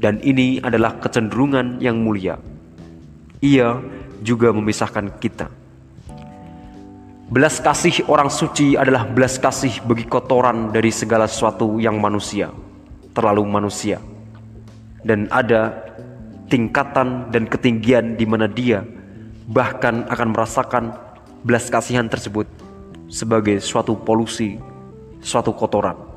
Dan 0.00 0.16
ini 0.24 0.56
adalah 0.64 0.96
kecenderungan 0.96 1.76
yang 1.84 2.00
mulia. 2.00 2.40
Ia 3.44 3.76
juga 4.20 4.52
memisahkan 4.52 5.20
kita. 5.20 5.48
Belas 7.30 7.62
kasih 7.62 8.10
orang 8.10 8.26
suci 8.26 8.74
adalah 8.74 9.06
belas 9.06 9.38
kasih 9.38 9.86
bagi 9.86 10.02
kotoran 10.10 10.74
dari 10.74 10.90
segala 10.90 11.30
sesuatu 11.30 11.78
yang 11.78 12.02
manusia, 12.02 12.50
terlalu 13.14 13.46
manusia. 13.46 14.02
Dan 15.00 15.30
ada 15.30 15.86
tingkatan 16.50 17.30
dan 17.30 17.46
ketinggian 17.46 18.18
di 18.18 18.26
mana 18.26 18.50
dia 18.50 18.82
bahkan 19.46 20.10
akan 20.10 20.28
merasakan 20.34 20.84
belas 21.46 21.70
kasihan 21.70 22.10
tersebut 22.10 22.50
sebagai 23.06 23.62
suatu 23.62 23.94
polusi, 23.94 24.58
suatu 25.22 25.54
kotoran. 25.54 26.10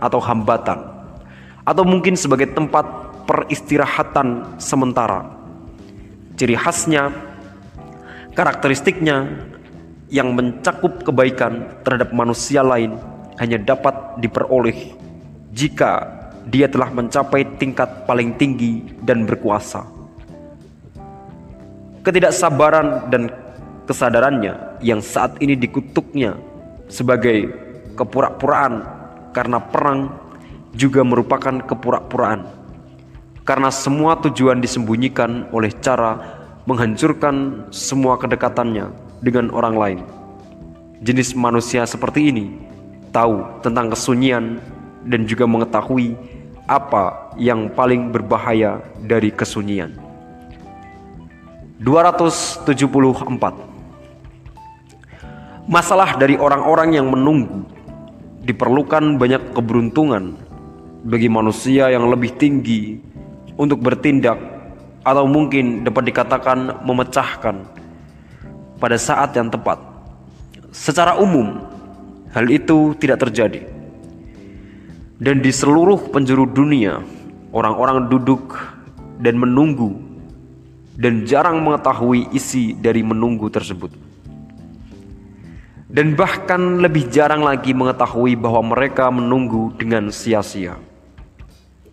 atau 0.00 0.18
hambatan 0.18 0.80
atau 1.62 1.84
mungkin 1.84 2.16
sebagai 2.16 2.50
tempat 2.50 2.82
peristirahatan 3.28 4.58
sementara. 4.58 5.28
Ciri 6.34 6.56
khasnya, 6.56 7.12
karakteristiknya 8.32 9.28
yang 10.10 10.34
mencakup 10.34 11.04
kebaikan 11.06 11.68
terhadap 11.86 12.10
manusia 12.10 12.64
lain 12.64 12.98
hanya 13.38 13.60
dapat 13.60 14.18
diperoleh 14.18 14.96
jika 15.54 16.20
dia 16.50 16.66
telah 16.66 16.90
mencapai 16.90 17.46
tingkat 17.60 18.08
paling 18.08 18.34
tinggi 18.34 18.82
dan 19.04 19.28
berkuasa. 19.28 19.86
Ketidaksabaran 22.00 23.12
dan 23.12 23.28
kesadarannya 23.90 24.78
yang 24.86 25.02
saat 25.02 25.34
ini 25.42 25.58
dikutuknya 25.58 26.38
sebagai 26.86 27.50
kepura-puraan 27.98 28.86
karena 29.34 29.58
perang 29.58 30.14
juga 30.70 31.02
merupakan 31.02 31.58
kepura-puraan. 31.66 32.46
Karena 33.42 33.74
semua 33.74 34.14
tujuan 34.22 34.62
disembunyikan 34.62 35.50
oleh 35.50 35.74
cara 35.82 36.38
menghancurkan 36.70 37.66
semua 37.74 38.14
kedekatannya 38.14 38.94
dengan 39.18 39.50
orang 39.50 39.74
lain. 39.74 40.00
Jenis 41.02 41.34
manusia 41.34 41.82
seperti 41.82 42.30
ini 42.30 42.46
tahu 43.10 43.42
tentang 43.66 43.90
kesunyian 43.90 44.62
dan 45.02 45.26
juga 45.26 45.50
mengetahui 45.50 46.14
apa 46.70 47.34
yang 47.34 47.66
paling 47.74 48.14
berbahaya 48.14 48.78
dari 49.02 49.34
kesunyian. 49.34 49.98
274 51.82 53.69
Masalah 55.70 56.18
dari 56.18 56.34
orang-orang 56.34 56.98
yang 56.98 57.06
menunggu 57.14 57.62
diperlukan 58.42 59.22
banyak 59.22 59.54
keberuntungan 59.54 60.34
bagi 61.06 61.30
manusia 61.30 61.86
yang 61.94 62.10
lebih 62.10 62.34
tinggi 62.34 62.98
untuk 63.54 63.78
bertindak 63.78 64.34
atau 65.06 65.30
mungkin 65.30 65.86
dapat 65.86 66.10
dikatakan 66.10 66.82
memecahkan 66.82 67.62
pada 68.82 68.98
saat 68.98 69.30
yang 69.38 69.46
tepat. 69.46 69.78
Secara 70.74 71.22
umum, 71.22 71.62
hal 72.34 72.50
itu 72.50 72.98
tidak 72.98 73.30
terjadi. 73.30 73.62
Dan 75.22 75.38
di 75.38 75.54
seluruh 75.54 76.10
penjuru 76.10 76.50
dunia, 76.50 76.98
orang-orang 77.54 78.10
duduk 78.10 78.58
dan 79.22 79.38
menunggu 79.38 80.02
dan 80.98 81.22
jarang 81.22 81.62
mengetahui 81.62 82.26
isi 82.34 82.74
dari 82.74 83.06
menunggu 83.06 83.46
tersebut. 83.46 84.09
Dan 85.90 86.14
bahkan 86.14 86.78
lebih 86.78 87.10
jarang 87.10 87.42
lagi 87.42 87.74
mengetahui 87.74 88.38
bahwa 88.38 88.74
mereka 88.74 89.10
menunggu 89.10 89.74
dengan 89.74 90.14
sia-sia. 90.14 90.78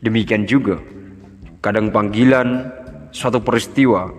Demikian 0.06 0.45
juga, 0.45 0.78
kadang 1.66 1.89
panggilan 1.89 2.70
suatu 3.10 3.41
peristiwa 3.41 4.14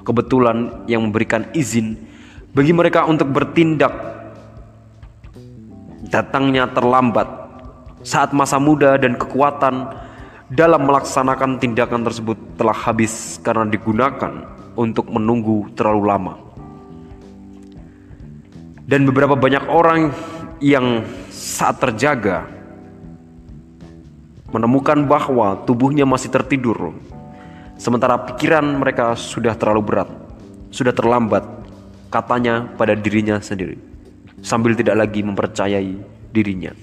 kebetulan 0.00 0.88
yang 0.88 1.04
memberikan 1.04 1.44
izin 1.52 2.00
bagi 2.56 2.72
mereka 2.72 3.04
untuk 3.04 3.28
bertindak 3.28 3.92
datangnya 6.08 6.66
terlambat 6.72 7.28
saat 8.00 8.32
masa 8.32 8.56
muda 8.56 8.96
dan 8.96 9.14
kekuatan 9.14 9.92
dalam 10.50 10.82
melaksanakan 10.88 11.62
tindakan 11.62 12.02
tersebut 12.02 12.34
telah 12.58 12.74
habis 12.74 13.38
karena 13.44 13.68
digunakan 13.70 14.50
untuk 14.74 15.06
menunggu 15.06 15.70
terlalu 15.78 16.02
lama. 16.10 16.34
Dan 18.90 19.06
beberapa 19.06 19.38
banyak 19.38 19.70
orang 19.70 20.10
yang 20.58 21.06
saat 21.30 21.78
terjaga 21.78 22.50
menemukan 24.50 25.06
bahwa 25.06 25.62
tubuhnya 25.62 26.02
masih 26.02 26.26
tertidur, 26.26 26.90
sementara 27.78 28.18
pikiran 28.18 28.66
mereka 28.66 29.14
sudah 29.14 29.54
terlalu 29.54 29.94
berat, 29.94 30.10
sudah 30.74 30.90
terlambat, 30.90 31.46
katanya 32.10 32.66
pada 32.74 32.98
dirinya 32.98 33.38
sendiri, 33.38 33.78
sambil 34.42 34.74
tidak 34.74 35.06
lagi 35.06 35.22
mempercayai 35.22 35.94
dirinya. 36.34 36.74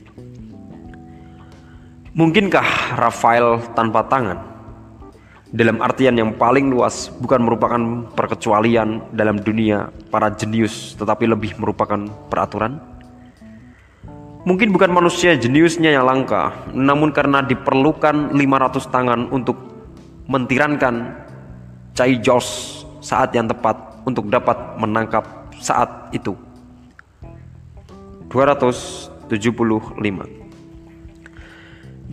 Mungkinkah 2.16 2.96
Rafael 2.96 3.60
tanpa 3.76 4.08
tangan? 4.08 4.57
Dalam 5.48 5.80
artian 5.80 6.19
yang 6.19 6.36
paling 6.36 6.68
luas 6.68 7.07
bukan 7.24 7.40
merupakan 7.40 7.80
perkecualian 8.11 9.15
dalam 9.15 9.40
dunia 9.40 9.88
para 10.11 10.28
jenius 10.36 10.99
tetapi 10.99 11.24
lebih 11.24 11.56
merupakan 11.56 12.03
peraturan? 12.28 12.84
Mungkin 14.44 14.76
bukan 14.76 14.91
manusia 14.91 15.40
jeniusnya 15.40 15.95
yang 15.95 16.07
langka, 16.07 16.52
namun 16.76 17.15
karena 17.15 17.44
diperlukan 17.44 18.36
500 18.36 18.91
tangan 18.91 19.22
untuk 19.32 19.56
mentirankan 20.28 21.15
Cai 21.95 22.19
Jos 22.19 22.84
saat 22.99 23.32
yang 23.32 23.48
tepat 23.48 24.03
untuk 24.03 24.28
dapat 24.28 24.56
menangkap 24.76 25.24
saat 25.64 26.11
itu. 26.11 26.36
275 28.28 29.32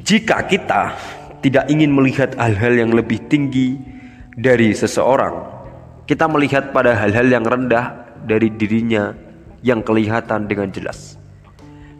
jika 0.04 0.36
kita 0.46 0.94
tidak 1.44 1.68
ingin 1.68 1.92
melihat 1.92 2.32
hal-hal 2.40 2.72
yang 2.72 2.96
lebih 2.96 3.20
tinggi 3.28 3.76
dari 4.32 4.72
seseorang, 4.72 5.44
kita 6.08 6.24
melihat 6.24 6.72
pada 6.72 6.96
hal-hal 6.96 7.28
yang 7.28 7.44
rendah 7.44 8.16
dari 8.24 8.48
dirinya 8.48 9.12
yang 9.60 9.84
kelihatan 9.84 10.48
dengan 10.48 10.72
jelas. 10.72 11.20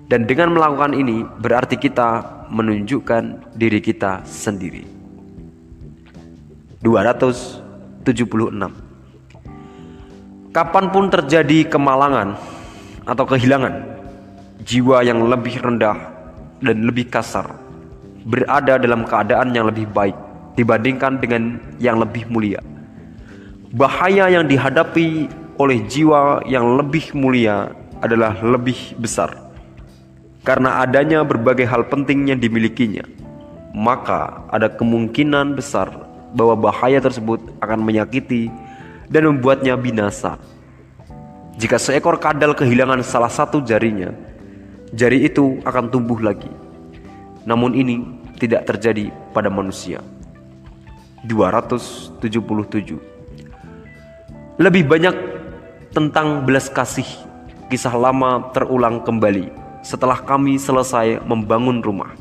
Dan 0.08 0.24
dengan 0.24 0.56
melakukan 0.56 0.96
ini 0.96 1.28
berarti 1.44 1.76
kita 1.76 2.24
menunjukkan 2.48 3.52
diri 3.52 3.84
kita 3.84 4.24
sendiri. 4.24 4.88
276 6.80 8.08
Kapan 10.56 10.84
pun 10.88 11.04
terjadi 11.12 11.68
kemalangan 11.68 12.36
atau 13.04 13.24
kehilangan 13.28 13.74
jiwa 14.64 15.04
yang 15.04 15.20
lebih 15.24 15.60
rendah 15.60 15.96
dan 16.60 16.84
lebih 16.84 17.08
kasar 17.08 17.63
berada 18.24 18.80
dalam 18.80 19.04
keadaan 19.04 19.52
yang 19.52 19.68
lebih 19.68 19.88
baik 19.92 20.16
dibandingkan 20.56 21.20
dengan 21.20 21.60
yang 21.78 22.00
lebih 22.00 22.24
mulia. 22.32 22.60
bahaya 23.74 24.30
yang 24.30 24.46
dihadapi 24.46 25.26
oleh 25.58 25.82
jiwa 25.90 26.46
yang 26.46 26.78
lebih 26.78 27.10
mulia 27.10 27.74
adalah 27.98 28.38
lebih 28.38 28.94
besar. 29.02 29.34
Karena 30.46 30.78
adanya 30.78 31.26
berbagai 31.26 31.66
hal 31.66 31.90
penting 31.90 32.30
yang 32.30 32.38
dimilikinya, 32.38 33.02
maka 33.74 34.46
ada 34.54 34.70
kemungkinan 34.70 35.58
besar 35.58 35.90
bahwa 36.38 36.70
bahaya 36.70 37.02
tersebut 37.02 37.42
akan 37.58 37.82
menyakiti 37.82 38.46
dan 39.10 39.26
membuatnya 39.26 39.74
binasa. 39.74 40.38
Jika 41.58 41.78
seekor 41.78 42.18
kadal 42.22 42.54
kehilangan 42.54 43.02
salah 43.02 43.30
satu 43.30 43.62
jarinya, 43.62 44.14
jari 44.94 45.26
itu 45.26 45.62
akan 45.66 45.90
tumbuh 45.90 46.18
lagi. 46.22 46.50
Namun 47.44 47.76
ini 47.76 48.04
tidak 48.40 48.66
terjadi 48.68 49.12
pada 49.32 49.52
manusia. 49.52 50.00
277 51.24 53.14
lebih 54.54 54.86
banyak 54.86 55.16
tentang 55.90 56.46
belas 56.46 56.70
kasih 56.70 57.06
kisah 57.66 57.90
lama 57.90 58.54
terulang 58.54 59.02
kembali 59.02 59.50
setelah 59.82 60.14
kami 60.22 60.62
selesai 60.62 61.18
membangun 61.26 61.82
rumah. 61.82 62.14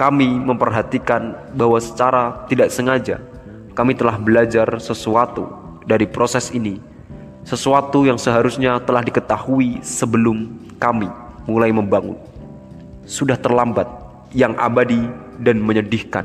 Kami 0.00 0.32
memperhatikan 0.32 1.36
bahwa 1.52 1.76
secara 1.76 2.48
tidak 2.48 2.72
sengaja 2.72 3.20
kami 3.76 3.92
telah 3.92 4.16
belajar 4.16 4.64
sesuatu 4.80 5.76
dari 5.84 6.08
proses 6.08 6.48
ini, 6.56 6.80
sesuatu 7.44 8.08
yang 8.08 8.16
seharusnya 8.16 8.80
telah 8.80 9.04
diketahui 9.04 9.84
sebelum 9.84 10.56
kami 10.80 11.12
mulai 11.44 11.68
membangun. 11.68 12.16
Sudah 13.04 13.36
terlambat, 13.36 13.84
yang 14.32 14.56
abadi 14.56 15.08
dan 15.40 15.60
menyedihkan, 15.60 16.24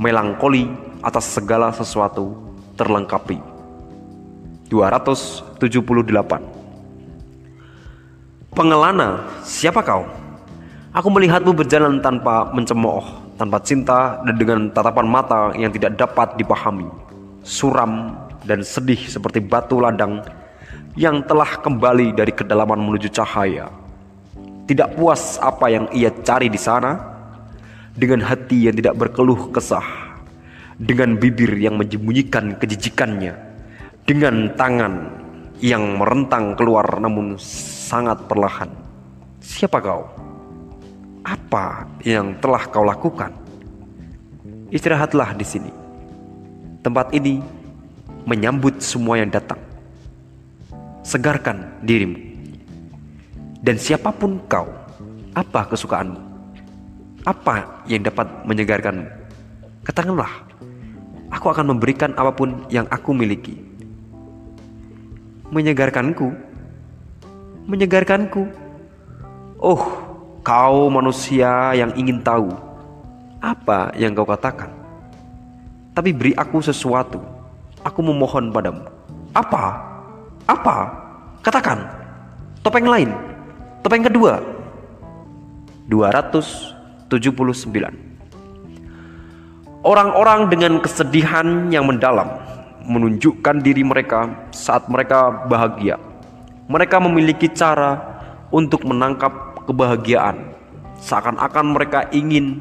melankoli 0.00 0.68
atas 1.04 1.28
segala 1.28 1.72
sesuatu 1.72 2.36
terlengkapi. 2.76 3.40
278 4.68 5.60
Pengelana, 8.52 9.22
siapa 9.46 9.80
kau? 9.84 10.04
Aku 10.92 11.08
melihatmu 11.12 11.52
berjalan 11.52 12.00
tanpa 12.00 12.48
mencemooh, 12.50 13.04
tanpa 13.38 13.60
cinta 13.62 14.18
dan 14.24 14.34
dengan 14.34 14.60
tatapan 14.72 15.06
mata 15.06 15.52
yang 15.54 15.70
tidak 15.70 15.94
dapat 16.00 16.34
dipahami. 16.40 16.88
Suram 17.46 18.18
dan 18.44 18.64
sedih 18.64 18.98
seperti 18.98 19.38
batu 19.44 19.78
ladang 19.78 20.24
yang 20.98 21.22
telah 21.22 21.60
kembali 21.62 22.16
dari 22.16 22.34
kedalaman 22.34 22.82
menuju 22.82 23.12
cahaya. 23.14 23.70
Tidak 24.66 24.98
puas 24.98 25.38
apa 25.40 25.70
yang 25.70 25.86
ia 25.94 26.10
cari 26.10 26.50
di 26.50 26.58
sana, 26.58 27.17
dengan 27.98 28.22
hati 28.22 28.70
yang 28.70 28.78
tidak 28.78 28.94
berkeluh 28.94 29.50
kesah, 29.50 30.14
dengan 30.78 31.18
bibir 31.18 31.58
yang 31.58 31.74
menyembunyikan 31.74 32.54
kejijikannya 32.54 33.34
dengan 34.06 34.54
tangan 34.54 34.94
yang 35.58 35.98
merentang 35.98 36.54
keluar 36.54 36.86
namun 37.02 37.34
sangat 37.42 38.22
perlahan. 38.30 38.70
Siapa 39.42 39.82
kau? 39.82 40.06
Apa 41.26 41.84
yang 42.06 42.38
telah 42.38 42.62
kau 42.70 42.86
lakukan? 42.86 43.34
Istirahatlah 44.70 45.34
di 45.34 45.44
sini. 45.44 45.72
Tempat 46.80 47.10
ini 47.12 47.42
menyambut 48.24 48.78
semua 48.78 49.18
yang 49.18 49.28
datang. 49.28 49.58
Segarkan 51.02 51.82
dirimu. 51.82 52.16
Dan 53.58 53.76
siapa 53.76 54.14
pun 54.14 54.38
kau, 54.46 54.70
apa 55.34 55.66
kesukaanmu? 55.68 56.27
Apa 57.26 57.86
yang 57.90 58.02
dapat 58.06 58.26
menyegarkanmu? 58.46 59.06
Katakanlah, 59.82 60.30
aku 61.32 61.46
akan 61.50 61.74
memberikan 61.74 62.12
apa 62.14 62.30
pun 62.34 62.66
yang 62.68 62.84
aku 62.92 63.16
miliki 63.16 63.68
menyegarkanku. 65.48 66.28
Menyegarkanku. 67.68 68.48
Oh, 69.58 69.82
kau 70.44 70.88
manusia 70.88 71.74
yang 71.76 71.92
ingin 71.98 72.22
tahu 72.22 72.48
apa 73.42 73.92
yang 73.98 74.14
kau 74.14 74.28
katakan. 74.28 74.70
Tapi 75.92 76.14
beri 76.14 76.32
aku 76.38 76.62
sesuatu. 76.62 77.18
Aku 77.82 78.00
memohon 78.02 78.54
padamu. 78.54 78.86
Apa? 79.34 79.82
Apa? 80.46 80.76
Katakan. 81.42 81.82
Topeng 82.62 82.86
lain. 82.86 83.10
Topeng 83.82 84.06
kedua. 84.06 84.38
279. 87.08 87.96
Orang-orang 89.84 90.48
dengan 90.52 90.80
kesedihan 90.84 91.72
yang 91.72 91.88
mendalam 91.88 92.28
menunjukkan 92.84 93.64
diri 93.64 93.84
mereka 93.84 94.28
saat 94.52 94.88
mereka 94.88 95.48
bahagia. 95.48 95.96
Mereka 96.68 97.00
memiliki 97.00 97.48
cara 97.48 97.96
untuk 98.52 98.84
menangkap 98.84 99.64
kebahagiaan, 99.64 100.52
seakan-akan 101.00 101.66
mereka 101.72 102.04
ingin 102.12 102.60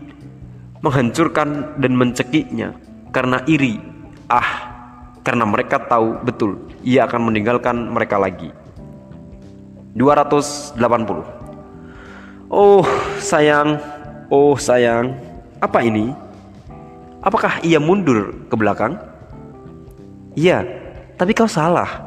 menghancurkan 0.79 1.79
dan 1.79 1.91
mencekiknya 1.95 2.75
karena 3.11 3.43
iri. 3.47 3.79
Ah, 4.27 4.71
karena 5.23 5.43
mereka 5.43 5.79
tahu 5.83 6.23
betul 6.23 6.67
ia 6.87 7.03
akan 7.03 7.31
meninggalkan 7.31 7.75
mereka 7.91 8.15
lagi. 8.15 8.51
280 9.97 10.77
Oh 12.47 12.87
sayang, 13.19 13.75
oh 14.27 14.55
sayang, 14.59 15.15
apa 15.59 15.81
ini? 15.83 16.13
Apakah 17.23 17.59
ia 17.65 17.81
mundur 17.81 18.47
ke 18.47 18.55
belakang? 18.55 18.95
Iya, 20.37 20.63
tapi 21.17 21.33
kau 21.33 21.49
salah. 21.49 22.05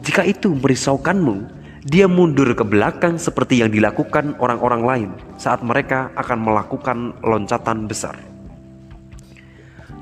Jika 0.00 0.24
itu 0.24 0.56
merisaukanmu, 0.56 1.44
dia 1.86 2.08
mundur 2.10 2.50
ke 2.56 2.64
belakang 2.66 3.14
seperti 3.20 3.62
yang 3.62 3.70
dilakukan 3.70 4.34
orang-orang 4.42 4.82
lain 4.82 5.10
saat 5.38 5.62
mereka 5.62 6.10
akan 6.18 6.38
melakukan 6.42 7.14
loncatan 7.22 7.86
besar. 7.86 8.18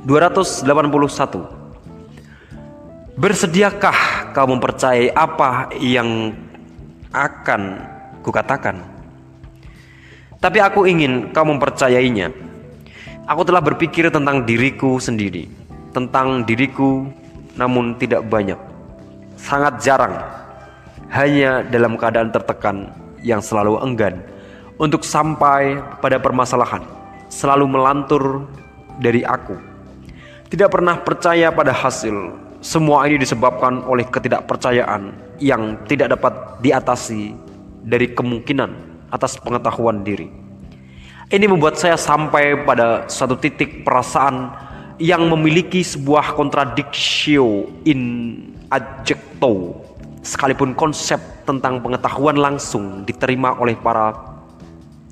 281 0.06 0.64
Bersediakah 3.14 4.32
kau 4.34 4.46
mempercayai 4.50 5.12
apa 5.14 5.70
yang 5.78 6.34
akan 7.14 7.62
kukatakan? 8.26 8.93
Tapi 10.44 10.60
aku 10.60 10.84
ingin 10.84 11.32
kau 11.32 11.48
mempercayainya. 11.48 12.28
Aku 13.24 13.48
telah 13.48 13.64
berpikir 13.64 14.12
tentang 14.12 14.44
diriku 14.44 15.00
sendiri, 15.00 15.48
tentang 15.96 16.44
diriku 16.44 17.08
namun 17.56 17.96
tidak 17.96 18.28
banyak. 18.28 18.60
Sangat 19.40 19.80
jarang. 19.80 20.20
Hanya 21.08 21.64
dalam 21.64 21.96
keadaan 21.96 22.28
tertekan 22.28 22.92
yang 23.24 23.40
selalu 23.40 23.80
enggan 23.80 24.20
untuk 24.76 25.00
sampai 25.00 25.80
pada 26.04 26.20
permasalahan, 26.20 26.84
selalu 27.32 27.64
melantur 27.64 28.44
dari 29.00 29.24
aku. 29.24 29.56
Tidak 30.52 30.68
pernah 30.68 31.00
percaya 31.00 31.48
pada 31.56 31.72
hasil. 31.72 32.36
Semua 32.60 33.08
ini 33.08 33.16
disebabkan 33.16 33.80
oleh 33.88 34.04
ketidakpercayaan 34.12 35.08
yang 35.40 35.80
tidak 35.88 36.20
dapat 36.20 36.60
diatasi 36.60 37.32
dari 37.80 38.12
kemungkinan 38.12 38.93
atas 39.14 39.38
pengetahuan 39.38 40.02
diri. 40.02 40.26
Ini 41.30 41.46
membuat 41.46 41.78
saya 41.78 41.94
sampai 41.94 42.66
pada 42.66 43.06
satu 43.06 43.38
titik 43.38 43.86
perasaan 43.86 44.50
yang 44.98 45.30
memiliki 45.30 45.86
sebuah 45.86 46.34
kontradiksi 46.34 47.38
in 47.86 48.00
adjecto 48.70 49.82
sekalipun 50.26 50.74
konsep 50.74 51.18
tentang 51.46 51.78
pengetahuan 51.78 52.38
langsung 52.38 53.06
diterima 53.06 53.54
oleh 53.60 53.76
para 53.76 54.14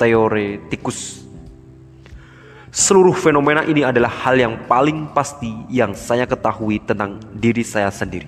teoretikus 0.01 1.23
seluruh 2.73 3.13
fenomena 3.13 3.61
ini 3.69 3.85
adalah 3.85 4.09
hal 4.09 4.41
yang 4.41 4.57
paling 4.65 5.13
pasti 5.13 5.53
yang 5.69 5.93
saya 5.93 6.25
ketahui 6.25 6.81
tentang 6.81 7.21
diri 7.37 7.61
saya 7.61 7.93
sendiri 7.93 8.25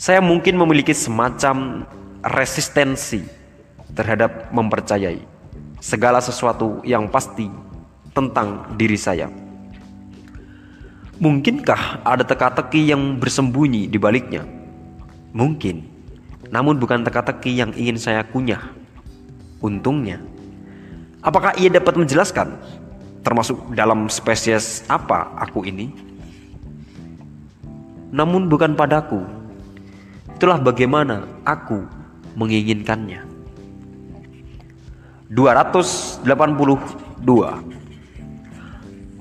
saya 0.00 0.24
mungkin 0.24 0.56
memiliki 0.56 0.96
semacam 0.96 1.84
resistensi 2.24 3.37
terhadap 3.92 4.50
mempercayai 4.52 5.22
segala 5.78 6.18
sesuatu 6.18 6.82
yang 6.82 7.06
pasti 7.06 7.46
tentang 8.12 8.74
diri 8.74 8.98
saya. 8.98 9.30
Mungkinkah 11.18 12.06
ada 12.06 12.22
teka-teki 12.22 12.94
yang 12.94 13.18
bersembunyi 13.18 13.90
di 13.90 13.98
baliknya? 13.98 14.46
Mungkin, 15.34 15.82
namun 16.50 16.78
bukan 16.78 17.02
teka-teki 17.02 17.58
yang 17.58 17.70
ingin 17.74 17.98
saya 17.98 18.22
kunyah. 18.22 18.62
Untungnya, 19.58 20.22
apakah 21.22 21.58
ia 21.58 21.70
dapat 21.74 21.98
menjelaskan, 21.98 22.54
termasuk 23.26 23.58
dalam 23.74 24.06
spesies 24.06 24.86
apa 24.86 25.34
aku 25.42 25.66
ini? 25.66 25.90
Namun 28.14 28.46
bukan 28.46 28.78
padaku. 28.78 29.20
Itulah 30.38 30.62
bagaimana 30.62 31.26
aku 31.42 31.82
menginginkannya. 32.38 33.27
282 35.32 37.78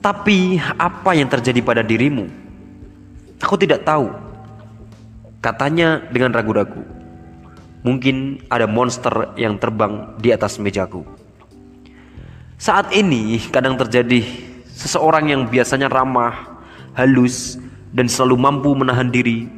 tapi 0.08 0.56
apa 0.80 1.12
yang 1.18 1.28
terjadi 1.28 1.60
pada 1.60 1.84
dirimu? 1.84 2.32
Aku 3.44 3.60
tidak 3.60 3.84
tahu. 3.84 4.08
Katanya 5.44 6.00
dengan 6.16 6.32
ragu-ragu, 6.32 6.80
mungkin 7.84 8.40
ada 8.48 8.64
monster 8.66 9.36
yang 9.36 9.60
terbang 9.60 10.16
di 10.16 10.32
atas 10.32 10.64
mejaku. 10.64 11.04
Saat 12.56 12.96
ini 12.96 13.36
kadang 13.52 13.76
terjadi 13.76 14.24
seseorang 14.72 15.28
yang 15.28 15.42
biasanya 15.52 15.92
ramah, 15.92 16.56
halus, 16.96 17.60
dan 17.92 18.08
selalu 18.08 18.40
mampu 18.40 18.72
menahan 18.80 19.12
diri, 19.12 19.52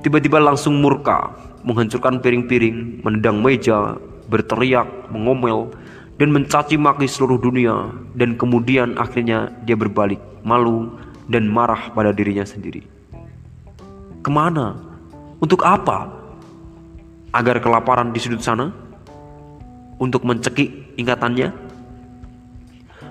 tiba-tiba 0.00 0.40
langsung 0.40 0.80
murka, 0.80 1.36
menghancurkan 1.68 2.18
piring-piring, 2.18 3.04
menendang 3.04 3.44
meja, 3.44 4.00
berteriak, 4.32 5.12
mengomel, 5.12 5.68
dan 6.16 6.32
mencaci 6.32 6.80
maki 6.80 7.04
seluruh 7.04 7.36
dunia, 7.36 7.92
dan 8.16 8.40
kemudian 8.40 8.96
akhirnya 8.96 9.52
dia 9.68 9.76
berbalik, 9.76 10.18
malu, 10.40 10.96
dan 11.28 11.44
marah 11.44 11.92
pada 11.92 12.16
dirinya 12.16 12.48
sendiri. 12.48 12.80
Ke 14.24 14.30
mana? 14.32 14.80
Untuk 15.42 15.60
apa? 15.66 16.08
Agar 17.36 17.60
kelaparan 17.60 18.14
di 18.14 18.20
sudut 18.22 18.40
sana? 18.40 18.72
Untuk 20.00 20.24
mencekik 20.24 20.96
ingatannya? 20.96 21.52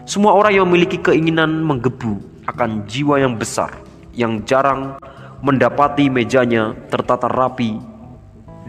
Semua 0.10 0.34
orang 0.34 0.57
yang 0.57 0.65
memiliki 0.65 0.98
keinginan 0.98 1.61
menggebu 1.61 2.18
akan 2.49 2.89
jiwa 2.89 3.22
yang 3.22 3.38
besar, 3.38 3.69
yang 4.18 4.41
jarang 4.49 4.98
mendapati 5.45 6.10
mejanya 6.10 6.73
tertata 6.89 7.30
rapi 7.30 7.77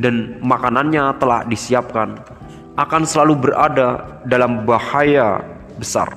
dan 0.00 0.40
makanannya 0.40 1.14
telah 1.20 1.44
disiapkan, 1.44 2.16
akan 2.76 3.02
selalu 3.04 3.48
berada 3.48 4.20
dalam 4.24 4.64
bahaya 4.64 5.44
besar. 5.76 6.08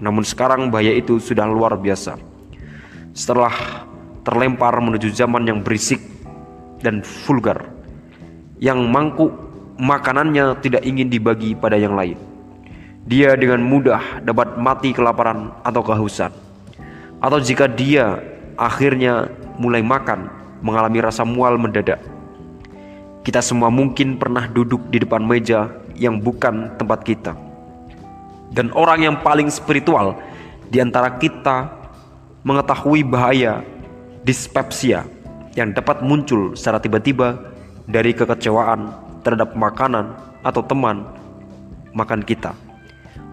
Namun 0.00 0.24
sekarang 0.24 0.72
bahaya 0.72 0.96
itu 0.96 1.20
sudah 1.20 1.44
luar 1.44 1.76
biasa. 1.76 2.16
Setelah 3.12 3.52
terlempar 4.24 4.72
menuju 4.80 5.12
zaman 5.12 5.44
yang 5.44 5.60
berisik 5.60 6.00
dan 6.80 7.04
vulgar 7.04 7.68
yang 8.60 8.88
mangkuk 8.88 9.32
makanannya 9.80 10.60
tidak 10.60 10.84
ingin 10.84 11.08
dibagi 11.08 11.56
pada 11.56 11.76
yang 11.80 11.96
lain. 11.96 12.16
Dia 13.08 13.32
dengan 13.32 13.64
mudah 13.64 14.20
dapat 14.20 14.60
mati 14.60 14.92
kelaparan 14.92 15.56
atau 15.64 15.80
kehausan. 15.80 16.32
Atau 17.20 17.40
jika 17.40 17.64
dia 17.64 18.20
akhirnya 18.60 19.32
mulai 19.56 19.80
makan, 19.80 20.28
mengalami 20.60 21.00
rasa 21.00 21.24
mual 21.24 21.56
mendadak. 21.56 22.00
Kita 23.24 23.40
semua 23.40 23.72
mungkin 23.72 24.20
pernah 24.20 24.48
duduk 24.48 24.88
di 24.92 25.00
depan 25.00 25.24
meja 25.24 25.79
yang 26.00 26.18
bukan 26.18 26.72
tempat 26.80 27.04
kita. 27.04 27.36
Dan 28.50 28.72
orang 28.74 29.06
yang 29.06 29.16
paling 29.22 29.46
spiritual 29.52 30.18
di 30.72 30.82
antara 30.82 31.20
kita 31.20 31.70
mengetahui 32.42 33.06
bahaya 33.06 33.62
dispepsia 34.24 35.06
yang 35.54 35.76
dapat 35.76 36.02
muncul 36.02 36.56
secara 36.56 36.80
tiba-tiba 36.82 37.36
dari 37.86 38.16
kekecewaan 38.16 38.90
terhadap 39.22 39.52
makanan 39.54 40.16
atau 40.40 40.64
teman 40.64 41.04
makan 41.92 42.24
kita. 42.24 42.56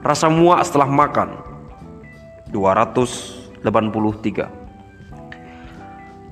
Rasa 0.04 0.30
muak 0.30 0.62
setelah 0.68 0.92
makan 0.92 1.40
283. 2.52 3.66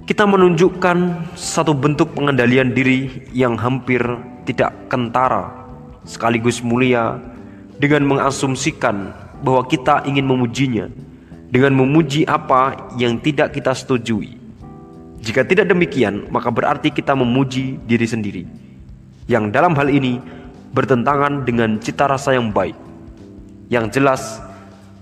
Kita 0.05 0.21
menunjukkan 0.29 0.97
satu 1.33 1.73
bentuk 1.73 2.13
pengendalian 2.13 2.69
diri 2.77 3.25
yang 3.33 3.57
hampir 3.57 4.05
tidak 4.45 4.69
kentara 4.85 5.64
sekaligus 6.05 6.61
mulia 6.61 7.19
dengan 7.81 8.07
mengasumsikan 8.07 9.11
bahwa 9.43 9.67
kita 9.67 10.05
ingin 10.07 10.23
memujinya 10.23 10.87
dengan 11.51 11.75
memuji 11.75 12.23
apa 12.29 12.93
yang 12.95 13.19
tidak 13.19 13.51
kita 13.51 13.75
setujui 13.75 14.45
jika 15.25 15.41
tidak 15.41 15.73
demikian, 15.73 16.29
maka 16.29 16.53
berarti 16.53 16.93
kita 16.93 17.17
memuji 17.17 17.81
diri 17.89 18.05
sendiri, 18.05 18.43
yang 19.25 19.49
dalam 19.49 19.73
hal 19.73 19.89
ini 19.89 20.21
bertentangan 20.69 21.41
dengan 21.41 21.81
cita 21.81 22.05
rasa 22.05 22.37
yang 22.37 22.53
baik. 22.53 22.77
Yang 23.73 23.97
jelas, 23.97 24.21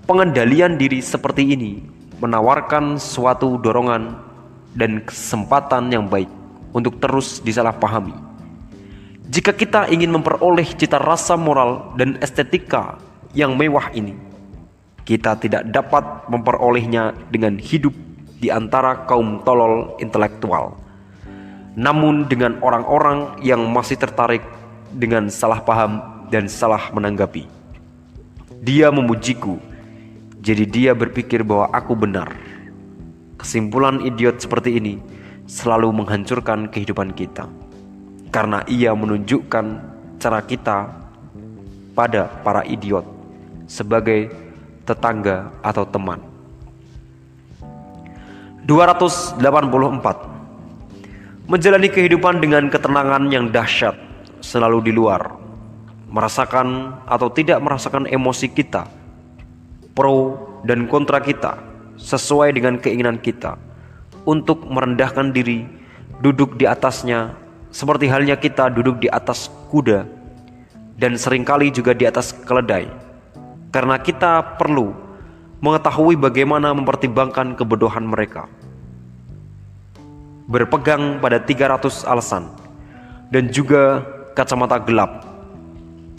pengendalian 0.08 0.80
diri 0.80 1.04
seperti 1.04 1.44
ini 1.44 1.84
menawarkan 2.24 2.96
suatu 2.96 3.60
dorongan 3.60 4.16
dan 4.80 5.04
kesempatan 5.04 5.92
yang 5.92 6.08
baik 6.08 6.32
untuk 6.72 7.04
terus 7.04 7.44
disalahpahami. 7.44 8.16
Jika 9.24 9.56
kita 9.56 9.88
ingin 9.88 10.12
memperoleh 10.12 10.68
cita 10.76 11.00
rasa 11.00 11.40
moral 11.40 11.96
dan 11.96 12.20
estetika 12.20 13.00
yang 13.32 13.56
mewah 13.56 13.88
ini, 13.96 14.20
kita 15.08 15.40
tidak 15.40 15.64
dapat 15.72 16.28
memperolehnya 16.28 17.16
dengan 17.32 17.56
hidup 17.56 17.96
di 18.44 18.52
antara 18.52 19.08
kaum 19.08 19.40
tolol 19.48 19.96
intelektual. 20.04 20.76
Namun 21.80 22.28
dengan 22.28 22.60
orang-orang 22.60 23.40
yang 23.40 23.64
masih 23.72 23.96
tertarik 23.96 24.44
dengan 24.92 25.32
salah 25.32 25.64
paham 25.64 26.28
dan 26.28 26.52
salah 26.52 26.92
menanggapi. 26.92 27.48
Dia 28.60 28.92
memujiku, 28.92 29.56
jadi 30.44 30.68
dia 30.68 30.92
berpikir 30.92 31.48
bahwa 31.48 31.72
aku 31.72 31.96
benar. 31.96 32.36
Kesimpulan 33.40 34.04
idiot 34.04 34.44
seperti 34.44 34.76
ini 34.76 35.00
selalu 35.48 35.96
menghancurkan 35.96 36.68
kehidupan 36.68 37.16
kita. 37.16 37.63
Karena 38.34 38.66
ia 38.66 38.98
menunjukkan 38.98 39.66
cara 40.18 40.42
kita 40.42 40.90
pada 41.94 42.26
para 42.42 42.66
idiot 42.66 43.06
sebagai 43.70 44.34
tetangga 44.90 45.54
atau 45.62 45.86
teman. 45.86 46.34
284 48.66 49.38
Menjalani 51.52 51.92
kehidupan 51.92 52.40
dengan 52.40 52.72
ketenangan 52.72 53.28
yang 53.28 53.52
dahsyat 53.52 54.00
selalu 54.40 54.88
di 54.88 54.96
luar 54.96 55.36
Merasakan 56.08 56.96
atau 57.04 57.28
tidak 57.28 57.60
merasakan 57.60 58.08
emosi 58.08 58.48
kita 58.56 58.88
Pro 59.92 60.40
dan 60.64 60.88
kontra 60.88 61.20
kita 61.20 61.60
Sesuai 62.00 62.56
dengan 62.56 62.80
keinginan 62.80 63.20
kita 63.20 63.60
Untuk 64.24 64.64
merendahkan 64.64 65.36
diri 65.36 65.68
Duduk 66.24 66.56
di 66.56 66.64
atasnya 66.64 67.43
Seperti 67.74 68.06
halnya 68.06 68.38
kita 68.38 68.70
duduk 68.70 69.02
di 69.02 69.10
atas 69.10 69.50
kuda 69.74 70.06
Dan 70.94 71.18
sering 71.18 71.42
kali 71.42 71.74
juga 71.74 71.98
di 71.98 72.06
atas 72.06 72.30
keledai 72.46 72.86
Karena 73.74 73.98
kita 73.98 74.62
perlu 74.62 75.04
mengetahui 75.64 76.20
bagaimana 76.20 76.76
mempertimbangkan 76.76 77.56
kebodohan 77.56 78.04
mereka. 78.04 78.52
Berpegang 80.52 81.24
pada 81.24 81.40
300 81.40 82.04
alasan 82.04 82.52
dan 83.32 83.48
juga 83.48 84.04
kacamata 84.36 84.76
gelap. 84.84 85.24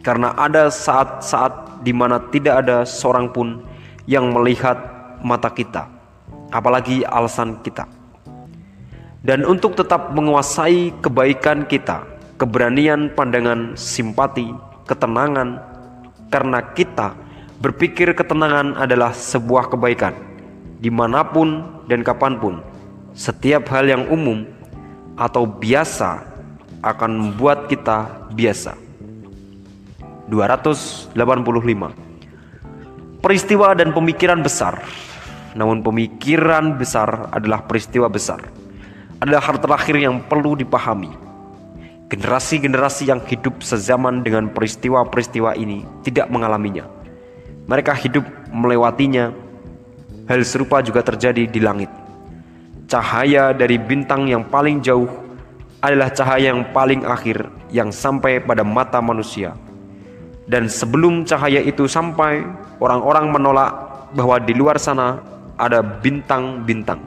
Karena 0.00 0.32
ada 0.40 0.72
saat-saat 0.72 1.84
di 1.84 1.92
mana 1.92 2.24
tidak 2.32 2.64
ada 2.64 2.88
seorang 2.88 3.28
pun 3.28 3.60
yang 4.08 4.32
melihat 4.32 4.80
mata 5.20 5.52
kita, 5.52 5.92
apalagi 6.48 7.04
alasan 7.04 7.60
kita. 7.60 7.84
Dan 9.24 9.48
untuk 9.48 9.72
tetap 9.72 10.12
menguasai 10.12 10.92
kebaikan 11.00 11.64
kita, 11.64 12.04
keberanian 12.36 13.08
pandangan 13.16 13.72
simpati, 13.72 14.52
ketenangan, 14.84 15.64
karena 16.28 16.60
kita 16.76 17.24
Berpikir 17.64 18.12
ketenangan 18.12 18.76
adalah 18.76 19.16
sebuah 19.16 19.72
kebaikan, 19.72 20.12
di 20.84 20.92
mana 20.92 21.24
pun 21.24 21.80
dan 21.88 22.04
kapan 22.04 22.36
pun. 22.36 22.60
Setiap 23.16 23.72
hal 23.72 23.88
yang 23.88 24.04
umum 24.12 24.44
atau 25.16 25.48
biasa 25.48 26.28
akan 26.84 27.10
membuat 27.16 27.70
kita 27.72 28.28
biasa. 28.36 28.76
285 30.28 31.16
Peristiwa 33.24 33.72
dan 33.76 33.92
pemikiran 33.92 34.40
besar 34.40 34.80
Namun 35.52 35.84
pemikiran 35.84 36.76
besar 36.80 37.28
adalah 37.28 37.64
peristiwa 37.64 38.08
besar 38.08 38.40
Adalah 39.24 39.40
hal 39.40 39.56
terakhir 39.56 39.96
yang 39.96 40.20
perlu 40.28 40.52
dipahami 40.52 41.08
Generasi-generasi 42.12 43.08
yang 43.08 43.24
hidup 43.24 43.64
sezaman 43.64 44.20
dengan 44.20 44.52
peristiwa-peristiwa 44.52 45.56
ini 45.56 45.88
tidak 46.04 46.28
mengalaminya 46.28 46.84
mereka 47.64 47.96
hidup 47.96 48.24
melewatinya. 48.52 49.32
Hal 50.24 50.40
serupa 50.44 50.80
juga 50.80 51.04
terjadi 51.04 51.44
di 51.44 51.60
langit. 51.60 51.88
Cahaya 52.88 53.52
dari 53.52 53.76
bintang 53.76 54.28
yang 54.28 54.44
paling 54.48 54.80
jauh 54.80 55.08
adalah 55.84 56.08
cahaya 56.08 56.52
yang 56.52 56.64
paling 56.72 57.04
akhir 57.04 57.44
yang 57.68 57.92
sampai 57.92 58.40
pada 58.40 58.64
mata 58.64 59.04
manusia. 59.04 59.52
Dan 60.48 60.68
sebelum 60.68 61.24
cahaya 61.24 61.60
itu 61.60 61.88
sampai, 61.88 62.44
orang-orang 62.80 63.32
menolak 63.32 63.72
bahwa 64.12 64.36
di 64.40 64.52
luar 64.56 64.76
sana 64.80 65.20
ada 65.56 65.80
bintang-bintang. 65.80 67.00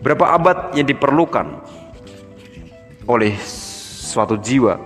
Berapa 0.00 0.36
abad 0.36 0.58
yang 0.76 0.86
diperlukan 0.88 1.46
oleh 3.08 3.32
suatu 4.06 4.36
jiwa 4.36 4.76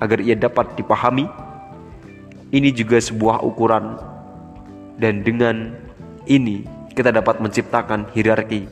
agar 0.00 0.18
ia 0.20 0.36
dapat 0.36 0.76
dipahami? 0.76 1.28
Ini 2.48 2.72
juga 2.72 2.96
sebuah 2.96 3.44
ukuran 3.44 4.00
dan 4.96 5.20
dengan 5.20 5.76
ini 6.24 6.64
kita 6.96 7.12
dapat 7.12 7.44
menciptakan 7.44 8.08
hierarki 8.16 8.64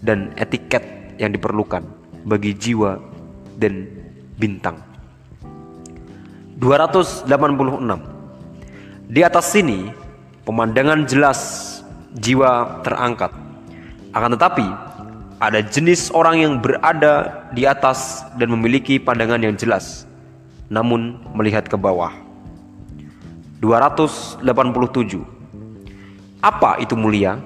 dan 0.00 0.30
etiket 0.38 0.86
yang 1.18 1.34
diperlukan 1.34 1.82
bagi 2.24 2.54
jiwa 2.54 2.98
dan 3.58 3.86
bintang. 4.38 4.78
286. 6.58 7.28
Di 9.10 9.20
atas 9.20 9.52
sini 9.52 9.90
pemandangan 10.46 11.04
jelas 11.04 11.40
jiwa 12.16 12.80
terangkat. 12.86 13.34
Akan 14.14 14.32
tetapi 14.38 14.93
ada 15.42 15.60
jenis 15.62 16.10
orang 16.14 16.36
yang 16.42 16.54
berada 16.62 17.46
di 17.50 17.66
atas 17.66 18.22
dan 18.38 18.50
memiliki 18.50 18.98
pandangan 19.02 19.42
yang 19.42 19.54
jelas 19.58 20.06
namun 20.72 21.20
melihat 21.36 21.68
ke 21.68 21.76
bawah. 21.76 22.12
287. 23.60 24.44
Apa 26.44 26.76
itu 26.80 26.92
mulia? 26.98 27.40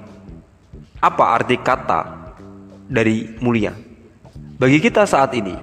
Apa 0.99 1.39
arti 1.39 1.55
kata 1.55 2.33
dari 2.89 3.39
mulia? 3.39 3.71
Bagi 4.59 4.83
kita 4.83 5.07
saat 5.07 5.31
ini, 5.31 5.55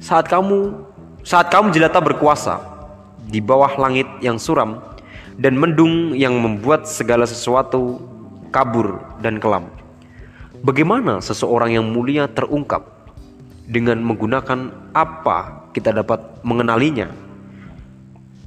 saat 0.00 0.24
kamu 0.24 0.72
saat 1.20 1.52
kamu 1.52 1.72
jelata 1.76 2.00
berkuasa 2.00 2.60
di 3.28 3.40
bawah 3.40 3.76
langit 3.76 4.08
yang 4.24 4.40
suram 4.40 4.80
dan 5.36 5.56
mendung 5.56 6.16
yang 6.16 6.32
membuat 6.40 6.88
segala 6.88 7.28
sesuatu 7.28 8.00
kabur 8.48 9.02
dan 9.20 9.36
kelam. 9.36 9.68
Bagaimana 10.64 11.20
seseorang 11.20 11.76
yang 11.76 11.84
mulia 11.92 12.24
terungkap 12.24 12.88
dengan 13.68 14.00
menggunakan 14.00 14.72
apa 14.96 15.68
kita 15.76 15.92
dapat 15.92 16.40
mengenalinya? 16.40 17.12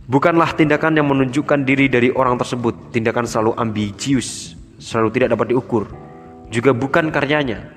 Bukanlah 0.10 0.58
tindakan 0.58 0.98
yang 0.98 1.06
menunjukkan 1.14 1.62
diri 1.62 1.86
dari 1.86 2.10
orang 2.10 2.42
tersebut, 2.42 2.90
tindakan 2.90 3.30
selalu 3.30 3.54
ambisius, 3.62 4.58
selalu 4.82 5.14
tidak 5.14 5.38
dapat 5.38 5.54
diukur. 5.54 5.86
Juga 6.50 6.74
bukan 6.74 7.14
karyanya. 7.14 7.70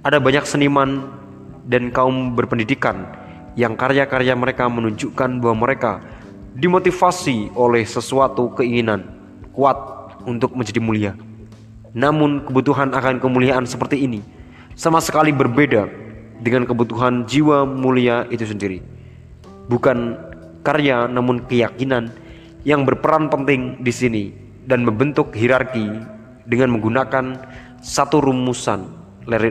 Ada 0.00 0.16
banyak 0.24 0.48
seniman 0.48 1.12
dan 1.68 1.92
kaum 1.92 2.32
berpendidikan 2.32 3.04
yang 3.60 3.76
karya-karya 3.76 4.32
mereka 4.32 4.72
menunjukkan 4.72 5.36
bahwa 5.36 5.68
mereka 5.68 6.00
dimotivasi 6.56 7.52
oleh 7.52 7.84
sesuatu 7.84 8.56
keinginan 8.56 9.04
kuat 9.52 9.76
untuk 10.24 10.56
menjadi 10.56 10.80
mulia. 10.80 11.12
Namun 11.92 12.48
kebutuhan 12.48 12.96
akan 12.96 13.20
kemuliaan 13.20 13.68
seperti 13.68 14.08
ini 14.08 14.24
sama 14.72 14.98
sekali 15.04 15.30
berbeda 15.30 15.84
dengan 16.40 16.64
kebutuhan 16.64 17.28
jiwa 17.28 17.68
mulia 17.68 18.24
itu 18.32 18.48
sendiri 18.48 18.80
bukan 19.70 20.18
karya 20.62 21.06
namun 21.06 21.42
keyakinan 21.46 22.10
yang 22.62 22.86
berperan 22.86 23.26
penting 23.30 23.82
di 23.82 23.92
sini 23.92 24.24
dan 24.66 24.86
membentuk 24.86 25.34
hierarki 25.34 25.90
dengan 26.46 26.78
menggunakan 26.78 27.38
satu 27.82 28.22
rumusan 28.22 28.86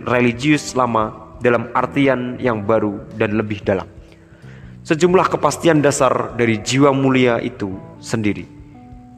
religius 0.08 0.76
lama 0.76 1.36
dalam 1.44 1.68
artian 1.76 2.40
yang 2.40 2.64
baru 2.64 3.02
dan 3.20 3.36
lebih 3.36 3.60
dalam. 3.66 3.88
Sejumlah 4.82 5.28
kepastian 5.30 5.84
dasar 5.84 6.34
dari 6.40 6.58
jiwa 6.64 6.96
mulia 6.96 7.38
itu 7.44 7.76
sendiri. 8.00 8.48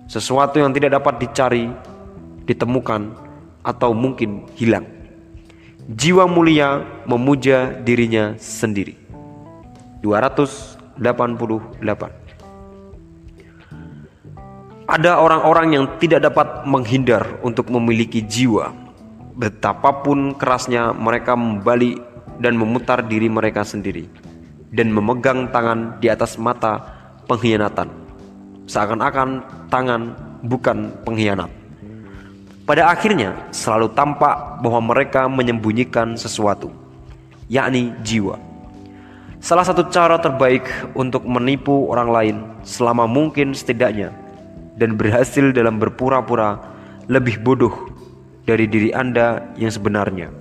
Sesuatu 0.09 0.59
yang 0.59 0.75
tidak 0.75 0.99
dapat 0.99 1.23
dicari, 1.23 1.69
ditemukan, 2.47 3.15
atau 3.63 3.95
mungkin 3.95 4.47
hilang. 4.59 4.85
Jiwa 5.87 6.27
mulia 6.27 6.83
memuja 7.07 7.75
dirinya 7.83 8.35
sendiri. 8.39 8.95
200 10.03 10.83
88. 10.99 11.81
Ada 14.83 15.17
orang-orang 15.17 15.67
yang 15.73 15.85
tidak 15.97 16.27
dapat 16.27 16.67
menghindar 16.67 17.39
untuk 17.41 17.71
memiliki 17.71 18.21
jiwa. 18.21 18.69
Betapapun 19.33 20.37
kerasnya 20.37 20.93
mereka 20.93 21.33
membalik 21.33 21.97
dan 22.37 22.53
memutar 22.53 23.01
diri 23.01 23.25
mereka 23.31 23.65
sendiri 23.65 24.05
dan 24.69 24.93
memegang 24.93 25.49
tangan 25.49 25.97
di 25.97 26.11
atas 26.11 26.37
mata 26.37 26.77
pengkhianatan. 27.25 27.89
Seakan-akan 28.69 29.41
tangan 29.73 30.13
bukan 30.45 30.93
pengkhianat. 31.01 31.62
Pada 32.63 32.87
akhirnya 32.87 33.51
selalu 33.51 33.91
tampak 33.91 34.63
bahwa 34.63 34.95
mereka 34.95 35.27
menyembunyikan 35.27 36.15
sesuatu, 36.15 36.71
yakni 37.51 37.91
jiwa. 38.07 38.39
Salah 39.43 39.67
satu 39.67 39.91
cara 39.91 40.15
terbaik 40.15 40.63
untuk 40.95 41.27
menipu 41.27 41.91
orang 41.91 42.07
lain 42.07 42.37
selama 42.63 43.03
mungkin 43.03 43.51
setidaknya 43.51 44.15
dan 44.79 44.95
berhasil 44.95 45.51
dalam 45.51 45.75
berpura-pura 45.75 46.55
lebih 47.11 47.43
bodoh 47.43 47.91
dari 48.47 48.63
diri 48.63 48.95
Anda 48.95 49.43
yang 49.59 49.75
sebenarnya. 49.75 50.31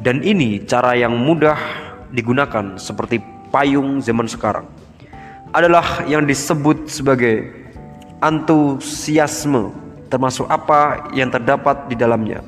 Dan 0.00 0.24
ini 0.24 0.64
cara 0.64 0.96
yang 0.96 1.12
mudah 1.20 1.60
digunakan 2.16 2.80
seperti 2.80 3.20
payung 3.52 4.00
zaman 4.00 4.24
sekarang. 4.24 4.64
Adalah 5.52 6.08
yang 6.08 6.24
disebut 6.24 6.88
sebagai 6.88 7.44
antusiasme 8.24 9.89
termasuk 10.10 10.50
apa 10.50 11.08
yang 11.14 11.30
terdapat 11.30 11.86
di 11.86 11.94
dalamnya. 11.94 12.42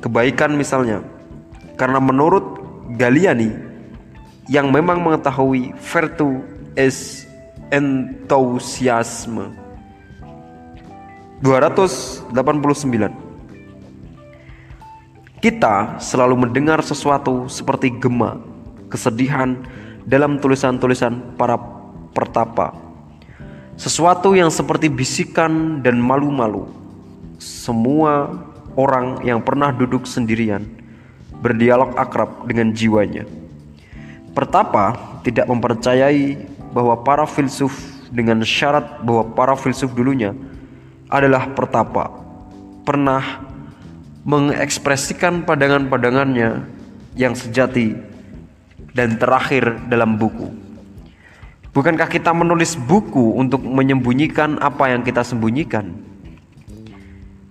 Kebaikan 0.00 0.56
misalnya. 0.56 1.04
Karena 1.78 2.00
menurut 2.02 2.58
Galiani 2.98 3.54
yang 4.50 4.74
memang 4.74 4.98
mengetahui 5.00 5.70
vertu 5.78 6.42
es 6.74 7.28
entusiasme 7.70 9.54
289 11.40 13.32
kita 15.42 15.98
selalu 15.98 16.46
mendengar 16.46 16.78
sesuatu 16.86 17.50
seperti 17.50 17.90
gema, 17.98 18.38
kesedihan 18.86 19.58
dalam 20.06 20.38
tulisan-tulisan 20.38 21.34
para 21.34 21.58
pertapa. 22.14 22.70
Sesuatu 23.82 24.30
yang 24.38 24.46
seperti 24.46 24.86
bisikan 24.86 25.82
dan 25.82 25.98
malu-malu. 25.98 26.70
Semua 27.42 28.30
orang 28.78 29.18
yang 29.26 29.42
pernah 29.42 29.74
duduk 29.74 30.06
sendirian 30.06 30.62
berdialog 31.42 31.90
akrab 31.98 32.46
dengan 32.46 32.70
jiwanya. 32.70 33.26
Pertapa 34.38 35.18
tidak 35.26 35.50
mempercayai 35.50 36.38
bahwa 36.70 36.94
para 37.02 37.26
filsuf 37.26 37.74
dengan 38.14 38.46
syarat 38.46 39.02
bahwa 39.02 39.34
para 39.34 39.58
filsuf 39.58 39.90
dulunya 39.98 40.30
adalah 41.10 41.50
pertapa 41.50 42.06
pernah 42.86 43.42
mengekspresikan 44.22 45.42
pandangan-pandangannya 45.42 46.70
yang 47.18 47.34
sejati 47.34 47.98
dan 48.94 49.18
terakhir 49.18 49.82
dalam 49.90 50.14
buku. 50.14 50.61
Bukankah 51.72 52.08
kita 52.08 52.36
menulis 52.36 52.76
buku 52.76 53.40
untuk 53.40 53.64
menyembunyikan 53.64 54.60
apa 54.60 54.92
yang 54.92 55.00
kita 55.00 55.24
sembunyikan? 55.24 55.88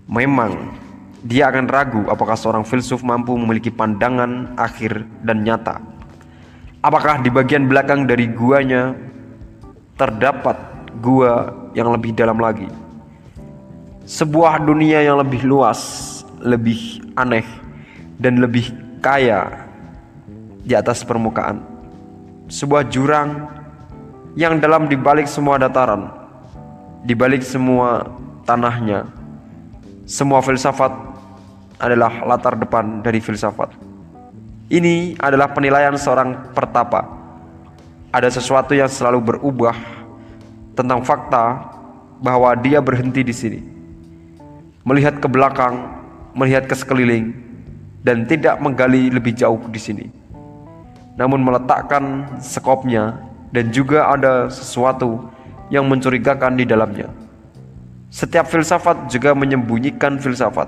Memang 0.06 0.78
dia 1.26 1.50
akan 1.50 1.66
ragu 1.66 2.06
apakah 2.06 2.38
seorang 2.38 2.62
filsuf 2.62 3.02
mampu 3.02 3.34
memiliki 3.34 3.74
pandangan 3.74 4.54
akhir 4.58 5.06
dan 5.26 5.42
nyata 5.46 5.92
Apakah 6.82 7.22
di 7.22 7.30
bagian 7.30 7.70
belakang 7.70 8.10
dari 8.10 8.26
guanya 8.26 8.98
terdapat 10.02 10.58
gua 10.98 11.54
yang 11.78 11.94
lebih 11.94 12.10
dalam 12.18 12.42
lagi? 12.42 12.66
Sebuah 14.10 14.58
dunia 14.66 15.06
yang 15.06 15.22
lebih 15.22 15.46
luas, 15.46 15.78
lebih 16.42 17.06
aneh, 17.14 17.46
dan 18.18 18.42
lebih 18.42 18.74
kaya 18.98 19.70
di 20.66 20.74
atas 20.74 21.06
permukaan. 21.06 21.62
Sebuah 22.50 22.90
jurang 22.90 23.61
yang 24.36 24.64
dalam 24.64 24.88
dibalik 24.88 25.28
semua 25.28 25.60
dataran, 25.60 26.08
dibalik 27.04 27.44
semua 27.44 28.08
tanahnya, 28.48 29.08
semua 30.08 30.40
filsafat 30.40 30.92
adalah 31.82 32.24
latar 32.24 32.56
depan 32.56 33.04
dari 33.04 33.20
filsafat. 33.20 33.74
Ini 34.72 35.20
adalah 35.20 35.52
penilaian 35.52 35.98
seorang 36.00 36.56
pertapa. 36.56 37.04
Ada 38.12 38.32
sesuatu 38.40 38.72
yang 38.72 38.88
selalu 38.88 39.36
berubah 39.36 39.76
tentang 40.76 41.04
fakta 41.04 41.76
bahwa 42.24 42.56
dia 42.56 42.80
berhenti 42.80 43.24
di 43.24 43.36
sini. 43.36 43.60
Melihat 44.88 45.20
ke 45.20 45.28
belakang, 45.28 45.76
melihat 46.32 46.72
ke 46.72 46.76
sekeliling, 46.76 47.36
dan 48.02 48.24
tidak 48.24 48.58
menggali 48.64 49.12
lebih 49.12 49.36
jauh 49.36 49.60
di 49.68 49.80
sini. 49.80 50.06
Namun 51.20 51.44
meletakkan 51.44 52.32
skopnya 52.40 53.31
dan 53.52 53.72
juga 53.72 54.08
ada 54.12 54.48
sesuatu 54.48 55.28
yang 55.72 55.88
mencurigakan 55.88 56.60
di 56.60 56.68
dalamnya. 56.68 57.08
Setiap 58.12 58.48
filsafat 58.52 59.08
juga 59.08 59.32
menyembunyikan 59.32 60.20
filsafat. 60.20 60.68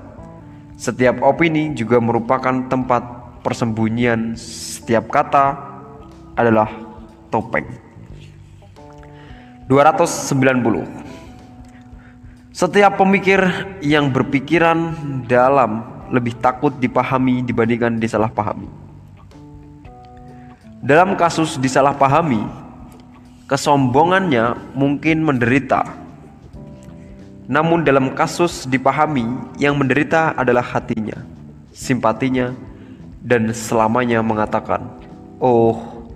Setiap 0.80 1.20
opini 1.20 1.76
juga 1.76 2.00
merupakan 2.00 2.64
tempat 2.72 3.04
persembunyian 3.44 4.32
setiap 4.40 5.12
kata 5.12 5.52
adalah 6.34 6.72
topeng. 7.28 7.68
290. 9.68 11.04
Setiap 12.54 12.96
pemikir 12.96 13.40
yang 13.84 14.08
berpikiran 14.08 14.96
dalam 15.28 15.84
lebih 16.12 16.36
takut 16.40 16.72
dipahami 16.80 17.44
dibandingkan 17.44 18.00
disalahpahami. 18.00 18.68
Dalam 20.84 21.16
kasus 21.16 21.56
disalahpahami, 21.56 22.63
kesombongannya 23.44 24.56
mungkin 24.72 25.20
menderita. 25.24 25.84
Namun 27.44 27.84
dalam 27.84 28.16
kasus 28.16 28.64
dipahami, 28.64 29.28
yang 29.60 29.76
menderita 29.76 30.32
adalah 30.32 30.64
hatinya, 30.64 31.20
simpatinya, 31.76 32.56
dan 33.20 33.52
selamanya 33.52 34.24
mengatakan, 34.24 34.88
"Oh, 35.36 36.08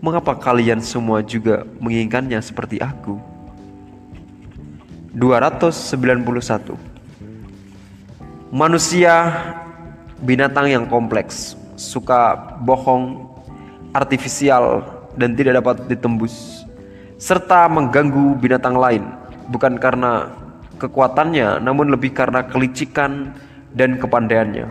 mengapa 0.00 0.32
kalian 0.40 0.80
semua 0.80 1.20
juga 1.20 1.68
menginginkannya 1.84 2.40
seperti 2.40 2.80
aku?" 2.80 3.20
291 5.14 6.80
Manusia 8.54 9.34
binatang 10.22 10.70
yang 10.70 10.86
kompleks, 10.86 11.58
suka 11.74 12.54
bohong, 12.62 13.26
artifisial, 13.90 14.93
dan 15.18 15.38
tidak 15.38 15.62
dapat 15.62 15.86
ditembus, 15.90 16.66
serta 17.18 17.66
mengganggu 17.70 18.38
binatang 18.38 18.76
lain, 18.76 19.04
bukan 19.50 19.78
karena 19.78 20.30
kekuatannya, 20.78 21.62
namun 21.62 21.90
lebih 21.90 22.12
karena 22.12 22.44
kelicikan 22.44 23.34
dan 23.74 23.98
kepandaiannya, 23.98 24.66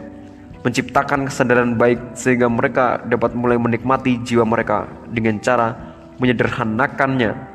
menciptakan 0.63 1.27
kesadaran 1.27 1.75
baik 1.75 2.15
sehingga 2.15 2.47
mereka 2.47 3.03
dapat 3.07 3.35
mulai 3.35 3.59
menikmati 3.59 4.19
jiwa 4.23 4.43
mereka 4.47 4.87
dengan 5.11 5.39
cara 5.39 5.75
menyederhanakannya. 6.19 7.51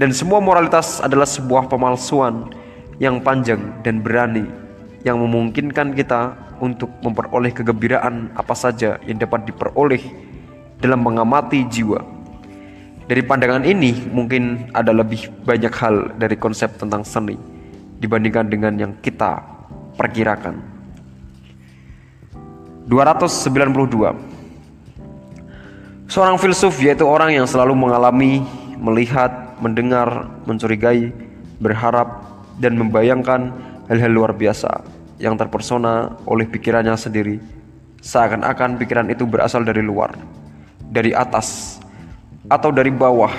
Dan 0.00 0.16
semua 0.16 0.40
moralitas 0.40 1.04
adalah 1.04 1.28
sebuah 1.28 1.68
pemalsuan 1.68 2.48
yang 2.96 3.20
panjang 3.20 3.60
dan 3.84 4.00
berani 4.00 4.48
yang 5.04 5.20
memungkinkan 5.20 5.92
kita 5.96 6.36
untuk 6.60 6.92
memperoleh 7.00 7.52
kegembiraan 7.52 8.32
apa 8.36 8.52
saja 8.52 9.00
yang 9.08 9.16
dapat 9.16 9.48
diperoleh 9.48 10.29
dalam 10.80 11.04
mengamati 11.04 11.64
jiwa. 11.68 12.00
Dari 13.06 13.22
pandangan 13.26 13.66
ini 13.66 14.08
mungkin 14.10 14.70
ada 14.72 14.94
lebih 14.94 15.28
banyak 15.44 15.72
hal 15.76 16.14
dari 16.16 16.36
konsep 16.38 16.78
tentang 16.78 17.04
seni 17.04 17.34
dibandingkan 18.00 18.48
dengan 18.48 18.74
yang 18.80 18.92
kita 19.04 19.44
perkirakan. 19.98 20.56
292 22.88 24.30
Seorang 26.10 26.42
filsuf 26.42 26.74
yaitu 26.82 27.06
orang 27.06 27.30
yang 27.30 27.46
selalu 27.46 27.78
mengalami, 27.78 28.42
melihat, 28.82 29.54
mendengar, 29.62 30.26
mencurigai, 30.42 31.14
berharap, 31.62 32.26
dan 32.58 32.74
membayangkan 32.74 33.54
hal-hal 33.86 34.10
luar 34.10 34.34
biasa 34.34 34.82
yang 35.22 35.38
terpersona 35.38 36.18
oleh 36.26 36.50
pikirannya 36.50 36.98
sendiri. 36.98 37.38
Seakan-akan 38.02 38.74
pikiran 38.80 39.06
itu 39.12 39.22
berasal 39.22 39.62
dari 39.62 39.86
luar, 39.86 40.16
dari 40.90 41.14
atas, 41.14 41.78
atau 42.50 42.74
dari 42.74 42.90
bawah, 42.90 43.32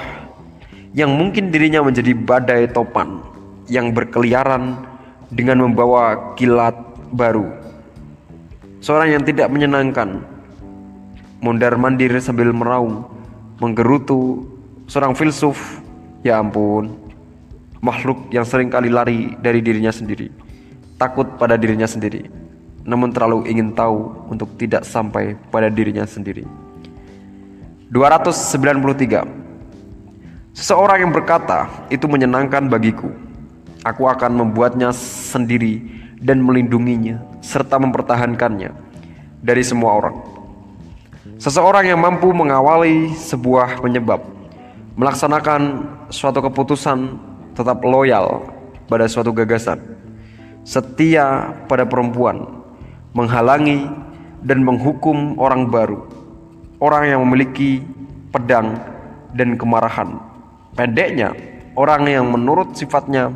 yang 0.96 1.12
mungkin 1.12 1.52
dirinya 1.52 1.84
menjadi 1.84 2.16
badai 2.16 2.72
topan 2.72 3.20
yang 3.68 3.92
berkeliaran 3.92 4.80
dengan 5.28 5.68
membawa 5.68 6.36
kilat 6.40 6.76
baru. 7.12 7.48
Seorang 8.82 9.20
yang 9.20 9.24
tidak 9.28 9.52
menyenangkan, 9.52 10.24
mondar 11.44 11.76
mandir 11.76 12.16
sambil 12.24 12.56
meraung, 12.56 13.06
menggerutu, 13.62 14.48
seorang 14.90 15.14
filsuf 15.14 15.84
Ya 16.22 16.38
ampun, 16.38 16.94
makhluk 17.82 18.30
yang 18.30 18.46
sering 18.46 18.70
kali 18.70 18.94
lari 18.94 19.34
dari 19.42 19.58
dirinya 19.58 19.90
sendiri, 19.90 20.30
takut 21.02 21.26
pada 21.42 21.58
dirinya 21.58 21.90
sendiri, 21.90 22.30
namun 22.86 23.10
terlalu 23.10 23.50
ingin 23.50 23.74
tahu 23.74 24.30
untuk 24.30 24.54
tidak 24.62 24.86
sampai 24.86 25.34
pada 25.50 25.66
dirinya 25.66 26.06
sendiri. 26.06 26.46
293 27.92 30.56
Seseorang 30.56 31.04
yang 31.04 31.12
berkata, 31.12 31.68
itu 31.92 32.08
menyenangkan 32.08 32.72
bagiku. 32.72 33.12
Aku 33.84 34.08
akan 34.08 34.32
membuatnya 34.32 34.96
sendiri 34.96 35.84
dan 36.16 36.40
melindunginya 36.40 37.20
serta 37.44 37.76
mempertahankannya 37.76 38.72
dari 39.44 39.60
semua 39.60 40.00
orang. 40.00 40.16
Seseorang 41.36 41.92
yang 41.92 42.00
mampu 42.00 42.32
mengawali 42.32 43.12
sebuah 43.12 43.84
penyebab 43.84 44.24
melaksanakan 44.96 45.84
suatu 46.08 46.40
keputusan 46.48 47.20
tetap 47.60 47.84
loyal 47.84 48.48
pada 48.88 49.04
suatu 49.08 49.36
gagasan, 49.36 49.80
setia 50.64 51.52
pada 51.68 51.84
perempuan, 51.84 52.64
menghalangi 53.12 53.84
dan 54.48 54.64
menghukum 54.64 55.36
orang 55.42 55.68
baru, 55.68 56.21
orang 56.82 57.14
yang 57.14 57.22
memiliki 57.22 57.86
pedang 58.34 58.74
dan 59.38 59.56
kemarahan. 59.56 60.18
Pendeknya, 60.74 61.32
orang 61.78 62.10
yang 62.10 62.26
menurut 62.34 62.74
sifatnya 62.74 63.30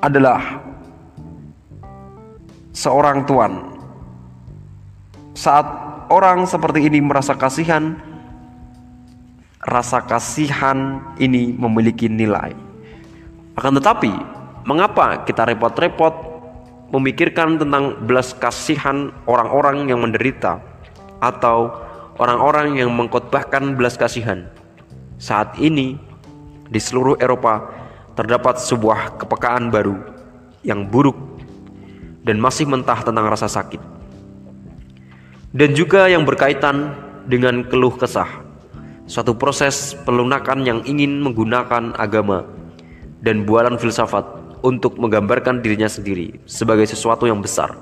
adalah 0.00 0.64
seorang 2.72 3.28
tuan. 3.28 3.76
Saat 5.36 5.66
orang 6.08 6.48
seperti 6.48 6.88
ini 6.88 7.04
merasa 7.04 7.36
kasihan, 7.36 8.00
rasa 9.60 10.00
kasihan 10.00 11.04
ini 11.20 11.52
memiliki 11.52 12.08
nilai. 12.08 12.56
Akan 13.54 13.76
tetapi, 13.76 14.10
mengapa 14.64 15.22
kita 15.28 15.46
repot-repot 15.52 16.32
memikirkan 16.94 17.58
tentang 17.58 18.06
belas 18.06 18.30
kasihan 18.38 19.10
orang-orang 19.26 19.90
yang 19.90 19.98
menderita 20.02 20.62
atau 21.18 21.84
orang-orang 22.18 22.78
yang 22.78 22.90
mengkotbahkan 22.94 23.74
belas 23.74 23.98
kasihan? 23.98 24.50
Saat 25.18 25.56
ini 25.58 25.96
di 26.68 26.80
seluruh 26.80 27.18
Eropa 27.22 27.70
terdapat 28.14 28.58
sebuah 28.58 29.18
kepekaan 29.18 29.70
baru 29.70 29.98
yang 30.62 30.86
buruk 30.86 31.16
dan 32.24 32.40
masih 32.40 32.64
mentah 32.66 33.04
tentang 33.04 33.26
rasa 33.28 33.46
sakit. 33.50 33.82
Dan 35.54 35.70
juga 35.76 36.10
yang 36.10 36.26
berkaitan 36.26 36.98
dengan 37.30 37.62
keluh 37.66 37.94
kesah 37.94 38.42
suatu 39.04 39.36
proses 39.36 39.92
pelunakan 40.02 40.64
yang 40.64 40.80
ingin 40.88 41.20
menggunakan 41.20 41.92
agama 41.94 42.48
dan 43.20 43.44
bualan 43.44 43.76
filsafat 43.76 44.24
untuk 44.64 44.96
menggambarkan 44.96 45.60
dirinya 45.60 45.88
sendiri 45.88 46.40
sebagai 46.48 46.88
sesuatu 46.88 47.28
yang 47.28 47.44
besar. 47.44 47.76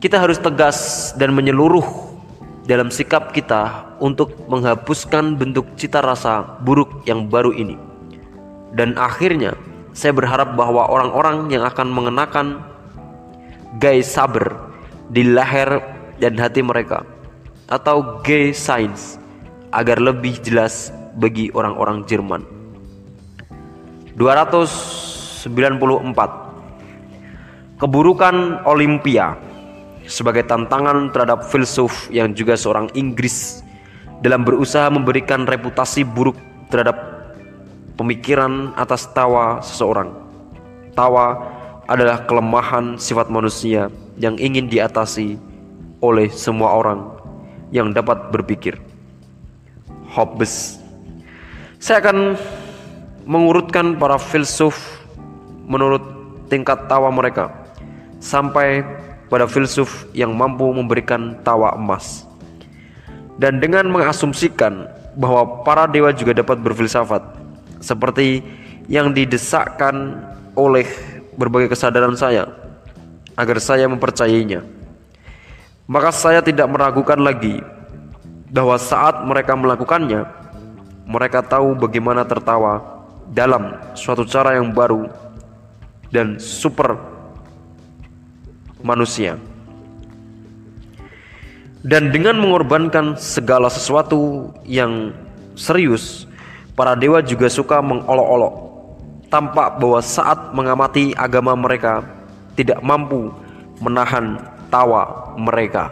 Kita 0.00 0.18
harus 0.18 0.40
tegas 0.40 1.12
dan 1.14 1.30
menyeluruh 1.36 2.11
dalam 2.66 2.94
sikap 2.94 3.34
kita 3.34 3.94
untuk 3.98 4.46
menghapuskan 4.46 5.34
bentuk 5.34 5.66
cita 5.74 5.98
rasa 5.98 6.58
buruk 6.62 7.02
yang 7.06 7.26
baru 7.26 7.50
ini. 7.50 7.74
Dan 8.72 8.96
akhirnya, 8.96 9.52
saya 9.92 10.14
berharap 10.14 10.56
bahwa 10.56 10.88
orang-orang 10.88 11.52
yang 11.52 11.66
akan 11.66 11.88
mengenakan 11.90 12.62
gay 13.82 14.00
saber 14.00 14.48
di 15.12 15.26
leher 15.26 15.82
dan 16.22 16.38
hati 16.38 16.64
mereka 16.64 17.04
atau 17.68 18.22
gay 18.24 18.54
signs 18.54 19.18
agar 19.72 20.00
lebih 20.00 20.40
jelas 20.40 20.92
bagi 21.16 21.52
orang-orang 21.52 22.04
Jerman. 22.08 22.44
294 24.16 25.80
Keburukan 27.80 28.62
Olimpia 28.68 29.34
sebagai 30.06 30.46
tantangan 30.46 31.10
terhadap 31.14 31.46
filsuf 31.46 32.10
yang 32.10 32.34
juga 32.34 32.58
seorang 32.58 32.90
Inggris 32.94 33.62
dalam 34.22 34.46
berusaha 34.46 34.86
memberikan 34.90 35.46
reputasi 35.46 36.06
buruk 36.06 36.38
terhadap 36.70 36.96
pemikiran 37.98 38.72
atas 38.78 39.10
tawa 39.10 39.60
seseorang. 39.60 40.14
Tawa 40.94 41.40
adalah 41.90 42.24
kelemahan 42.24 42.96
sifat 42.96 43.28
manusia 43.28 43.90
yang 44.16 44.38
ingin 44.38 44.70
diatasi 44.70 45.36
oleh 46.02 46.28
semua 46.30 46.74
orang 46.76 47.00
yang 47.74 47.90
dapat 47.90 48.30
berpikir. 48.30 48.76
Hobbes. 50.12 50.78
Saya 51.80 52.04
akan 52.04 52.36
mengurutkan 53.24 53.96
para 53.96 54.20
filsuf 54.20 55.02
menurut 55.64 56.04
tingkat 56.52 56.84
tawa 56.86 57.08
mereka 57.08 57.48
sampai 58.20 58.84
pada 59.32 59.48
filsuf 59.48 60.04
yang 60.12 60.36
mampu 60.36 60.68
memberikan 60.68 61.40
tawa 61.40 61.72
emas. 61.72 62.28
Dan 63.40 63.64
dengan 63.64 63.88
mengasumsikan 63.88 64.84
bahwa 65.16 65.64
para 65.64 65.88
dewa 65.88 66.12
juga 66.12 66.36
dapat 66.36 66.60
berfilsafat 66.60 67.24
seperti 67.80 68.44
yang 68.92 69.16
didesakkan 69.16 70.20
oleh 70.52 70.84
berbagai 71.40 71.72
kesadaran 71.72 72.12
saya 72.12 72.44
agar 73.40 73.56
saya 73.56 73.88
mempercayainya. 73.88 74.60
Maka 75.88 76.12
saya 76.12 76.44
tidak 76.44 76.68
meragukan 76.68 77.16
lagi 77.16 77.64
bahwa 78.52 78.76
saat 78.76 79.24
mereka 79.24 79.56
melakukannya, 79.56 80.28
mereka 81.08 81.40
tahu 81.40 81.72
bagaimana 81.72 82.28
tertawa 82.28 82.84
dalam 83.32 83.80
suatu 83.96 84.28
cara 84.28 84.60
yang 84.60 84.76
baru 84.76 85.08
dan 86.12 86.36
super 86.36 87.00
manusia. 88.82 89.38
Dan 91.82 92.14
dengan 92.14 92.38
mengorbankan 92.38 93.18
segala 93.18 93.66
sesuatu 93.66 94.54
yang 94.62 95.10
serius, 95.58 96.30
para 96.78 96.94
dewa 96.94 97.18
juga 97.18 97.50
suka 97.50 97.82
mengolok-olok. 97.82 98.54
Tampak 99.26 99.80
bahwa 99.80 99.98
saat 100.04 100.54
mengamati 100.54 101.10
agama 101.18 101.56
mereka 101.58 102.06
tidak 102.54 102.78
mampu 102.84 103.34
menahan 103.82 104.38
tawa 104.70 105.34
mereka. 105.40 105.90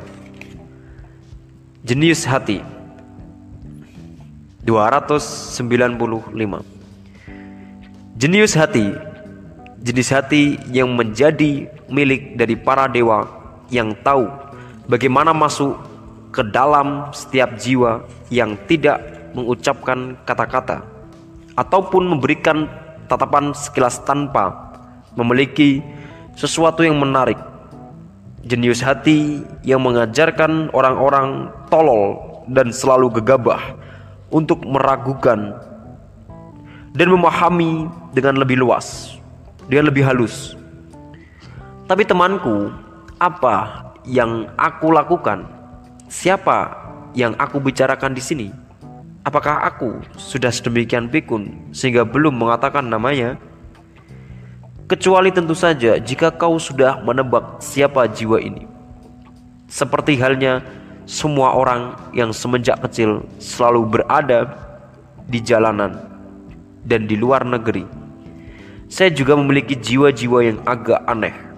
Jenius 1.81 2.29
hati 2.29 2.61
295 4.69 5.97
Jenius 8.21 8.53
hati 8.53 8.93
Jenis 9.81 10.13
hati 10.13 10.61
yang 10.69 10.93
menjadi 10.93 11.73
milik 11.91 12.39
dari 12.39 12.55
para 12.57 12.87
dewa 12.87 13.27
yang 13.71 13.95
tahu 14.03 14.27
bagaimana 14.91 15.31
masuk 15.35 15.79
ke 16.31 16.47
dalam 16.51 17.11
setiap 17.11 17.59
jiwa 17.59 18.07
yang 18.31 18.55
tidak 18.71 19.03
mengucapkan 19.35 20.19
kata-kata 20.27 20.83
ataupun 21.59 22.07
memberikan 22.17 22.71
tatapan 23.11 23.51
sekilas 23.51 23.99
tanpa 24.07 24.71
memiliki 25.19 25.83
sesuatu 26.39 26.87
yang 26.87 26.99
menarik. 26.99 27.39
Jenius 28.41 28.81
hati 28.81 29.45
yang 29.67 29.85
mengajarkan 29.85 30.73
orang-orang 30.73 31.53
tolol 31.69 32.17
dan 32.49 32.73
selalu 32.73 33.21
gegabah 33.21 33.77
untuk 34.33 34.65
meragukan 34.65 35.53
dan 36.97 37.09
memahami 37.13 37.87
dengan 38.17 38.41
lebih 38.41 38.57
luas, 38.59 39.19
dengan 39.69 39.93
lebih 39.93 40.09
halus. 40.09 40.60
Tapi 41.91 42.07
temanku, 42.07 42.71
apa 43.19 43.83
yang 44.07 44.47
aku 44.55 44.95
lakukan? 44.95 45.43
Siapa 46.07 46.71
yang 47.19 47.35
aku 47.35 47.59
bicarakan 47.59 48.15
di 48.15 48.23
sini? 48.23 48.47
Apakah 49.27 49.67
aku 49.67 49.99
sudah 50.15 50.55
sedemikian 50.55 51.11
pikun 51.11 51.51
sehingga 51.75 52.07
belum 52.07 52.39
mengatakan 52.39 52.87
namanya? 52.87 53.43
Kecuali 54.87 55.35
tentu 55.35 55.51
saja 55.59 55.99
jika 55.99 56.31
kau 56.31 56.63
sudah 56.63 57.03
menebak 57.03 57.59
siapa 57.59 58.07
jiwa 58.07 58.39
ini. 58.39 58.71
Seperti 59.67 60.15
halnya 60.15 60.63
semua 61.11 61.59
orang 61.59 61.99
yang 62.15 62.31
semenjak 62.31 62.79
kecil 62.87 63.27
selalu 63.43 63.99
berada 63.99 64.47
di 65.27 65.43
jalanan 65.43 65.99
dan 66.87 67.11
di 67.11 67.19
luar 67.19 67.43
negeri. 67.43 67.83
Saya 68.87 69.11
juga 69.11 69.35
memiliki 69.35 69.75
jiwa-jiwa 69.75 70.39
yang 70.55 70.63
agak 70.71 71.03
aneh, 71.11 71.50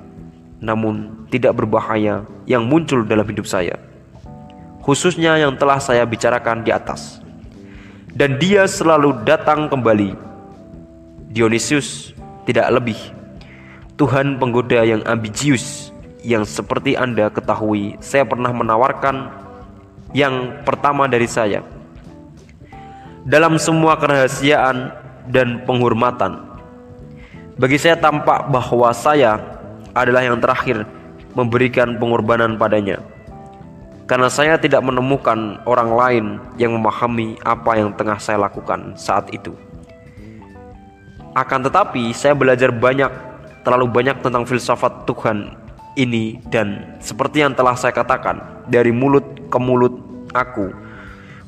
namun 0.63 1.27
tidak 1.29 1.59
berbahaya 1.59 2.23
yang 2.47 2.63
muncul 2.65 3.03
dalam 3.03 3.27
hidup 3.27 3.45
saya, 3.45 3.77
khususnya 4.81 5.37
yang 5.37 5.59
telah 5.59 5.83
saya 5.83 6.07
bicarakan 6.07 6.63
di 6.63 6.71
atas. 6.71 7.19
Dan 8.13 8.39
dia 8.39 8.69
selalu 8.69 9.27
datang 9.27 9.67
kembali. 9.67 10.15
Dionysius 11.33 12.13
tidak 12.45 12.69
lebih 12.77 13.01
Tuhan 14.03 14.41
penggoda 14.41 14.83
yang 14.83 15.05
ambisius 15.05 15.93
yang 16.27 16.43
seperti 16.43 16.99
Anda 16.99 17.31
ketahui, 17.31 17.95
saya 18.03 18.27
pernah 18.27 18.51
menawarkan 18.51 19.31
yang 20.11 20.65
pertama 20.67 21.07
dari 21.07 21.31
saya. 21.31 21.63
Dalam 23.23 23.63
semua 23.63 23.95
kerahasiaan 23.95 24.91
dan 25.31 25.63
penghormatan, 25.63 26.41
bagi 27.55 27.79
saya 27.79 27.95
tampak 27.95 28.51
bahwa 28.51 28.91
saya 28.91 29.39
adalah 29.93 30.25
yang 30.25 30.41
terakhir 30.41 30.85
memberikan 31.33 31.97
pengorbanan 31.97 32.61
padanya. 32.61 33.01
Karena 34.09 34.29
saya 34.29 34.61
tidak 34.61 34.85
menemukan 34.85 35.63
orang 35.65 35.91
lain 35.95 36.25
yang 36.61 36.77
memahami 36.77 37.41
apa 37.47 37.81
yang 37.81 37.95
tengah 37.97 38.21
saya 38.21 38.37
lakukan 38.37 38.93
saat 38.99 39.31
itu. 39.33 39.57
Akan 41.33 41.65
tetapi, 41.65 42.13
saya 42.13 42.37
belajar 42.37 42.69
banyak, 42.69 43.09
terlalu 43.65 43.89
banyak 43.89 44.21
tentang 44.21 44.45
filsafat 44.45 45.09
Tuhan 45.09 45.57
ini 45.97 46.41
dan 46.49 46.97
seperti 47.01 47.45
yang 47.45 47.53
telah 47.53 47.77
saya 47.77 47.93
katakan 47.93 48.65
dari 48.69 48.93
mulut 48.95 49.25
ke 49.53 49.59
mulut 49.61 49.93
aku 50.33 50.73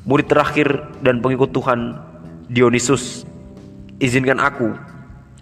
murid 0.05 0.29
terakhir 0.29 0.69
dan 1.01 1.17
pengikut 1.17 1.49
Tuhan 1.49 1.97
Dionysus 2.49 3.25
izinkan 3.97 4.37
aku 4.37 4.77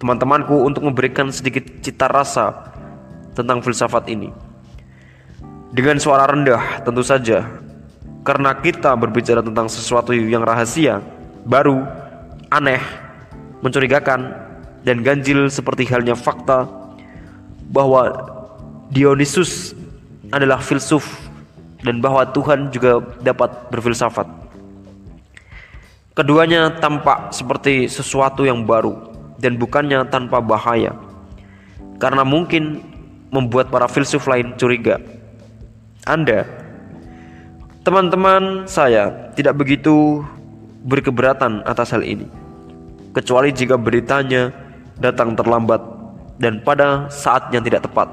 teman-temanku 0.00 0.56
untuk 0.64 0.88
memberikan 0.88 1.28
sedikit 1.28 1.68
cita 1.84 2.08
rasa 2.08 2.73
tentang 3.34 3.60
filsafat 3.60 4.06
ini 4.08 4.30
dengan 5.74 5.98
suara 5.98 6.30
rendah 6.30 6.86
tentu 6.86 7.02
saja 7.02 7.44
karena 8.24 8.56
kita 8.56 8.94
berbicara 8.96 9.42
tentang 9.44 9.68
sesuatu 9.68 10.14
yang 10.14 10.46
rahasia 10.46 11.02
baru 11.44 11.84
aneh 12.48 12.80
mencurigakan 13.60 14.32
dan 14.84 15.00
ganjil 15.00 15.48
seperti 15.48 15.88
halnya 15.88 16.14
fakta 16.14 16.68
bahwa 17.72 18.12
Dionysus 18.92 19.72
adalah 20.30 20.60
filsuf 20.60 21.08
dan 21.82 21.98
bahwa 21.98 22.24
Tuhan 22.30 22.72
juga 22.72 23.00
dapat 23.20 23.72
berfilsafat. 23.72 24.28
Keduanya 26.14 26.78
tampak 26.78 27.34
seperti 27.34 27.90
sesuatu 27.90 28.46
yang 28.46 28.62
baru 28.62 28.94
dan 29.42 29.58
bukannya 29.58 30.06
tanpa 30.08 30.38
bahaya. 30.38 30.94
Karena 31.98 32.22
mungkin 32.22 32.93
membuat 33.34 33.74
para 33.74 33.90
filsuf 33.90 34.30
lain 34.30 34.54
curiga. 34.54 35.02
Anda, 36.06 36.46
teman-teman 37.82 38.70
saya 38.70 39.34
tidak 39.34 39.58
begitu 39.58 40.22
berkeberatan 40.86 41.66
atas 41.66 41.90
hal 41.90 42.06
ini. 42.06 42.30
Kecuali 43.10 43.50
jika 43.50 43.74
beritanya 43.74 44.54
datang 45.02 45.34
terlambat 45.34 45.82
dan 46.38 46.62
pada 46.62 47.10
saat 47.10 47.50
yang 47.50 47.66
tidak 47.66 47.90
tepat 47.90 48.06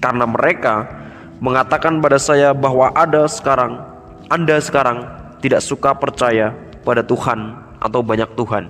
karena 0.00 0.24
mereka 0.24 0.88
mengatakan 1.44 2.00
pada 2.00 2.16
saya 2.16 2.56
bahwa 2.56 2.92
ada 2.96 3.28
sekarang 3.28 3.84
Anda 4.32 4.56
sekarang 4.60 5.04
tidak 5.44 5.60
suka 5.60 5.92
percaya 5.96 6.52
pada 6.84 7.04
Tuhan 7.04 7.56
atau 7.80 8.00
banyak 8.00 8.28
Tuhan. 8.36 8.68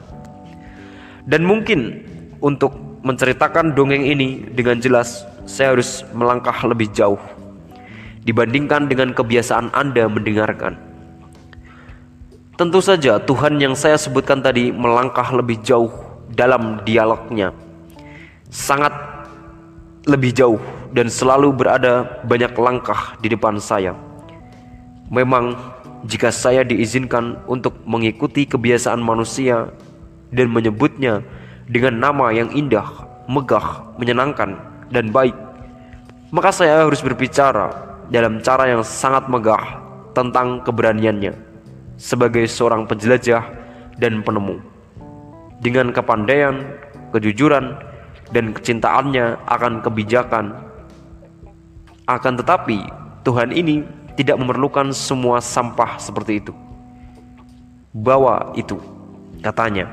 Dan 1.27 1.47
mungkin 1.47 2.03
untuk 2.41 2.90
menceritakan 3.01 3.73
dongeng 3.73 4.05
ini 4.05 4.45
dengan 4.53 4.77
jelas 4.81 5.25
saya 5.49 5.73
harus 5.77 6.05
melangkah 6.13 6.57
lebih 6.69 6.93
jauh 6.93 7.21
dibandingkan 8.25 8.87
dengan 8.87 9.17
kebiasaan 9.17 9.73
Anda 9.73 10.07
mendengarkan. 10.07 10.77
Tentu 12.61 12.85
saja 12.85 13.17
Tuhan 13.17 13.57
yang 13.57 13.73
saya 13.73 13.97
sebutkan 13.97 14.45
tadi 14.45 14.69
melangkah 14.69 15.33
lebih 15.33 15.65
jauh 15.65 15.89
dalam 16.29 16.85
dialognya. 16.85 17.57
Sangat 18.53 18.93
lebih 20.05 20.37
jauh 20.37 20.61
dan 20.93 21.09
selalu 21.09 21.57
berada 21.57 22.21
banyak 22.29 22.53
langkah 22.61 23.17
di 23.25 23.33
depan 23.33 23.57
saya. 23.57 23.97
Memang, 25.09 25.57
jika 26.05 26.29
saya 26.29 26.61
diizinkan 26.61 27.41
untuk 27.49 27.81
mengikuti 27.89 28.45
kebiasaan 28.45 29.01
manusia 29.01 29.73
dan 30.29 30.53
menyebutnya 30.53 31.25
dengan 31.71 32.03
nama 32.03 32.35
yang 32.35 32.51
indah, 32.51 32.87
megah, 33.31 33.95
menyenangkan, 33.95 34.59
dan 34.91 35.15
baik, 35.15 35.35
maka 36.35 36.51
saya 36.51 36.83
harus 36.83 36.99
berbicara 36.99 37.71
dalam 38.11 38.43
cara 38.43 38.67
yang 38.67 38.83
sangat 38.83 39.31
megah 39.31 39.79
tentang 40.11 40.67
keberaniannya 40.67 41.31
sebagai 41.95 42.43
seorang 42.51 42.91
penjelajah 42.91 43.47
dan 44.03 44.27
penemu. 44.27 44.59
Dengan 45.63 45.95
kepandaian, 45.95 46.67
kejujuran, 47.15 47.79
dan 48.35 48.55
kecintaannya 48.55 49.39
akan 49.47 49.83
kebijakan 49.83 50.71
akan 52.11 52.43
tetapi, 52.43 52.91
Tuhan 53.23 53.55
ini 53.55 53.87
tidak 54.19 54.35
memerlukan 54.43 54.91
semua 54.91 55.39
sampah 55.39 55.95
seperti 56.03 56.43
itu. 56.43 56.51
Bawa 57.95 58.51
itu, 58.59 58.83
katanya, 59.47 59.87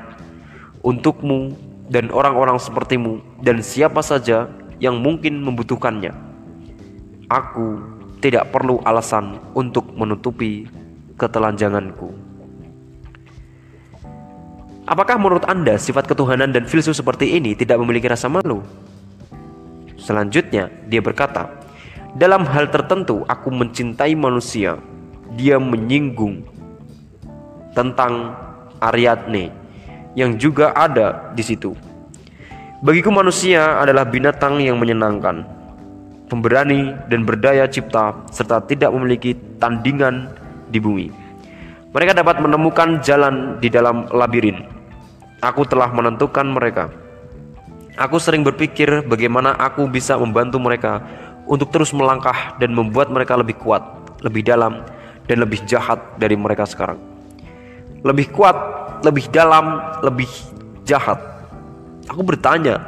untukmu 0.82 1.54
dan 1.88 2.12
orang-orang 2.12 2.60
sepertimu 2.60 3.20
dan 3.40 3.64
siapa 3.64 4.04
saja 4.04 4.48
yang 4.78 5.00
mungkin 5.00 5.40
membutuhkannya. 5.42 6.12
Aku 7.28 7.80
tidak 8.20 8.52
perlu 8.52 8.80
alasan 8.84 9.40
untuk 9.52 9.88
menutupi 9.96 10.68
ketelanjanganku. 11.20 12.14
Apakah 14.88 15.20
menurut 15.20 15.44
Anda 15.44 15.76
sifat 15.76 16.08
ketuhanan 16.08 16.48
dan 16.48 16.64
filsuf 16.64 16.96
seperti 16.96 17.36
ini 17.36 17.52
tidak 17.52 17.76
memiliki 17.76 18.08
rasa 18.08 18.32
malu? 18.32 18.64
Selanjutnya, 20.00 20.72
dia 20.88 21.04
berkata, 21.04 21.52
dalam 22.16 22.48
hal 22.48 22.72
tertentu 22.72 23.20
aku 23.28 23.52
mencintai 23.52 24.16
manusia. 24.16 24.80
Dia 25.36 25.60
menyinggung 25.60 26.40
tentang 27.76 28.32
Ariadne 28.80 29.52
yang 30.18 30.34
juga 30.34 30.74
ada 30.74 31.30
di 31.38 31.46
situ. 31.46 31.78
Bagiku 32.82 33.14
manusia 33.14 33.78
adalah 33.78 34.02
binatang 34.02 34.58
yang 34.58 34.74
menyenangkan. 34.82 35.46
pemberani 36.28 36.92
dan 37.08 37.24
berdaya 37.24 37.64
cipta 37.64 38.12
serta 38.28 38.60
tidak 38.68 38.92
memiliki 38.92 39.32
tandingan 39.56 40.28
di 40.68 40.76
bumi. 40.76 41.08
Mereka 41.88 42.12
dapat 42.12 42.44
menemukan 42.44 43.00
jalan 43.00 43.56
di 43.64 43.72
dalam 43.72 44.04
labirin. 44.12 44.60
Aku 45.40 45.64
telah 45.64 45.88
menentukan 45.88 46.44
mereka. 46.44 46.92
Aku 47.96 48.20
sering 48.20 48.44
berpikir 48.44 49.08
bagaimana 49.08 49.56
aku 49.56 49.88
bisa 49.88 50.20
membantu 50.20 50.60
mereka 50.60 51.00
untuk 51.48 51.72
terus 51.72 51.96
melangkah 51.96 52.54
dan 52.60 52.76
membuat 52.76 53.08
mereka 53.08 53.34
lebih 53.34 53.56
kuat, 53.56 53.80
lebih 54.20 54.44
dalam, 54.44 54.84
dan 55.24 55.40
lebih 55.40 55.64
jahat 55.64 55.98
dari 56.20 56.36
mereka 56.36 56.68
sekarang. 56.68 57.00
Lebih 58.04 58.30
kuat, 58.36 58.54
lebih 59.04 59.30
dalam, 59.30 59.80
lebih 60.02 60.28
jahat. 60.88 61.18
Aku 62.08 62.24
bertanya 62.24 62.80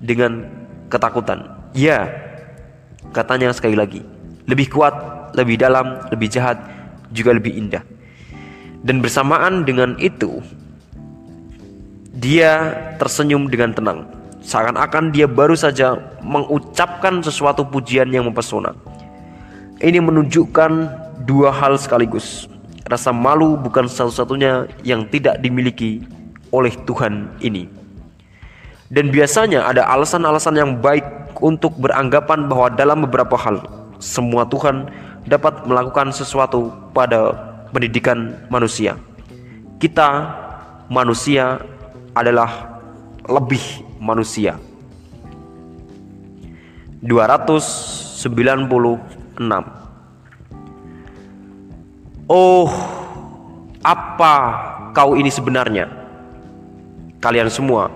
dengan 0.00 0.48
ketakutan. 0.88 1.46
Ya, 1.72 2.08
katanya 3.12 3.52
sekali 3.52 3.76
lagi. 3.76 4.00
Lebih 4.48 4.72
kuat, 4.72 4.94
lebih 5.36 5.60
dalam, 5.60 6.00
lebih 6.10 6.28
jahat, 6.28 6.58
juga 7.14 7.36
lebih 7.36 7.54
indah. 7.54 7.84
Dan 8.82 8.98
bersamaan 8.98 9.62
dengan 9.62 9.94
itu, 10.02 10.42
dia 12.18 12.74
tersenyum 12.98 13.46
dengan 13.46 13.70
tenang, 13.70 13.98
seakan-akan 14.42 15.14
dia 15.14 15.30
baru 15.30 15.54
saja 15.54 15.96
mengucapkan 16.20 17.22
sesuatu 17.22 17.62
pujian 17.62 18.10
yang 18.10 18.26
mempesona. 18.26 18.74
Ini 19.78 20.02
menunjukkan 20.02 20.72
dua 21.26 21.54
hal 21.54 21.78
sekaligus. 21.78 22.51
Rasa 22.92 23.08
malu 23.08 23.56
bukan 23.56 23.88
satu-satunya 23.88 24.68
yang 24.84 25.08
tidak 25.08 25.40
dimiliki 25.40 26.04
oleh 26.52 26.76
Tuhan 26.84 27.40
ini. 27.40 27.64
Dan 28.92 29.08
biasanya 29.08 29.64
ada 29.64 29.88
alasan-alasan 29.88 30.60
yang 30.60 30.76
baik 30.76 31.32
untuk 31.40 31.72
beranggapan 31.80 32.52
bahwa 32.52 32.68
dalam 32.68 33.08
beberapa 33.08 33.32
hal 33.40 33.64
semua 33.96 34.44
Tuhan 34.44 34.92
dapat 35.24 35.64
melakukan 35.64 36.12
sesuatu 36.12 36.68
pada 36.92 37.32
pendidikan 37.72 38.36
manusia. 38.52 39.00
Kita 39.80 40.28
manusia 40.92 41.64
adalah 42.12 42.76
lebih 43.24 43.64
manusia. 43.96 44.60
296 47.00 48.28
Oh, 52.30 52.70
apa 53.82 54.34
kau 54.94 55.18
ini 55.18 55.26
sebenarnya? 55.26 55.90
Kalian 57.18 57.50
semua, 57.50 57.90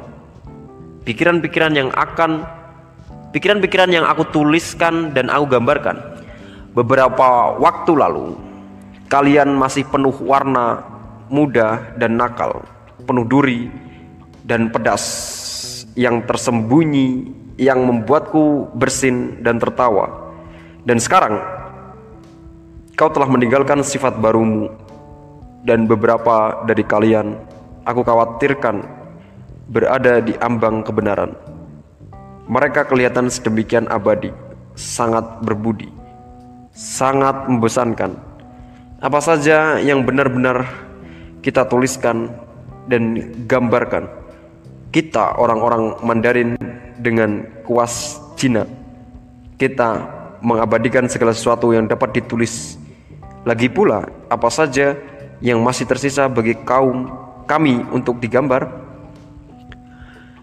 pikiran-pikiran 1.07 1.70
yang 1.74 1.90
akan 1.94 2.43
pikiran-pikiran 3.31 3.90
yang 3.90 4.03
aku 4.03 4.27
tuliskan 4.35 5.15
dan 5.15 5.31
aku 5.31 5.59
gambarkan 5.59 5.98
beberapa 6.74 7.55
waktu 7.55 7.93
lalu, 7.94 8.35
kalian 9.07 9.55
masih 9.55 9.86
penuh 9.86 10.15
warna 10.27 10.82
muda 11.31 11.94
dan 11.94 12.19
nakal 12.19 12.66
penuh 13.07 13.24
duri 13.24 13.70
dan 14.43 14.74
pedas 14.74 15.05
yang 15.94 16.27
tersembunyi 16.27 17.31
yang 17.62 17.86
membuatku 17.86 18.74
bersin 18.74 19.40
dan 19.40 19.62
tertawa. 19.62 20.35
Dan 20.82 20.98
sekarang 20.98 21.55
kau 22.97 23.12
telah 23.12 23.28
meninggalkan 23.28 23.85
sifat 23.85 24.16
barumu 24.16 24.73
dan 25.68 25.85
beberapa 25.85 26.64
dari 26.64 26.81
kalian 26.81 27.36
aku 27.85 28.01
khawatirkan 28.01 28.81
berada 29.68 30.24
di 30.24 30.32
ambang 30.40 30.81
kebenaran. 30.81 31.36
Mereka 32.48 32.89
kelihatan 32.89 33.28
sedemikian 33.28 33.85
abadi, 33.93 34.32
sangat 34.73 35.44
berbudi, 35.44 35.93
sangat 36.73 37.44
membosankan. 37.52 38.16
Apa 39.05 39.20
saja 39.20 39.77
yang 39.77 40.09
benar-benar 40.09 40.64
kita 41.44 41.68
tuliskan 41.68 42.32
dan 42.89 43.20
gambarkan 43.44 44.09
kita 44.89 45.36
orang-orang 45.36 46.01
Mandarin 46.01 46.56
dengan 46.97 47.44
kuas 47.68 48.16
Cina 48.40 48.64
kita 49.60 50.09
mengabadikan 50.40 51.05
segala 51.12 51.36
sesuatu 51.36 51.77
yang 51.77 51.85
dapat 51.85 52.23
ditulis 52.23 52.85
lagi 53.47 53.70
pula 53.70 54.10
apa 54.27 54.51
saja 54.51 54.98
yang 55.39 55.62
masih 55.62 55.86
tersisa 55.86 56.27
bagi 56.27 56.59
kaum 56.66 57.06
kami 57.47 57.78
untuk 57.94 58.18
digambar? 58.18 58.66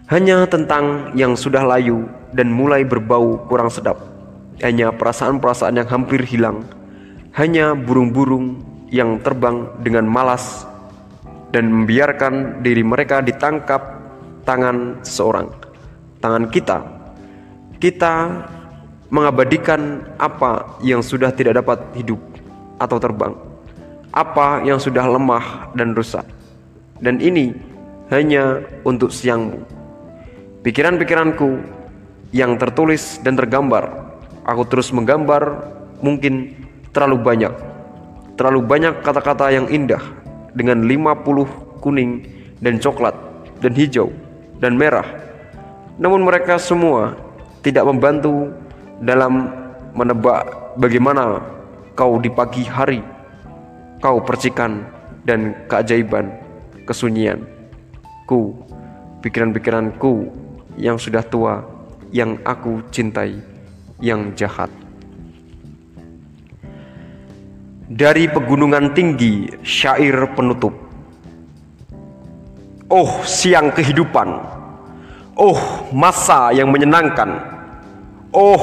Hanya 0.08 0.48
tentang 0.48 1.12
yang 1.12 1.36
sudah 1.36 1.68
layu 1.68 2.08
dan 2.32 2.48
mulai 2.48 2.88
berbau 2.88 3.44
kurang 3.52 3.68
sedap. 3.68 4.00
Hanya 4.64 4.96
perasaan-perasaan 4.96 5.84
yang 5.84 5.90
hampir 5.92 6.24
hilang. 6.24 6.64
Hanya 7.36 7.76
burung-burung 7.76 8.64
yang 8.88 9.20
terbang 9.20 9.68
dengan 9.84 10.08
malas 10.08 10.64
dan 11.52 11.68
membiarkan 11.68 12.64
diri 12.64 12.86
mereka 12.88 13.20
ditangkap 13.20 14.00
tangan 14.48 15.04
seseorang, 15.04 15.52
tangan 16.24 16.48
kita. 16.48 16.78
Kita 17.82 18.14
mengabadikan 19.12 20.08
apa 20.16 20.80
yang 20.86 21.04
sudah 21.04 21.34
tidak 21.34 21.60
dapat 21.60 21.84
hidup 21.98 22.33
atau 22.78 22.98
terbang, 22.98 23.34
apa 24.14 24.62
yang 24.66 24.78
sudah 24.78 25.06
lemah 25.10 25.74
dan 25.74 25.98
rusak. 25.98 26.26
Dan 27.04 27.20
ini 27.20 27.52
hanya 28.14 28.64
untuk 28.88 29.12
siangmu. 29.12 29.60
Pikiran-pikiranku 30.64 31.60
yang 32.32 32.56
tertulis 32.56 33.20
dan 33.22 33.36
tergambar, 33.36 34.16
aku 34.48 34.64
terus 34.70 34.94
menggambar 34.96 35.70
mungkin 36.00 36.56
terlalu 36.96 37.20
banyak. 37.20 37.54
Terlalu 38.40 38.62
banyak 38.66 38.94
kata-kata 39.06 39.54
yang 39.54 39.68
indah 39.70 40.02
dengan 40.56 40.86
50 40.86 41.84
kuning 41.84 42.24
dan 42.64 42.80
coklat 42.80 43.14
dan 43.60 43.76
hijau 43.76 44.10
dan 44.64 44.80
merah. 44.80 45.06
Namun 46.00 46.26
mereka 46.26 46.58
semua 46.58 47.14
tidak 47.62 47.86
membantu 47.86 48.50
dalam 49.04 49.52
menebak 49.94 50.74
bagaimana 50.80 51.44
kau 51.94 52.18
di 52.18 52.30
pagi 52.34 52.66
hari 52.66 53.02
kau 54.02 54.20
percikan 54.26 54.84
dan 55.24 55.70
keajaiban 55.70 56.34
kesunyian 56.90 57.46
ku 58.26 58.58
pikiran-pikiranku 59.24 60.28
yang 60.76 61.00
sudah 61.00 61.24
tua 61.24 61.64
yang 62.14 62.38
aku 62.46 62.84
cintai 62.94 63.40
yang 64.04 64.36
jahat. 64.36 64.70
Dari 67.88 68.26
pegunungan 68.28 68.92
tinggi 68.92 69.48
syair 69.62 70.34
penutup. 70.34 70.76
Oh 72.90 73.22
siang 73.24 73.72
kehidupan. 73.72 74.30
Oh 75.40 75.88
masa 75.96 76.52
yang 76.52 76.70
menyenangkan. 76.74 77.38
Oh 78.34 78.62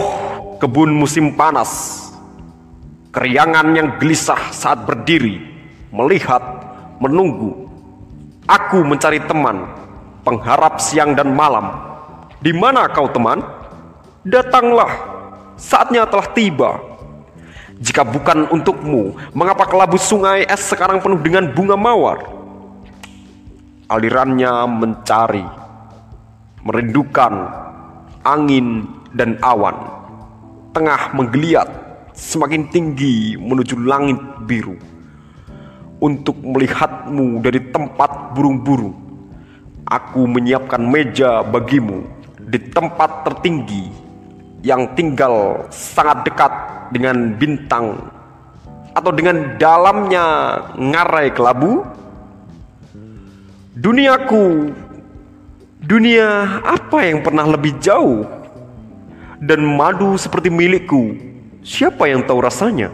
kebun 0.60 0.92
musim 0.92 1.32
panas 1.34 2.09
Keriangan 3.10 3.74
yang 3.74 3.98
gelisah 3.98 4.54
saat 4.54 4.86
berdiri 4.86 5.42
Melihat, 5.90 6.42
menunggu 7.02 7.66
Aku 8.46 8.86
mencari 8.86 9.18
teman 9.26 9.66
Pengharap 10.22 10.78
siang 10.78 11.18
dan 11.18 11.34
malam 11.34 11.74
Di 12.38 12.54
mana 12.54 12.86
kau 12.86 13.10
teman? 13.10 13.42
Datanglah 14.22 14.94
Saatnya 15.58 16.06
telah 16.06 16.30
tiba 16.30 16.70
jika 17.80 18.04
bukan 18.04 18.44
untukmu, 18.52 19.16
mengapa 19.32 19.64
kelabu 19.64 19.96
sungai 19.96 20.44
es 20.44 20.68
sekarang 20.68 21.00
penuh 21.00 21.16
dengan 21.16 21.48
bunga 21.48 21.80
mawar? 21.80 22.28
Alirannya 23.88 24.68
mencari, 24.68 25.48
merindukan 26.60 27.32
angin 28.20 28.84
dan 29.16 29.40
awan, 29.40 29.72
tengah 30.76 31.08
menggeliat 31.16 31.79
semakin 32.20 32.68
tinggi 32.68 33.40
menuju 33.40 33.80
langit 33.80 34.20
biru. 34.44 34.76
Untuk 36.00 36.36
melihatmu 36.40 37.40
dari 37.44 37.60
tempat 37.72 38.32
burung-burung, 38.36 38.96
aku 39.88 40.24
menyiapkan 40.28 40.80
meja 40.80 41.44
bagimu 41.44 42.04
di 42.36 42.56
tempat 42.72 43.24
tertinggi 43.24 43.88
yang 44.64 44.92
tinggal 44.96 45.64
sangat 45.72 46.24
dekat 46.24 46.52
dengan 46.92 47.36
bintang 47.36 48.00
atau 48.96 49.12
dengan 49.12 49.56
dalamnya 49.60 50.24
ngarai 50.76 51.32
kelabu 51.36 51.84
duniaku 53.76 54.72
dunia 55.84 56.60
apa 56.64 56.98
yang 57.04 57.20
pernah 57.20 57.44
lebih 57.48 57.76
jauh 57.80 58.24
dan 59.40 59.64
madu 59.64 60.16
seperti 60.20 60.52
milikku 60.52 61.29
siapa 61.60 62.08
yang 62.08 62.24
tahu 62.24 62.40
rasanya 62.40 62.88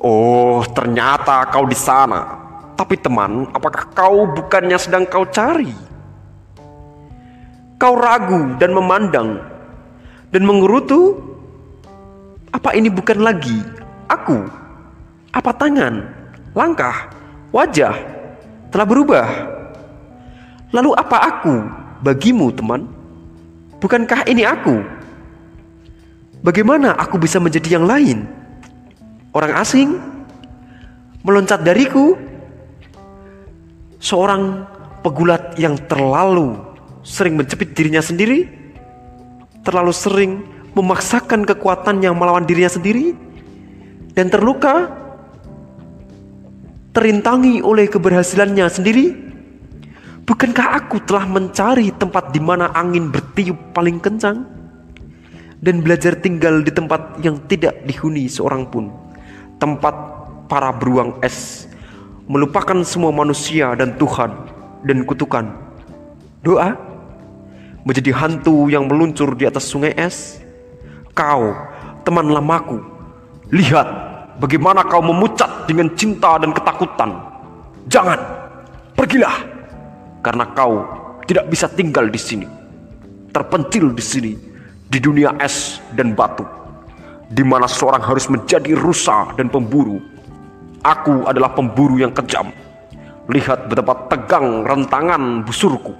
oh 0.00 0.64
ternyata 0.72 1.48
kau 1.48 1.64
di 1.64 1.76
sana 1.76 2.40
tapi 2.76 2.96
teman 3.00 3.48
apakah 3.52 3.88
kau 3.92 4.28
bukannya 4.32 4.76
sedang 4.76 5.04
kau 5.08 5.24
cari 5.28 5.72
kau 7.76 7.98
ragu 7.98 8.56
dan 8.56 8.70
memandang 8.72 9.42
dan 10.32 10.42
mengerutu 10.48 11.32
Apa 12.52 12.76
ini 12.76 12.92
bukan 12.92 13.24
lagi 13.24 13.64
aku? 14.12 14.44
Apa 15.32 15.56
tangan, 15.56 16.04
langkah, 16.52 17.08
wajah 17.48 17.96
telah 18.68 18.84
berubah? 18.84 19.24
Lalu 20.68 20.92
apa 20.92 21.32
aku 21.32 21.64
bagimu, 22.04 22.52
teman? 22.52 22.84
Bukankah 23.80 24.28
ini 24.28 24.44
aku? 24.44 24.84
Bagaimana 26.42 26.98
aku 26.98 27.22
bisa 27.22 27.38
menjadi 27.38 27.78
yang 27.78 27.86
lain? 27.86 28.26
Orang 29.30 29.54
asing? 29.54 29.94
Meloncat 31.22 31.62
dariku? 31.62 32.18
Seorang 34.02 34.66
pegulat 35.06 35.54
yang 35.54 35.78
terlalu 35.86 36.58
sering 37.06 37.38
mencepit 37.38 37.78
dirinya 37.78 38.02
sendiri? 38.02 38.50
Terlalu 39.62 39.94
sering 39.94 40.42
memaksakan 40.74 41.46
kekuatan 41.46 42.02
yang 42.02 42.18
melawan 42.18 42.42
dirinya 42.42 42.74
sendiri? 42.74 43.14
Dan 44.10 44.26
terluka? 44.26 44.90
Terintangi 46.90 47.62
oleh 47.62 47.86
keberhasilannya 47.86 48.66
sendiri? 48.66 49.06
Bukankah 50.26 50.74
aku 50.74 51.06
telah 51.06 51.22
mencari 51.22 51.94
tempat 51.94 52.34
di 52.34 52.42
mana 52.42 52.74
angin 52.74 53.14
bertiup 53.14 53.70
paling 53.70 54.02
kencang? 54.02 54.61
Dan 55.62 55.78
belajar 55.78 56.18
tinggal 56.18 56.66
di 56.66 56.74
tempat 56.74 57.22
yang 57.22 57.38
tidak 57.46 57.86
dihuni 57.86 58.26
seorang 58.26 58.66
pun. 58.66 58.90
Tempat 59.62 59.94
para 60.50 60.74
beruang 60.74 61.22
es 61.22 61.70
melupakan 62.26 62.82
semua 62.82 63.14
manusia 63.14 63.74
dan 63.78 63.94
Tuhan 63.94 64.30
dan 64.82 65.06
kutukan. 65.06 65.46
Doa 66.42 66.74
menjadi 67.82 68.10
hantu 68.14 68.70
yang 68.70 68.86
meluncur 68.86 69.34
di 69.38 69.46
atas 69.46 69.66
sungai 69.66 69.94
es. 69.94 70.42
Kau, 71.12 71.52
teman 72.08 72.24
lamaku, 72.32 72.80
lihat 73.52 73.84
bagaimana 74.40 74.80
kau 74.86 75.04
memucat 75.04 75.68
dengan 75.68 75.92
cinta 75.92 76.40
dan 76.40 76.56
ketakutan. 76.56 77.10
Jangan, 77.84 78.16
pergilah, 78.96 79.44
karena 80.24 80.48
kau 80.56 80.88
tidak 81.28 81.52
bisa 81.52 81.68
tinggal 81.68 82.08
di 82.08 82.16
sini, 82.16 82.48
terpencil 83.28 83.92
di 83.92 84.00
sini, 84.00 84.32
di 84.92 85.00
dunia 85.00 85.32
es 85.40 85.80
dan 85.96 86.12
batu, 86.12 86.44
di 87.32 87.40
mana 87.40 87.64
seorang 87.64 88.04
harus 88.04 88.28
menjadi 88.28 88.76
rusa 88.76 89.32
dan 89.40 89.48
pemburu 89.48 90.12
Aku 90.82 91.30
adalah 91.30 91.54
pemburu 91.54 91.94
yang 92.02 92.10
kejam. 92.10 92.50
Lihat 93.30 93.70
betapa 93.70 94.10
tegang 94.10 94.66
rentangan 94.66 95.46
busurku. 95.46 95.94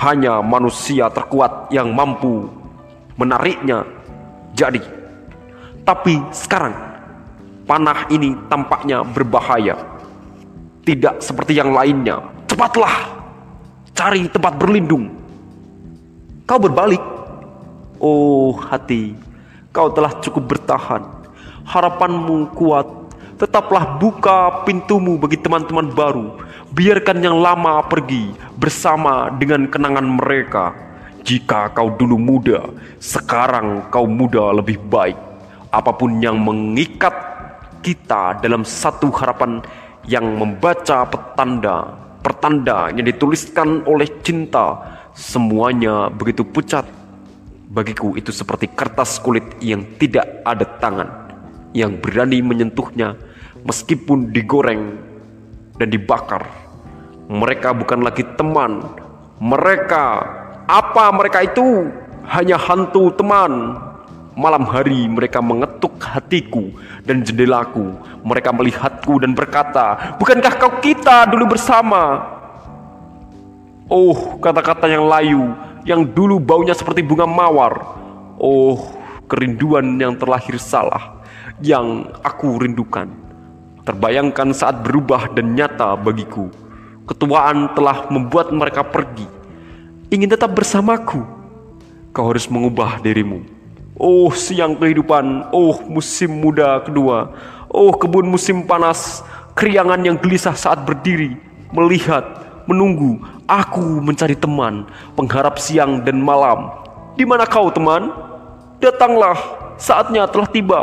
Hanya 0.00 0.40
manusia 0.40 1.12
terkuat 1.12 1.68
yang 1.68 1.92
mampu 1.92 2.48
menariknya. 3.20 3.84
Jadi, 4.56 4.80
tapi 5.84 6.24
sekarang 6.32 6.72
panah 7.68 8.08
ini 8.08 8.32
tampaknya 8.48 9.04
berbahaya. 9.04 9.76
Tidak 10.88 11.20
seperti 11.20 11.60
yang 11.60 11.76
lainnya. 11.76 12.24
Cepatlah, 12.48 13.12
cari 13.92 14.24
tempat 14.32 14.56
berlindung. 14.56 15.12
Kau 16.48 16.56
berbalik. 16.56 17.17
Oh 17.98 18.54
hati, 18.54 19.18
kau 19.74 19.90
telah 19.90 20.14
cukup 20.22 20.56
bertahan. 20.56 21.02
Harapanmu 21.68 22.56
kuat 22.56 22.98
Tetaplah 23.38 24.02
buka 24.02 24.66
pintumu 24.66 25.14
bagi 25.14 25.38
teman-teman 25.38 25.94
baru. 25.94 26.42
Biarkan 26.74 27.22
yang 27.22 27.38
lama 27.38 27.86
pergi 27.86 28.34
bersama 28.58 29.30
dengan 29.30 29.70
kenangan 29.70 30.02
mereka. 30.02 30.74
Jika 31.22 31.70
kau 31.70 31.94
dulu 31.94 32.18
muda, 32.18 32.66
sekarang 32.98 33.86
kau 33.94 34.10
muda 34.10 34.50
lebih 34.50 34.82
baik. 34.90 35.14
Apa 35.70 35.94
pun 35.94 36.18
yang 36.18 36.34
mengikat 36.42 37.14
kita 37.78 38.42
dalam 38.42 38.66
satu 38.66 39.06
harapan 39.14 39.62
yang 40.10 40.34
membaca 40.34 41.06
petanda, 41.06 41.94
pertanda 42.18 42.90
yang 42.90 43.06
dituliskan 43.06 43.86
oleh 43.86 44.10
cinta, 44.26 44.82
semuanya 45.14 46.10
begitu 46.10 46.42
pucat. 46.42 46.82
Bagiku 47.68 48.16
itu 48.16 48.32
seperti 48.32 48.72
kertas 48.72 49.20
kulit 49.20 49.44
yang 49.60 49.84
tidak 50.00 50.40
ada 50.40 50.64
tangan 50.80 51.28
yang 51.76 52.00
berani 52.00 52.40
menyentuhnya 52.40 53.12
meskipun 53.60 54.32
digoreng 54.32 54.96
dan 55.76 55.92
dibakar. 55.92 56.48
Mereka 57.28 57.76
bukan 57.76 58.00
lagi 58.00 58.24
teman. 58.40 58.88
Mereka 59.36 60.04
apa 60.64 61.12
mereka 61.12 61.44
itu? 61.44 61.92
Hanya 62.24 62.56
hantu 62.56 63.12
teman. 63.12 63.76
Malam 64.32 64.64
hari 64.64 65.04
mereka 65.04 65.44
mengetuk 65.44 66.00
hatiku 66.00 66.72
dan 67.04 67.20
jendelaku. 67.20 67.92
Mereka 68.24 68.48
melihatku 68.48 69.20
dan 69.20 69.36
berkata, 69.36 70.16
"Bukankah 70.16 70.56
kau 70.56 70.72
kita 70.80 71.28
dulu 71.28 71.52
bersama?" 71.52 72.32
Oh, 73.92 74.40
kata-kata 74.40 74.88
yang 74.88 75.04
layu, 75.04 75.52
yang 75.88 76.04
dulu 76.04 76.36
baunya 76.36 76.76
seperti 76.76 77.00
bunga 77.00 77.24
mawar. 77.24 77.96
Oh, 78.36 78.76
kerinduan 79.24 79.96
yang 79.96 80.14
terlahir 80.20 80.60
salah, 80.60 81.24
yang 81.64 82.12
aku 82.20 82.60
rindukan 82.60 83.28
terbayangkan 83.88 84.52
saat 84.52 84.84
berubah 84.84 85.32
dan 85.32 85.56
nyata 85.56 85.96
bagiku. 85.96 86.52
Ketuaan 87.08 87.72
telah 87.72 88.04
membuat 88.12 88.52
mereka 88.52 88.84
pergi. 88.84 89.24
Ingin 90.12 90.28
tetap 90.28 90.52
bersamaku. 90.52 91.24
Kau 92.12 92.28
harus 92.28 92.44
mengubah 92.52 93.00
dirimu. 93.00 93.40
Oh 93.96 94.28
siang 94.36 94.76
kehidupan, 94.76 95.48
oh 95.56 95.80
musim 95.88 96.30
muda 96.30 96.84
kedua, 96.84 97.34
oh 97.66 97.90
kebun 97.96 98.28
musim 98.30 98.62
panas, 98.62 99.26
keriangan 99.58 99.98
yang 100.06 100.14
gelisah 100.14 100.54
saat 100.54 100.86
berdiri, 100.86 101.34
melihat, 101.74 102.22
menunggu, 102.68 103.16
aku 103.48 104.04
mencari 104.04 104.36
teman, 104.36 104.84
pengharap 105.16 105.56
siang 105.56 106.04
dan 106.04 106.20
malam. 106.20 106.68
Di 107.16 107.24
mana 107.24 107.48
kau 107.48 107.72
teman? 107.72 108.12
Datanglah, 108.78 109.34
saatnya 109.80 110.28
telah 110.28 110.46
tiba. 110.52 110.82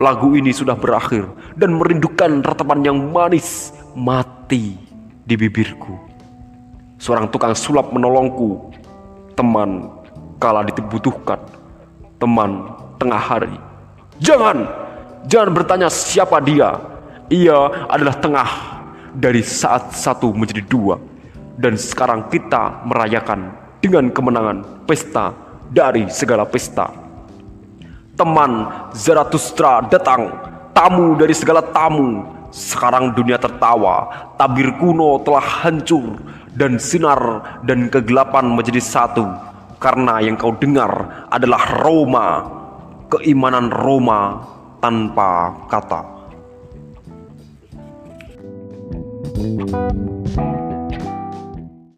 Lagu 0.00 0.32
ini 0.32 0.54
sudah 0.54 0.78
berakhir 0.78 1.28
dan 1.60 1.76
merindukan 1.76 2.40
ratapan 2.40 2.80
yang 2.86 2.96
manis 3.12 3.74
mati 3.92 4.78
di 5.26 5.34
bibirku. 5.36 5.92
Seorang 6.96 7.28
tukang 7.28 7.52
sulap 7.52 7.92
menolongku, 7.92 8.72
teman 9.36 9.92
kala 10.40 10.64
dibutuhkan, 10.64 11.36
teman 12.16 12.72
tengah 12.96 13.20
hari. 13.20 13.52
Jangan, 14.24 14.64
jangan 15.28 15.50
bertanya 15.52 15.88
siapa 15.92 16.40
dia. 16.40 16.80
Ia 17.28 17.88
adalah 17.92 18.16
tengah 18.16 18.79
dari 19.14 19.42
saat 19.42 19.94
satu 19.94 20.30
menjadi 20.34 20.62
dua. 20.66 20.96
Dan 21.60 21.76
sekarang 21.76 22.32
kita 22.32 22.84
merayakan 22.88 23.52
dengan 23.84 24.08
kemenangan 24.08 24.88
pesta 24.88 25.34
dari 25.68 26.08
segala 26.08 26.48
pesta 26.48 27.10
teman 28.20 28.68
Zarathustra 28.92 29.88
datang, 29.88 30.28
tamu 30.76 31.16
dari 31.16 31.32
segala 31.32 31.64
tamu. 31.64 32.20
Sekarang 32.52 33.16
dunia 33.16 33.40
tertawa, 33.40 34.10
tabir 34.36 34.76
kuno 34.76 35.24
telah 35.24 35.40
hancur, 35.64 36.20
dan 36.52 36.76
sinar 36.76 37.40
dan 37.64 37.88
kegelapan 37.88 38.52
menjadi 38.52 38.82
satu. 38.82 39.24
Karena 39.80 40.20
yang 40.20 40.36
kau 40.36 40.52
dengar 40.52 41.24
adalah 41.32 41.80
Roma, 41.80 42.28
keimanan 43.08 43.72
Roma 43.72 44.44
tanpa 44.84 45.56
kata. 45.72 46.19
Música 49.40 50.19